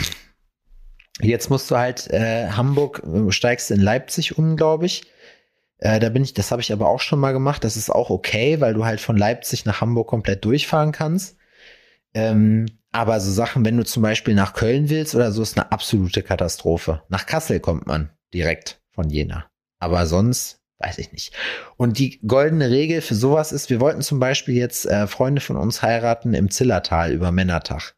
Jetzt 1.21 1.49
musst 1.51 1.71
du 1.71 1.77
halt 1.77 2.11
äh, 2.11 2.49
Hamburg, 2.49 3.03
äh, 3.05 3.31
steigst 3.31 3.71
in 3.71 3.81
Leipzig 3.81 4.37
um, 4.39 4.57
glaube 4.57 4.87
ich. 4.87 5.03
Äh, 5.79 6.01
da 6.01 6.09
bin 6.09 6.25
ich, 6.25 6.35
das 6.35 6.51
habe 6.51 6.63
ich 6.63 6.73
aber 6.73 6.89
auch 6.89 7.01
schon 7.01 7.21
mal 7.21 7.33
gemacht. 7.33 7.63
Das 7.63 7.77
ist 7.77 7.91
auch 7.91 8.11
okay, 8.11 8.61
weil 8.61 8.75
du 8.75 8.85
halt 8.85 9.01
von 9.01 9.17
Leipzig 9.17 9.65
nach 9.65 9.81
Hamburg 9.81 10.09
komplett 10.09 10.45
durchfahren 10.45 10.93
kannst. 10.93 11.37
Ähm, 12.15 12.67
aber 12.93 13.19
so 13.21 13.31
Sachen, 13.33 13.65
wenn 13.65 13.77
du 13.77 13.85
zum 13.85 14.03
Beispiel 14.03 14.35
nach 14.35 14.55
Köln 14.55 14.89
willst 14.89 15.15
oder 15.15 15.33
so, 15.33 15.43
ist 15.43 15.59
eine 15.59 15.73
absolute 15.73 16.23
Katastrophe. 16.23 17.03
Nach 17.09 17.27
Kassel 17.27 17.61
kommt 17.61 17.87
man 17.87 18.11
direkt 18.33 18.81
von 18.93 19.11
Jena. 19.11 19.47
Aber 19.81 20.07
sonst 20.07 20.61
weiß 20.79 20.99
ich 20.99 21.13
nicht. 21.13 21.33
Und 21.77 21.99
die 21.99 22.21
goldene 22.27 22.71
Regel 22.71 23.01
für 23.01 23.15
sowas 23.15 23.53
ist, 23.53 23.71
wir 23.71 23.81
wollten 23.81 24.03
zum 24.03 24.21
Beispiel 24.21 24.55
jetzt 24.55 24.87
äh, 24.87 25.07
Freunde 25.07 25.41
von 25.41 25.57
uns 25.57 25.83
heiraten 25.83 26.35
im 26.35 26.51
Zillertal 26.51 27.13
über 27.13 27.33
Männertag. 27.33 27.95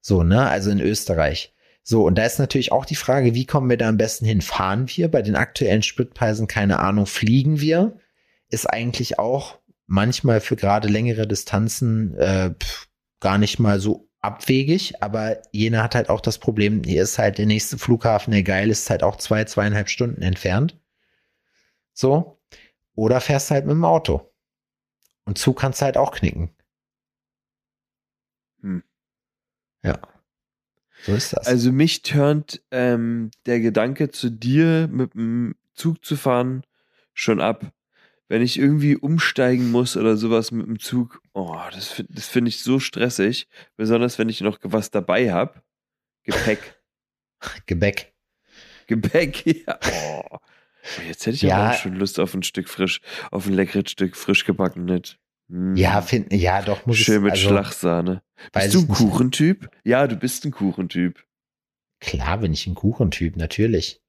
So, 0.00 0.22
ne? 0.22 0.48
Also 0.48 0.70
in 0.70 0.80
Österreich. 0.80 1.54
So, 1.82 2.04
und 2.04 2.16
da 2.16 2.24
ist 2.24 2.38
natürlich 2.38 2.72
auch 2.72 2.84
die 2.84 2.96
Frage, 2.96 3.34
wie 3.34 3.46
kommen 3.46 3.70
wir 3.70 3.76
da 3.76 3.88
am 3.88 3.96
besten 3.96 4.24
hin? 4.24 4.42
Fahren 4.42 4.86
wir 4.88 5.10
bei 5.10 5.22
den 5.22 5.36
aktuellen 5.36 5.82
Spritpreisen? 5.82 6.46
Keine 6.46 6.78
Ahnung. 6.78 7.06
Fliegen 7.06 7.60
wir? 7.60 7.98
Ist 8.48 8.66
eigentlich 8.66 9.18
auch 9.18 9.58
manchmal 9.86 10.40
für 10.40 10.56
gerade 10.56 10.88
längere 10.88 11.26
Distanzen 11.26 12.14
äh, 12.16 12.50
pff, 12.50 12.88
gar 13.20 13.38
nicht 13.38 13.58
mal 13.58 13.80
so 13.80 14.08
abwegig, 14.20 15.02
aber 15.02 15.42
Jena 15.52 15.82
hat 15.82 15.94
halt 15.94 16.10
auch 16.10 16.20
das 16.20 16.38
Problem, 16.38 16.82
hier 16.84 17.02
ist 17.02 17.18
halt 17.18 17.38
der 17.38 17.46
nächste 17.46 17.78
Flughafen, 17.78 18.32
der 18.32 18.42
geil 18.42 18.70
ist, 18.70 18.90
halt 18.90 19.02
auch 19.02 19.16
zwei, 19.16 19.44
zweieinhalb 19.44 19.88
Stunden 19.88 20.22
entfernt. 20.22 20.78
So. 21.92 22.40
Oder 22.94 23.20
fährst 23.20 23.50
halt 23.50 23.66
mit 23.66 23.72
dem 23.72 23.84
Auto. 23.84 24.30
Und 25.24 25.38
Zug 25.38 25.58
kannst 25.58 25.80
du 25.80 25.86
halt 25.86 25.96
auch 25.96 26.12
knicken. 26.12 26.50
Hm. 28.60 28.82
Ja. 29.82 30.00
So 31.02 31.14
ist 31.14 31.32
das. 31.32 31.46
Also 31.46 31.72
mich 31.72 32.02
turnt 32.02 32.62
ähm, 32.70 33.30
der 33.46 33.60
Gedanke 33.60 34.10
zu 34.10 34.30
dir 34.30 34.88
mit 34.88 35.14
dem 35.14 35.56
Zug 35.74 36.04
zu 36.04 36.16
fahren 36.16 36.64
schon 37.14 37.40
ab. 37.40 37.72
Wenn 38.30 38.42
ich 38.42 38.60
irgendwie 38.60 38.94
umsteigen 38.94 39.72
muss 39.72 39.96
oder 39.96 40.16
sowas 40.16 40.52
mit 40.52 40.64
dem 40.64 40.78
Zug, 40.78 41.20
oh, 41.32 41.58
das, 41.72 42.00
das 42.08 42.28
finde 42.28 42.50
ich 42.50 42.62
so 42.62 42.78
stressig. 42.78 43.48
Besonders 43.76 44.20
wenn 44.20 44.28
ich 44.28 44.40
noch 44.40 44.56
was 44.62 44.92
dabei 44.92 45.32
habe. 45.32 45.60
Gepäck. 46.22 46.80
Gebäck. 47.66 48.14
Gebäck, 48.86 49.44
ja. 49.66 49.80
Oh. 49.82 50.38
Jetzt 51.08 51.26
hätte 51.26 51.34
ich 51.34 51.42
Ja. 51.42 51.70
auch 51.70 51.74
schon 51.74 51.96
Lust 51.96 52.20
auf 52.20 52.32
ein 52.32 52.44
Stück 52.44 52.68
frisch, 52.68 53.00
auf 53.32 53.46
ein 53.46 53.52
leckeres 53.52 53.90
Stück 53.90 54.14
frisch 54.16 54.44
gebackenes. 54.44 55.16
Mm. 55.48 55.74
Ja, 55.74 56.00
find, 56.00 56.32
ja, 56.32 56.62
doch 56.62 56.86
muss 56.86 56.98
Schön 56.98 57.16
ich 57.16 57.22
mit 57.22 57.32
also, 57.32 57.48
Schlagsahne. 57.48 58.22
Bist 58.52 58.74
du 58.74 58.82
ein. 58.82 58.88
Kuchentyp? 58.88 59.68
Ja, 59.82 60.06
du 60.06 60.14
bist 60.14 60.44
ein 60.44 60.52
Kuchentyp. 60.52 61.26
Klar 61.98 62.38
bin 62.38 62.52
ich 62.52 62.64
ein 62.68 62.76
Kuchentyp, 62.76 63.36
natürlich. 63.36 64.00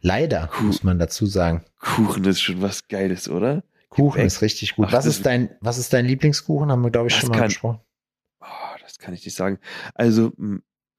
Leider, 0.00 0.48
Kuh- 0.48 0.64
muss 0.64 0.82
man 0.82 0.98
dazu 0.98 1.26
sagen. 1.26 1.64
Kuchen 1.80 2.24
ist 2.24 2.40
schon 2.40 2.60
was 2.62 2.88
Geiles, 2.88 3.28
oder? 3.28 3.62
Kuchen 3.88 4.12
Gebäck. 4.14 4.26
ist 4.26 4.42
richtig 4.42 4.76
gut. 4.76 4.86
Ach, 4.88 4.92
was 4.92 5.04
das- 5.06 5.16
ist 5.16 5.26
dein, 5.26 5.50
was 5.60 5.78
ist 5.78 5.92
dein 5.92 6.04
Lieblingskuchen? 6.06 6.70
Haben 6.70 6.82
wir, 6.82 6.90
glaube 6.90 7.08
ich, 7.08 7.14
Das 7.14 7.20
schon 7.22 7.30
mal 7.30 7.38
kann- 7.38 7.48
besprochen. 7.48 7.80
Oh, 8.40 8.46
das 8.82 8.98
kann 8.98 9.14
ich 9.14 9.24
nicht 9.24 9.34
sagen. 9.34 9.58
Also, 9.94 10.32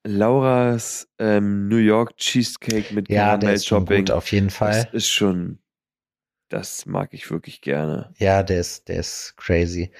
Lauras 0.06 1.08
ähm, 1.20 1.68
New 1.68 1.78
York 1.78 2.18
Cheesecake 2.18 2.94
mit 2.94 3.10
Ja, 3.10 3.38
der 3.38 3.54
ist 3.54 3.68
schon 3.68 3.86
Karamell-Topping. 3.86 4.06
gut, 4.06 4.12
auf 4.12 4.32
jeden 4.32 4.48
Das 4.48 4.56
Fall. 4.56 4.90
ist 4.94 5.10
schon, 5.10 5.60
das 6.50 6.86
mag 6.86 7.14
ich 7.14 7.30
wirklich 7.30 7.62
gerne. 7.62 8.14
Ja, 8.18 8.42
der 8.44 8.60
ist, 8.62 8.88
der 8.88 9.00
ist 9.02 9.34
crazy. 9.38 9.92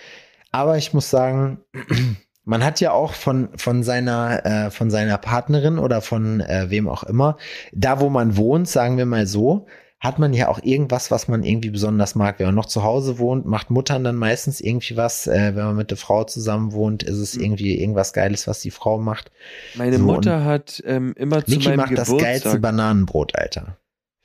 Aber 0.52 0.78
ich 0.78 0.94
muss 0.94 1.10
sagen, 1.10 1.64
man 2.50 2.64
hat 2.64 2.80
ja 2.82 2.92
auch 2.92 3.14
von, 3.14 3.50
von 3.56 3.84
seiner, 3.84 4.44
äh, 4.44 4.72
von 4.72 4.90
seiner 4.90 5.20
Partnerin 5.20 5.78
oder 5.78 6.02
von 6.02 6.42
äh, 6.42 6.70
wem 6.72 6.90
auch 6.90 7.04
immer, 7.04 7.38
da 7.72 8.00
wo 8.00 8.10
man 8.10 8.38
wohnt, 8.38 8.68
sagen 8.68 8.98
wir 8.98 9.06
mal 9.06 9.28
so, 9.28 9.68
hat 10.00 10.18
man 10.18 10.34
ja 10.34 10.48
auch 10.48 10.60
irgendwas, 10.64 11.12
was 11.12 11.28
man 11.28 11.44
irgendwie 11.44 11.70
besonders 11.70 12.16
mag. 12.16 12.40
Wenn 12.40 12.48
man 12.48 12.56
noch 12.56 12.66
zu 12.66 12.84
Hause 12.84 13.20
wohnt, 13.20 13.46
macht 13.46 13.70
Muttern 13.70 14.04
dann 14.04 14.16
meistens 14.16 14.62
irgendwie 14.62 14.98
was. 14.98 15.28
Äh, 15.28 15.56
wenn 15.56 15.66
man 15.66 15.76
mit 15.76 15.92
der 15.92 15.98
Frau 15.98 16.24
zusammen 16.24 16.72
wohnt, 16.72 17.04
ist 17.04 17.18
es 17.18 17.36
Mhm. 17.36 17.44
irgendwie 17.44 17.80
irgendwas 17.80 18.14
Geiles, 18.14 18.48
was 18.48 18.62
die 18.62 18.72
Frau 18.72 18.98
macht. 18.98 19.30
Meine 19.76 19.98
So, 19.98 20.04
Mutter 20.06 20.44
hat 20.44 20.82
ähm, 20.88 21.14
immer 21.18 21.46
zu 21.46 21.52
Niki 21.52 21.68
meinem 21.68 21.78
macht 21.78 21.98
das 21.98 22.08
geilste 22.08 22.50
Geburtstag. 22.50 22.62
Bananenbrot, 22.62 23.36
Alter. 23.38 23.78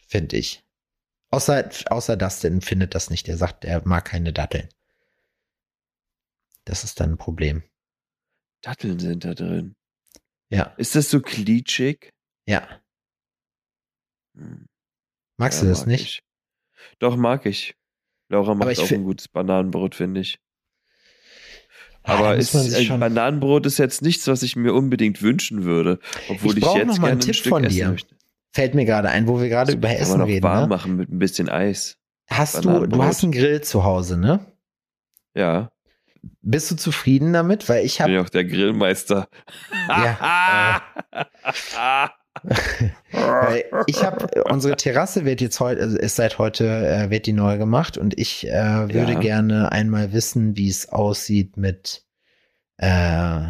Finde 0.07 0.37
ich. 0.37 0.63
Außer, 1.31 1.65
außer 1.91 2.17
Dustin 2.17 2.61
findet 2.63 2.95
das 2.95 3.11
nicht. 3.11 3.27
Der 3.27 3.37
sagt, 3.37 3.65
er 3.65 3.83
mag 3.85 4.05
keine 4.07 4.33
Datteln. 4.33 4.69
Das 6.65 6.85
ist 6.85 7.01
dann 7.01 7.13
ein 7.15 7.19
Problem. 7.19 7.65
Datteln 8.65 8.99
sind 8.99 9.25
da 9.25 9.35
drin. 9.35 9.75
Ja, 10.51 10.75
Ist 10.77 10.95
das 10.97 11.11
so 11.11 11.21
klitschig? 11.21 12.13
ja. 12.47 12.67
Hm, 14.37 14.67
Magst 15.37 15.61
ja, 15.61 15.65
du 15.65 15.71
das 15.71 15.81
mag 15.81 15.87
nicht? 15.89 16.03
Ich. 16.05 16.23
Doch, 16.99 17.17
mag 17.17 17.47
ich. 17.47 17.77
Laura 18.29 18.55
macht 18.55 18.79
auch 18.79 18.91
ein 18.91 19.05
gutes 19.05 19.29
Bananenbrot, 19.29 19.95
finde 19.95 20.21
ich. 20.21 20.39
Ah, 22.03 22.15
Aber 22.19 22.37
muss 22.37 22.55
ist, 22.55 22.75
ein 22.91 23.01
Bananenbrot 23.01 23.67
ist 23.67 23.79
jetzt 23.79 24.03
nichts, 24.03 24.27
was 24.27 24.43
ich 24.43 24.57
mir 24.57 24.75
unbedingt 24.75 25.23
wünschen 25.23 25.65
würde. 25.65 25.99
Obwohl 26.29 26.59
Ich 26.59 26.65
ich, 26.65 26.75
jetzt 26.75 26.87
noch 26.87 26.99
mal 26.99 27.09
einen 27.13 27.19
ein 27.19 27.25
Tipp 27.25 27.35
Stück 27.37 27.51
von 27.51 27.65
essen 27.65 27.75
dir. 27.77 27.89
möchte. 27.91 28.17
Fällt 28.53 28.75
mir 28.75 28.85
gerade 28.85 29.09
ein, 29.09 29.27
wo 29.27 29.41
wir 29.41 29.49
gerade 29.49 29.73
über 29.73 29.91
Essen 29.91 30.19
noch 30.21 30.27
reden. 30.27 30.43
warm 30.43 30.63
Ne? 30.63 30.69
machen 30.69 30.97
mit 30.97 31.11
ein 31.11 31.19
bisschen 31.19 31.49
Eis. 31.49 31.97
Hast 32.29 32.65
du, 32.65 32.87
du 32.87 33.03
hast 33.03 33.23
einen 33.23 33.33
Grill 33.33 33.61
zu 33.63 33.85
Hause, 33.85 34.17
ne? 34.19 34.53
Ja, 35.35 35.73
Bist 36.43 36.71
du 36.71 36.77
zufrieden 36.77 37.33
damit? 37.33 37.69
Weil 37.69 37.85
ich 37.85 37.93
ich 37.95 37.99
bin 37.99 38.13
ja 38.13 38.19
habe 38.19 38.27
auch 38.27 38.31
der 38.31 38.45
Grillmeister. 38.45 39.29
Ja, 39.89 40.83
Weil 43.13 43.65
ich 43.87 44.05
habe, 44.05 44.27
unsere 44.51 44.77
Terrasse 44.77 45.25
wird 45.25 45.41
jetzt 45.41 45.61
heute, 45.61 45.81
also 45.81 45.97
ist 45.97 46.17
seit 46.17 46.39
heute, 46.39 46.67
äh, 46.67 47.11
wird 47.11 47.27
die 47.27 47.33
neu 47.33 47.59
gemacht 47.59 47.97
und 47.97 48.19
ich 48.19 48.47
äh, 48.49 48.93
würde 48.93 49.13
Ja. 49.13 49.21
gerne 49.21 49.73
einmal 49.73 50.13
wissen, 50.13 50.57
wie 50.57 50.69
es 50.69 50.89
aussieht 50.89 51.57
mit 51.57 52.05
äh, 52.79 53.41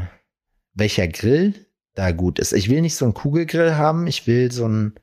welcher 0.74 1.08
Grill 1.08 1.54
da 1.94 2.12
gut 2.12 2.38
ist. 2.38 2.52
Ich 2.52 2.68
will 2.68 2.82
nicht 2.82 2.96
so 2.96 3.04
einen 3.06 3.14
Kugelgrill 3.14 3.76
haben, 3.76 4.06
ich 4.06 4.26
will 4.26 4.52
so 4.52 4.66
einen, 4.66 4.94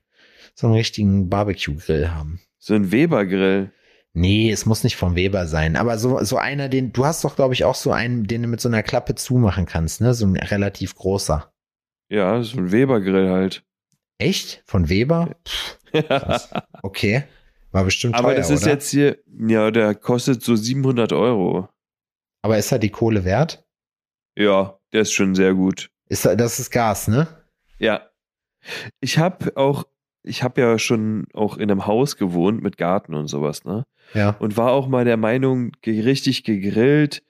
so 0.53 0.67
einen 0.67 0.76
richtigen 0.76 1.30
Barbecue-Grill 1.30 2.11
haben. 2.11 2.39
so 2.59 2.76
ein 2.76 2.91
Weber-Grill. 2.91 3.72
Nee, 4.14 4.51
es 4.51 4.66
muss 4.66 4.84
nicht 4.84 4.97
vom 4.97 5.16
Weber 5.16 5.47
sein, 5.47 5.78
aber 5.78 5.97
so, 5.97 6.22
so 6.24 6.38
einer, 6.38 6.68
den, 6.68 6.91
du 6.91 7.05
hast 7.05 7.24
doch, 7.24 7.36
glaube 7.36 7.53
ich, 7.53 7.64
auch 7.64 7.76
so 7.76 7.91
einen, 7.91 8.28
den 8.28 8.41
du 8.43 8.47
mit 8.49 8.59
so 8.59 8.68
einer 8.68 8.84
Klappe 8.84 9.16
zumachen 9.16 9.66
kannst, 9.66 10.01
ne? 10.01 10.14
So 10.14 10.26
ein 10.26 10.36
relativ 10.36 10.95
großer. 10.95 11.51
Ja, 12.09 12.43
so 12.43 12.57
ein 12.57 12.72
Weber-Grill 12.74 13.30
halt. 13.30 13.64
Echt? 14.18 14.64
Von 14.66 14.89
Weber? 14.89 15.36
Krass. 15.93 16.49
Okay. 16.84 17.24
War 17.72 17.86
bestimmt 17.86 18.16
Aber 18.16 18.30
teuer, 18.30 18.36
das 18.36 18.49
ist 18.49 18.64
oder? 18.64 18.72
jetzt 18.74 18.89
hier, 18.89 19.18
ja, 19.47 19.72
der 19.72 19.95
kostet 19.95 20.43
so 20.43 20.55
700 20.55 21.14
Euro. 21.14 21.70
Aber 22.41 22.57
ist 22.57 22.72
er 22.72 22.80
die 22.80 22.89
Kohle 22.89 23.24
wert? 23.24 23.66
Ja, 24.38 24.78
der 24.91 25.01
ist 25.01 25.14
schon 25.14 25.36
sehr 25.36 25.53
gut. 25.53 25.89
Ist 26.09 26.26
er, 26.26 26.36
das 26.36 26.59
ist 26.59 26.72
Gas, 26.72 27.07
ne? 27.07 27.28
Ja. 27.80 28.09
Ich 28.99 29.18
habe 29.18 29.55
auch, 29.55 29.86
ich 30.24 30.43
habe 30.43 30.59
ja 30.59 30.78
schon 30.80 31.28
auch 31.34 31.55
in 31.57 31.72
einem 31.72 31.88
Haus 31.88 32.18
gewohnt 32.18 32.62
mit 32.62 32.78
Garten 32.78 33.16
und 33.16 33.28
sowas, 33.28 33.64
ne? 33.64 33.86
Ja. 34.14 34.32
Und 34.39 34.58
war 34.58 34.72
auch 34.72 34.88
mal 34.88 35.06
der 35.06 35.18
Meinung, 35.18 35.72
richtig 35.86 36.43
gegrillt 36.43 37.24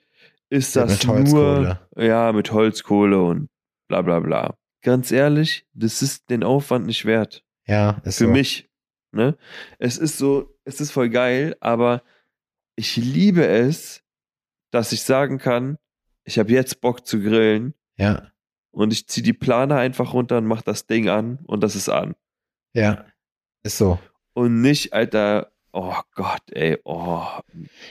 ist 0.50 0.74
Ja, 0.76 0.82
das 0.82 1.06
mit 1.06 1.06
nur, 1.06 1.16
Holzkohle. 1.56 1.80
ja, 1.96 2.32
mit 2.32 2.52
Holzkohle 2.52 3.22
und 3.22 3.48
bla 3.88 4.02
bla 4.02 4.20
bla. 4.20 4.56
Ganz 4.82 5.10
ehrlich, 5.12 5.64
das 5.72 6.02
ist 6.02 6.28
den 6.28 6.42
Aufwand 6.44 6.86
nicht 6.86 7.04
wert. 7.04 7.44
Ja, 7.66 8.00
ist 8.04 8.18
Für 8.18 8.24
so. 8.26 8.30
mich. 8.30 8.68
Ne? 9.12 9.36
Es 9.78 9.96
ist 9.98 10.18
so, 10.18 10.54
es 10.64 10.80
ist 10.80 10.90
voll 10.90 11.08
geil, 11.10 11.56
aber 11.60 12.02
ich 12.76 12.96
liebe 12.96 13.46
es, 13.46 14.02
dass 14.72 14.92
ich 14.92 15.02
sagen 15.02 15.38
kann, 15.38 15.78
ich 16.24 16.38
habe 16.38 16.50
jetzt 16.50 16.80
Bock 16.80 17.06
zu 17.06 17.20
grillen 17.20 17.74
Ja, 17.98 18.30
und 18.72 18.92
ich 18.92 19.06
ziehe 19.08 19.22
die 19.22 19.34
Plane 19.34 19.76
einfach 19.76 20.14
runter 20.14 20.38
und 20.38 20.46
mach 20.46 20.62
das 20.62 20.86
Ding 20.86 21.08
an 21.08 21.38
und 21.44 21.62
das 21.62 21.76
ist 21.76 21.88
an. 21.88 22.14
ja. 22.74 23.04
Ist 23.64 23.78
so. 23.78 24.00
Und 24.32 24.60
nicht, 24.60 24.92
Alter, 24.92 25.51
oh 25.72 25.96
Gott, 26.14 26.42
ey, 26.52 26.78
oh. 26.84 27.22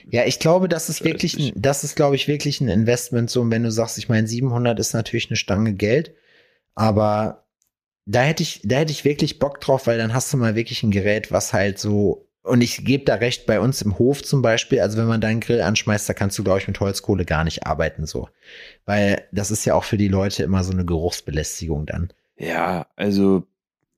Ja, 0.10 0.26
ich 0.26 0.40
glaube, 0.40 0.70
das 0.70 0.90
ist 0.90 1.04
wirklich, 1.04 1.38
ein, 1.38 1.52
das 1.56 1.84
ist, 1.84 1.96
glaube 1.96 2.16
ich, 2.16 2.28
wirklich 2.28 2.62
ein 2.62 2.70
Investment. 2.70 3.30
So, 3.30 3.50
wenn 3.50 3.64
du 3.64 3.72
sagst, 3.72 3.98
ich 3.98 4.10
meine, 4.10 4.28
700 4.28 4.80
ist 4.80 4.94
natürlich 4.94 5.30
eine 5.30 5.38
Stange 5.38 5.74
Geld, 5.74 6.14
aber 6.76 7.46
da 8.06 8.22
hätte 8.22 8.44
ich, 8.44 8.62
da 8.64 8.78
hätte 8.78 8.92
ich 8.92 9.06
wirklich 9.06 9.40
Bock 9.40 9.62
drauf, 9.62 9.88
weil 9.88 9.98
dann 9.98 10.14
hast 10.14 10.32
du 10.32 10.38
mal 10.38 10.56
wirklich 10.56 10.84
ein 10.84 10.92
Gerät, 10.92 11.32
was 11.32 11.54
halt 11.54 11.80
so, 11.80 12.28
und 12.44 12.62
ich 12.62 12.84
gebe 12.84 13.06
da 13.06 13.16
recht, 13.16 13.46
bei 13.46 13.60
uns 13.60 13.82
im 13.82 13.98
Hof 14.00 14.24
zum 14.24 14.42
Beispiel, 14.42 14.82
also 14.82 14.98
wenn 14.98 15.08
man 15.08 15.22
deinen 15.22 15.40
Grill 15.40 15.62
anschmeißt, 15.62 16.10
da 16.10 16.14
kannst 16.14 16.38
du, 16.38 16.44
glaube 16.44 16.60
ich, 16.60 16.68
mit 16.68 16.80
Holzkohle 16.80 17.26
gar 17.26 17.44
nicht 17.44 17.66
arbeiten, 17.66 18.06
so. 18.06 18.30
Weil 18.86 19.28
das 19.32 19.52
ist 19.52 19.66
ja 19.66 19.76
auch 19.76 19.84
für 19.84 19.98
die 19.98 20.08
Leute 20.08 20.44
immer 20.44 20.64
so 20.64 20.72
eine 20.72 20.86
Geruchsbelästigung 20.86 21.86
dann. 21.86 22.12
Ja, 22.38 22.88
also, 22.96 23.44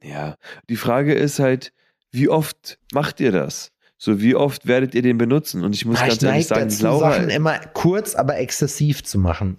ja. 0.02 0.38
Die 0.70 0.76
Frage 0.76 1.14
ist 1.14 1.40
halt, 1.40 1.72
wie 2.12 2.30
oft 2.30 2.78
macht 2.92 3.20
ihr 3.22 3.32
das? 3.32 3.73
So, 4.04 4.20
wie 4.20 4.36
oft 4.36 4.68
werdet 4.68 4.95
ihr 4.95 5.01
den 5.01 5.18
benutzen? 5.18 5.64
Und 5.64 5.74
ich 5.74 5.86
muss 5.86 5.97
Ah, 5.97 6.08
ganz 6.08 6.22
ich 6.22 6.28
ehrlich 6.28 6.47
sagen, 6.47 6.64
dazu, 6.64 6.84
Laura, 6.84 7.14
Sachen 7.14 7.30
immer 7.30 7.58
kurz, 7.74 8.16
aber 8.16 8.38
exzessiv 8.38 9.01
zu 9.01 9.18
machen. 9.18 9.56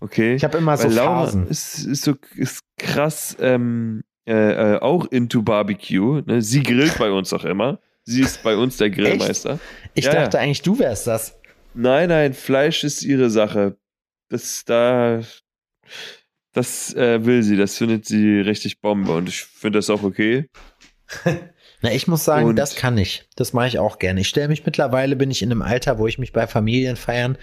okay. 0.00 0.34
Ich 0.34 0.44
habe 0.44 0.58
immer 0.58 0.76
so 0.76 0.86
Laura 0.86 1.24
Phasen. 1.24 1.46
ist, 1.48 1.78
ist 1.78 2.02
so 2.02 2.14
ist 2.34 2.60
krass 2.76 3.34
ähm, 3.40 4.02
äh, 4.26 4.74
äh, 4.74 4.80
auch 4.80 5.06
into 5.10 5.40
Barbecue. 5.40 6.20
Ne? 6.26 6.42
Sie 6.42 6.62
grillt 6.62 6.98
bei 6.98 7.10
uns 7.10 7.32
auch 7.32 7.46
immer. 7.46 7.80
Sie 8.02 8.20
ist 8.20 8.42
bei 8.42 8.54
uns 8.54 8.76
der 8.76 8.90
Grillmeister. 8.90 9.58
Ich 9.94 10.04
ja, 10.04 10.12
dachte 10.12 10.38
eigentlich, 10.40 10.60
du 10.60 10.78
wärst 10.78 11.06
das. 11.06 11.34
Nein, 11.72 12.10
nein, 12.10 12.34
Fleisch 12.34 12.84
ist 12.84 13.02
ihre 13.02 13.30
Sache. 13.30 13.78
Das 14.28 14.66
da, 14.66 15.22
das 16.52 16.92
äh, 16.92 17.24
will 17.24 17.42
sie. 17.42 17.56
Das 17.56 17.78
findet 17.78 18.04
sie 18.04 18.40
richtig 18.40 18.82
Bombe 18.82 19.16
und 19.16 19.30
ich 19.30 19.40
finde 19.40 19.78
das 19.78 19.88
auch 19.88 20.02
okay. 20.02 20.50
Na, 21.84 21.92
ich 21.92 22.08
muss 22.08 22.24
sagen, 22.24 22.46
Und- 22.48 22.56
das 22.56 22.76
kann 22.76 22.96
ich. 22.96 23.28
Das 23.36 23.52
mache 23.52 23.68
ich 23.68 23.78
auch 23.78 23.98
gerne. 23.98 24.22
Ich 24.22 24.28
stelle 24.28 24.48
mich 24.48 24.64
mittlerweile, 24.64 25.16
bin 25.16 25.30
ich 25.30 25.42
in 25.42 25.50
einem 25.50 25.60
Alter, 25.60 25.98
wo 25.98 26.06
ich 26.06 26.18
mich 26.18 26.32
bei 26.32 26.46
Familien 26.46 26.96
feiern. 26.96 27.36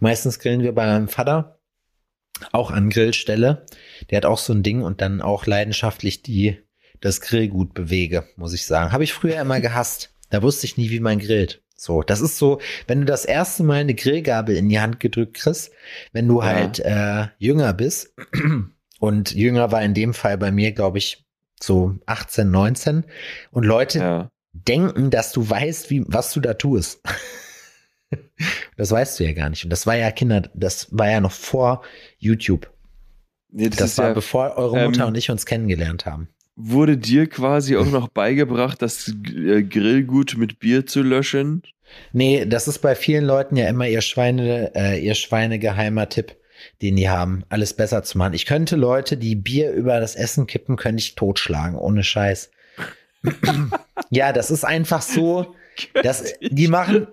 Meistens 0.00 0.38
grillen 0.38 0.62
wir 0.62 0.72
bei 0.74 0.86
meinem 0.86 1.08
Vater 1.08 1.60
auch 2.52 2.70
an 2.70 2.88
Grillstelle. 2.88 3.66
Der 4.10 4.16
hat 4.16 4.24
auch 4.24 4.38
so 4.38 4.54
ein 4.54 4.62
Ding 4.62 4.82
und 4.82 5.02
dann 5.02 5.20
auch 5.20 5.44
leidenschaftlich 5.46 6.22
die 6.22 6.56
das 7.00 7.20
Grillgut 7.20 7.74
bewege, 7.74 8.24
muss 8.36 8.54
ich 8.54 8.64
sagen. 8.64 8.92
Habe 8.92 9.04
ich 9.04 9.12
früher 9.12 9.38
immer 9.40 9.60
gehasst. 9.68 10.14
Da 10.30 10.42
wusste 10.42 10.64
ich 10.64 10.78
nie, 10.78 10.88
wie 10.90 11.00
man 11.00 11.18
grillt. 11.18 11.62
So, 11.76 12.02
das 12.02 12.20
ist 12.22 12.38
so, 12.38 12.60
wenn 12.86 13.00
du 13.00 13.04
das 13.04 13.24
erste 13.26 13.62
Mal 13.64 13.80
eine 13.80 13.94
Grillgabel 13.94 14.56
in 14.56 14.68
die 14.70 14.80
Hand 14.80 15.00
gedrückt 15.00 15.34
kriegst, 15.34 15.70
wenn 16.12 16.28
du 16.28 16.40
Ja. 16.40 16.46
halt 16.46 16.78
äh, 16.80 17.26
jünger 17.38 17.74
bist 17.74 18.14
und 19.00 19.34
jünger 19.34 19.70
war 19.70 19.82
in 19.82 19.92
dem 19.92 20.14
Fall 20.14 20.38
bei 20.38 20.50
mir, 20.50 20.72
glaube 20.72 20.96
ich, 20.98 21.26
so 21.62 21.96
18, 22.06 22.50
19 22.50 23.04
und 23.50 23.64
Leute 23.64 23.98
Ja. 23.98 24.30
denken, 24.52 25.10
dass 25.10 25.32
du 25.32 25.48
weißt, 25.48 25.90
wie, 25.90 26.04
was 26.06 26.32
du 26.32 26.40
da 26.40 26.54
tust. 26.54 27.00
das 28.76 28.90
weißt 28.90 29.18
du 29.20 29.24
ja 29.24 29.32
gar 29.32 29.48
nicht. 29.50 29.64
Und 29.64 29.70
das 29.70 29.86
war 29.86 29.96
ja 29.96 30.10
Kinder, 30.10 30.42
das 30.54 30.88
war 30.90 31.10
ja 31.10 31.20
noch 31.20 31.32
vor 31.32 31.82
YouTube. 32.18 32.70
Nee, 33.50 33.68
Das, 33.68 33.78
das 33.78 33.98
war 33.98 34.08
ja, 34.08 34.14
bevor 34.14 34.56
eure 34.56 34.84
Mutter 34.84 35.02
ähm, 35.02 35.08
und 35.08 35.16
ich 35.18 35.30
uns 35.30 35.46
kennengelernt 35.46 36.06
haben. 36.06 36.28
wurde 36.56 36.96
dir 36.96 37.26
quasi 37.28 37.76
auch 37.76 37.86
noch 37.86 38.08
beigebracht, 38.08 38.80
das 38.82 39.08
äh, 39.08 39.62
Grillgut 39.62 40.36
mit 40.36 40.58
Bier 40.58 40.86
zu 40.86 41.02
löschen? 41.02 41.62
Nee, 42.12 42.46
das 42.46 42.68
ist 42.68 42.78
bei 42.78 42.94
vielen 42.94 43.24
Leuten 43.24 43.56
ja 43.56 43.68
immer 43.68 43.86
ihr 43.86 44.00
Schweine, 44.00 44.72
äh, 44.74 44.98
ihr 45.04 45.14
schweinegeheimer 45.14 46.08
Tipp, 46.08 46.34
den 46.80 46.96
die 46.96 47.08
haben, 47.08 47.44
alles 47.48 47.74
besser 47.74 48.02
zu 48.02 48.18
machen. 48.18 48.34
Ich 48.34 48.46
könnte 48.46 48.76
Leute, 48.76 49.16
die 49.16 49.34
Bier 49.34 49.72
über 49.72 50.00
das 50.00 50.14
Essen 50.14 50.46
kippen, 50.46 50.76
könnte 50.76 51.02
ich 51.02 51.14
totschlagen, 51.14 51.76
ohne 51.76 52.02
Scheiß. 52.02 52.50
Ja, 54.10 54.34
das 54.34 54.50
ist 54.50 54.64
einfach 54.64 55.00
so. 55.00 55.54
Das, 56.02 56.34
die 56.42 56.68
machen, 56.68 57.06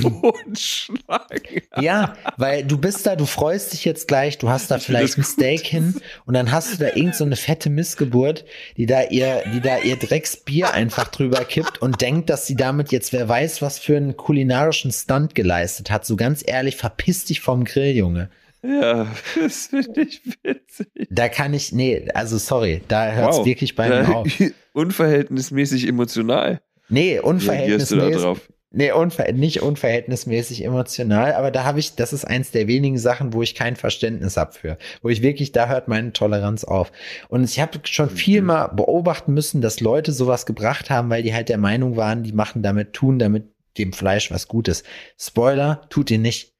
Totschlag. 0.00 1.40
ja, 1.80 2.16
weil 2.38 2.64
du 2.64 2.78
bist 2.78 3.06
da, 3.06 3.14
du 3.14 3.26
freust 3.26 3.74
dich 3.74 3.84
jetzt 3.84 4.08
gleich, 4.08 4.38
du 4.38 4.48
hast 4.48 4.70
da 4.70 4.78
vielleicht 4.78 5.18
ein 5.18 5.24
Steak 5.24 5.66
hin 5.66 6.00
und 6.24 6.34
dann 6.34 6.50
hast 6.50 6.72
du 6.72 6.78
da 6.78 6.94
irgend 6.94 7.14
so 7.14 7.24
eine 7.24 7.36
fette 7.36 7.68
Missgeburt, 7.68 8.46
die 8.76 8.86
da 8.86 9.02
ihr, 9.02 9.42
die 9.52 9.60
da 9.60 9.78
ihr 9.78 9.96
Drecksbier 9.96 10.72
einfach 10.72 11.08
drüber 11.08 11.44
kippt 11.44 11.82
und 11.82 12.00
denkt, 12.00 12.30
dass 12.30 12.46
sie 12.46 12.56
damit 12.56 12.90
jetzt 12.90 13.12
wer 13.12 13.28
weiß, 13.28 13.60
was 13.60 13.78
für 13.78 13.96
einen 13.96 14.16
kulinarischen 14.16 14.92
Stunt 14.92 15.34
geleistet 15.34 15.90
hat. 15.90 16.06
So 16.06 16.16
ganz 16.16 16.42
ehrlich, 16.44 16.76
verpiss 16.76 17.26
dich 17.26 17.40
vom 17.40 17.64
Grill, 17.64 17.94
Junge. 17.94 18.30
Ja, 18.66 19.06
das 19.40 19.66
finde 19.66 20.02
ich 20.02 20.20
witzig. 20.42 21.08
Da 21.10 21.28
kann 21.28 21.54
ich, 21.54 21.72
nee, 21.72 22.08
also 22.14 22.38
sorry, 22.38 22.82
da 22.88 23.10
hört's 23.12 23.38
Wow. 23.38 23.46
wirklich 23.46 23.74
bei 23.76 23.88
mir 23.88 24.08
auf. 24.16 24.28
Unverhältnismäßig 24.72 25.86
emotional. 25.88 26.60
Nee, 26.88 27.18
Reagierst 27.18 27.22
du 27.22 27.96
da 27.96 28.02
unverhältnismäßig. 28.06 28.22
drauf? 28.22 28.40
Nee, 28.72 28.92
unver 28.92 29.32
nicht 29.32 29.62
unverhältnismäßig 29.62 30.62
emotional, 30.64 31.32
aber 31.34 31.50
da 31.50 31.64
habe 31.64 31.78
ich, 31.78 31.94
das 31.94 32.12
ist 32.12 32.26
eins 32.26 32.50
der 32.50 32.66
wenigen 32.66 32.98
Sachen, 32.98 33.32
wo 33.32 33.42
ich 33.42 33.54
kein 33.54 33.74
Verständnis 33.74 34.36
habe 34.36 34.52
für. 34.52 34.76
Wo 35.02 35.08
ich 35.08 35.22
wirklich, 35.22 35.52
da 35.52 35.68
hört 35.68 35.88
meine 35.88 36.12
Toleranz 36.12 36.64
auf. 36.64 36.92
Und 37.28 37.44
ich 37.44 37.58
habe 37.58 37.78
schon 37.84 38.10
viel 38.10 38.40
Mhm. 38.42 38.46
mal 38.48 38.66
beobachten 38.68 39.32
müssen, 39.32 39.62
dass 39.62 39.80
Leute 39.80 40.12
sowas 40.12 40.44
gebracht 40.46 40.90
haben, 40.90 41.08
weil 41.08 41.22
die 41.22 41.32
halt 41.32 41.48
der 41.48 41.58
Meinung 41.58 41.96
waren, 41.96 42.22
die 42.22 42.32
machen 42.32 42.62
damit, 42.62 42.92
tun 42.92 43.18
damit 43.18 43.44
dem 43.78 43.92
Fleisch 43.92 44.30
was 44.30 44.46
Gutes. 44.48 44.82
Spoiler, 45.18 45.82
tut 45.88 46.10
ihr 46.10 46.18
nicht. 46.18 46.52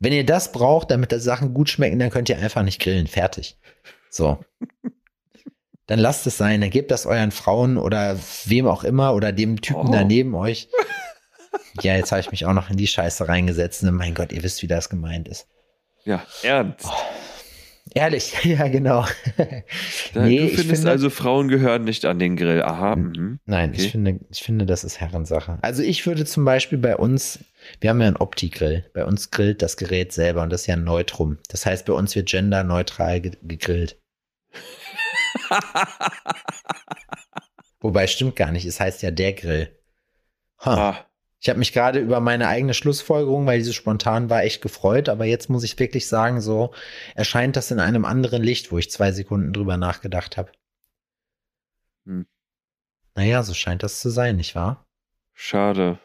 Wenn 0.00 0.12
ihr 0.12 0.24
das 0.24 0.52
braucht, 0.52 0.90
damit 0.90 1.12
die 1.12 1.18
Sachen 1.20 1.54
gut 1.54 1.68
schmecken, 1.70 1.98
dann 1.98 2.10
könnt 2.10 2.28
ihr 2.28 2.38
einfach 2.38 2.62
nicht 2.62 2.80
grillen. 2.80 3.06
Fertig. 3.06 3.58
So. 4.10 4.38
Dann 5.86 5.98
lasst 5.98 6.26
es 6.26 6.36
sein, 6.36 6.60
dann 6.60 6.70
gebt 6.70 6.90
das 6.90 7.06
euren 7.06 7.30
Frauen 7.30 7.78
oder 7.78 8.18
wem 8.44 8.66
auch 8.66 8.84
immer 8.84 9.14
oder 9.14 9.32
dem 9.32 9.60
Typen 9.60 9.88
Oh. 9.88 9.92
da 9.92 10.04
neben 10.04 10.34
euch. 10.34 10.68
Ja, 11.82 11.96
jetzt 11.96 12.12
habe 12.12 12.20
ich 12.20 12.30
mich 12.30 12.44
auch 12.44 12.52
noch 12.52 12.70
in 12.70 12.76
die 12.76 12.86
Scheiße 12.86 13.26
reingesetzt. 13.28 13.82
Und 13.82 13.94
mein 13.94 14.14
Gott, 14.14 14.32
ihr 14.32 14.42
wisst, 14.42 14.62
wie 14.62 14.66
das 14.66 14.88
gemeint 14.90 15.28
ist. 15.28 15.46
Ja, 16.04 16.22
ernst. 16.42 16.88
Ehrlich, 17.94 18.34
ja, 18.44 18.68
genau. 18.68 19.04
Nee, 20.14 20.38
du 20.38 20.44
ich 20.44 20.50
findest 20.56 20.70
finde- 20.70 20.90
also, 20.90 21.10
Frauen 21.10 21.48
gehören 21.48 21.84
nicht 21.84 22.04
an 22.04 22.18
den 22.18 22.36
Grill. 22.36 22.62
Aha. 22.62 22.96
Mhm. 22.96 23.38
Nein, 23.46 23.70
Okay. 23.70 23.82
ich 23.82 23.90
finde, 23.92 24.20
ich 24.30 24.42
finde, 24.42 24.66
das 24.66 24.84
ist 24.84 25.00
Herrensache. 25.00 25.58
Also 25.62 25.82
ich 25.82 26.06
würde 26.06 26.24
zum 26.24 26.44
Beispiel 26.44 26.78
bei 26.78 26.96
uns, 26.96 27.38
wir 27.80 27.90
haben 27.90 28.00
ja 28.00 28.06
einen 28.08 28.16
Opti-Grill. 28.16 28.84
Bei 28.94 29.04
uns 29.04 29.30
grillt 29.30 29.62
das 29.62 29.76
Gerät 29.76 30.12
selber 30.12 30.42
und 30.42 30.50
das 30.50 30.62
ist 30.62 30.66
ja 30.66 30.74
ein 30.74 30.84
Neutrum. 30.84 31.38
Das 31.48 31.66
heißt, 31.66 31.86
bei 31.86 31.92
uns 31.92 32.14
wird 32.16 32.28
genderneutral 32.28 33.20
ge 33.20 33.32
gegrillt. 33.42 33.98
Wobei 37.80 38.06
stimmt 38.06 38.36
gar 38.36 38.50
nicht. 38.50 38.64
Es 38.66 38.80
heißt 38.80 39.02
ja 39.02 39.10
der 39.10 39.32
Grill. 39.34 39.70
Ha. 40.64 40.90
Ah, 40.90 41.06
Ich 41.40 41.48
habe 41.48 41.58
mich 41.60 41.72
gerade 41.72 42.00
über 42.00 42.18
meine 42.20 42.48
eigene 42.48 42.74
Schlussfolgerung, 42.74 43.46
weil 43.46 43.58
diese 43.58 43.72
spontan 43.72 44.28
war, 44.28 44.42
echt 44.42 44.60
gefreut. 44.60 45.08
Aber 45.08 45.24
jetzt 45.24 45.48
muss 45.48 45.62
ich 45.62 45.78
wirklich 45.78 46.08
sagen, 46.08 46.40
so 46.40 46.72
erscheint 47.14 47.54
das 47.56 47.70
in 47.70 47.78
einem 47.78 48.04
anderen 48.04 48.42
Licht, 48.42 48.72
wo 48.72 48.78
ich 48.78 48.90
zwei 48.90 49.12
Sekunden 49.12 49.52
drüber 49.52 49.76
nachgedacht 49.76 50.36
habe. 50.36 50.50
Hm. 52.06 52.26
Naja, 53.14 53.42
so 53.42 53.54
scheint 53.54 53.82
das 53.82 54.00
zu 54.00 54.10
sein, 54.10 54.36
nicht 54.36 54.54
wahr? 54.54 54.84
schade. 55.40 55.98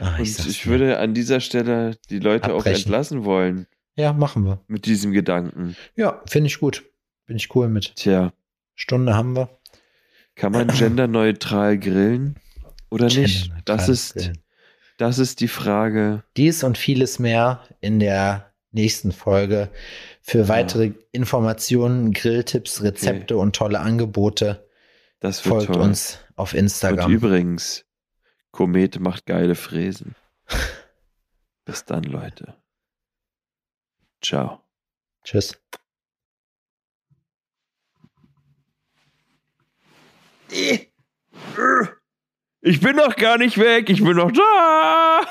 Ah, 0.00 0.16
Und 0.18 0.26
sag's 0.26 0.48
ich 0.48 0.66
würde 0.66 0.98
an 0.98 1.14
dieser 1.14 1.38
Stelle 1.40 1.96
die 2.10 2.18
Leute 2.18 2.52
auch 2.52 2.58
Abbrechen. 2.58 2.82
entlassen 2.82 3.24
wollen 3.24 3.68
Ja, 3.94 4.12
machen 4.12 4.44
wir. 4.44 4.60
mit 4.66 4.86
diesem 4.86 5.12
Gedanken. 5.12 5.76
Ja, 5.94 6.20
finde 6.26 6.48
ich 6.48 6.58
gut. 6.58 6.84
Bin 7.26 7.36
ich 7.36 7.54
cool 7.54 7.68
mit. 7.68 7.94
Tja, 7.94 8.32
Stunde 8.74 9.14
haben 9.14 9.36
wir. 9.36 9.48
kann 10.34 10.50
man 10.50 10.66
genderneutral 10.76 11.78
grillen 11.78 12.34
oder 12.90 13.06
nicht? 13.06 13.52
Das 13.64 13.88
ist, 13.88 14.30
das 14.96 15.18
ist 15.18 15.40
die 15.40 15.48
Frage. 15.48 16.24
Dies 16.36 16.62
und 16.64 16.78
vieles 16.78 17.18
mehr 17.18 17.62
in 17.80 18.00
der 18.00 18.52
nächsten 18.70 19.12
Folge. 19.12 19.70
Für 20.22 20.48
weitere 20.48 20.92
Informationen, 21.12 22.12
Grilltipps, 22.12 22.82
Rezepte 22.82 23.36
und 23.36 23.56
tolle 23.56 23.80
Angebote 23.80 24.68
Das 25.20 25.44
wird 25.44 25.54
folgt 25.54 25.72
toll. 25.72 25.82
uns 25.82 26.18
auf 26.36 26.52
Und 26.52 26.58
Instagram. 26.60 27.10
übrigens, 27.10 27.84
Komet 28.50 29.00
macht 29.00 29.26
geile 29.26 29.54
Fräsen. 29.54 30.14
Bis 31.64 31.84
dann, 31.84 32.04
Leute. 32.04 32.54
Ciao. 34.22 34.60
Tschüss. 35.24 35.58
Ich 42.60 42.80
bin 42.80 42.96
noch 42.96 43.14
gar 43.16 43.38
nicht 43.38 43.56
weg, 43.58 43.88
ich 43.88 44.02
bin 44.02 44.16
noch 44.16 44.32
da. 44.32 45.26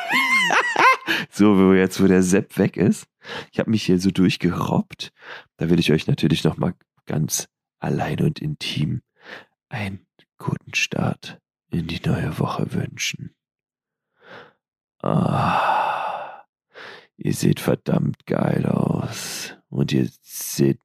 so, 1.29 1.73
jetzt, 1.73 2.01
wo 2.01 2.07
der 2.07 2.23
Sepp 2.23 2.57
weg 2.57 2.77
ist. 2.77 3.05
Ich 3.51 3.59
habe 3.59 3.69
mich 3.69 3.83
hier 3.83 3.99
so 3.99 4.11
durchgerobbt. 4.11 5.11
Da 5.57 5.69
will 5.69 5.79
ich 5.79 5.91
euch 5.91 6.07
natürlich 6.07 6.43
noch 6.45 6.57
mal 6.57 6.73
ganz 7.05 7.49
allein 7.79 8.21
und 8.21 8.39
intim 8.39 9.01
einen 9.69 10.05
guten 10.37 10.73
Start 10.73 11.39
in 11.69 11.87
die 11.87 11.99
neue 12.05 12.39
Woche 12.39 12.73
wünschen. 12.73 13.35
Ah, 15.01 16.43
ihr 17.17 17.33
seht 17.33 17.59
verdammt 17.59 18.25
geil 18.25 18.65
aus. 18.65 19.55
Und 19.69 19.91
ihr 19.91 20.09
seht 20.21 20.79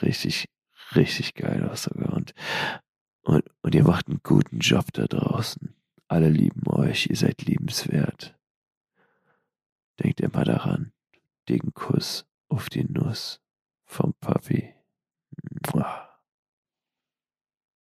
richtig, 0.00 0.48
richtig 0.94 1.34
geil 1.34 1.68
aus 1.68 1.82
sogar. 1.84 2.12
Und 2.12 2.34
und, 3.22 3.44
und 3.62 3.74
ihr 3.74 3.84
macht 3.84 4.08
einen 4.08 4.20
guten 4.22 4.58
Job 4.58 4.92
da 4.92 5.06
draußen. 5.06 5.74
Alle 6.08 6.28
lieben 6.28 6.66
euch, 6.66 7.06
ihr 7.06 7.16
seid 7.16 7.42
liebenswert. 7.42 8.36
Denkt 10.02 10.20
immer 10.20 10.44
daran. 10.44 10.92
Dicken 11.48 11.72
Kuss 11.74 12.26
auf 12.48 12.68
die 12.68 12.84
Nuss 12.84 13.40
vom 13.84 14.14
Papi. 14.20 14.74
Mua. 15.72 16.11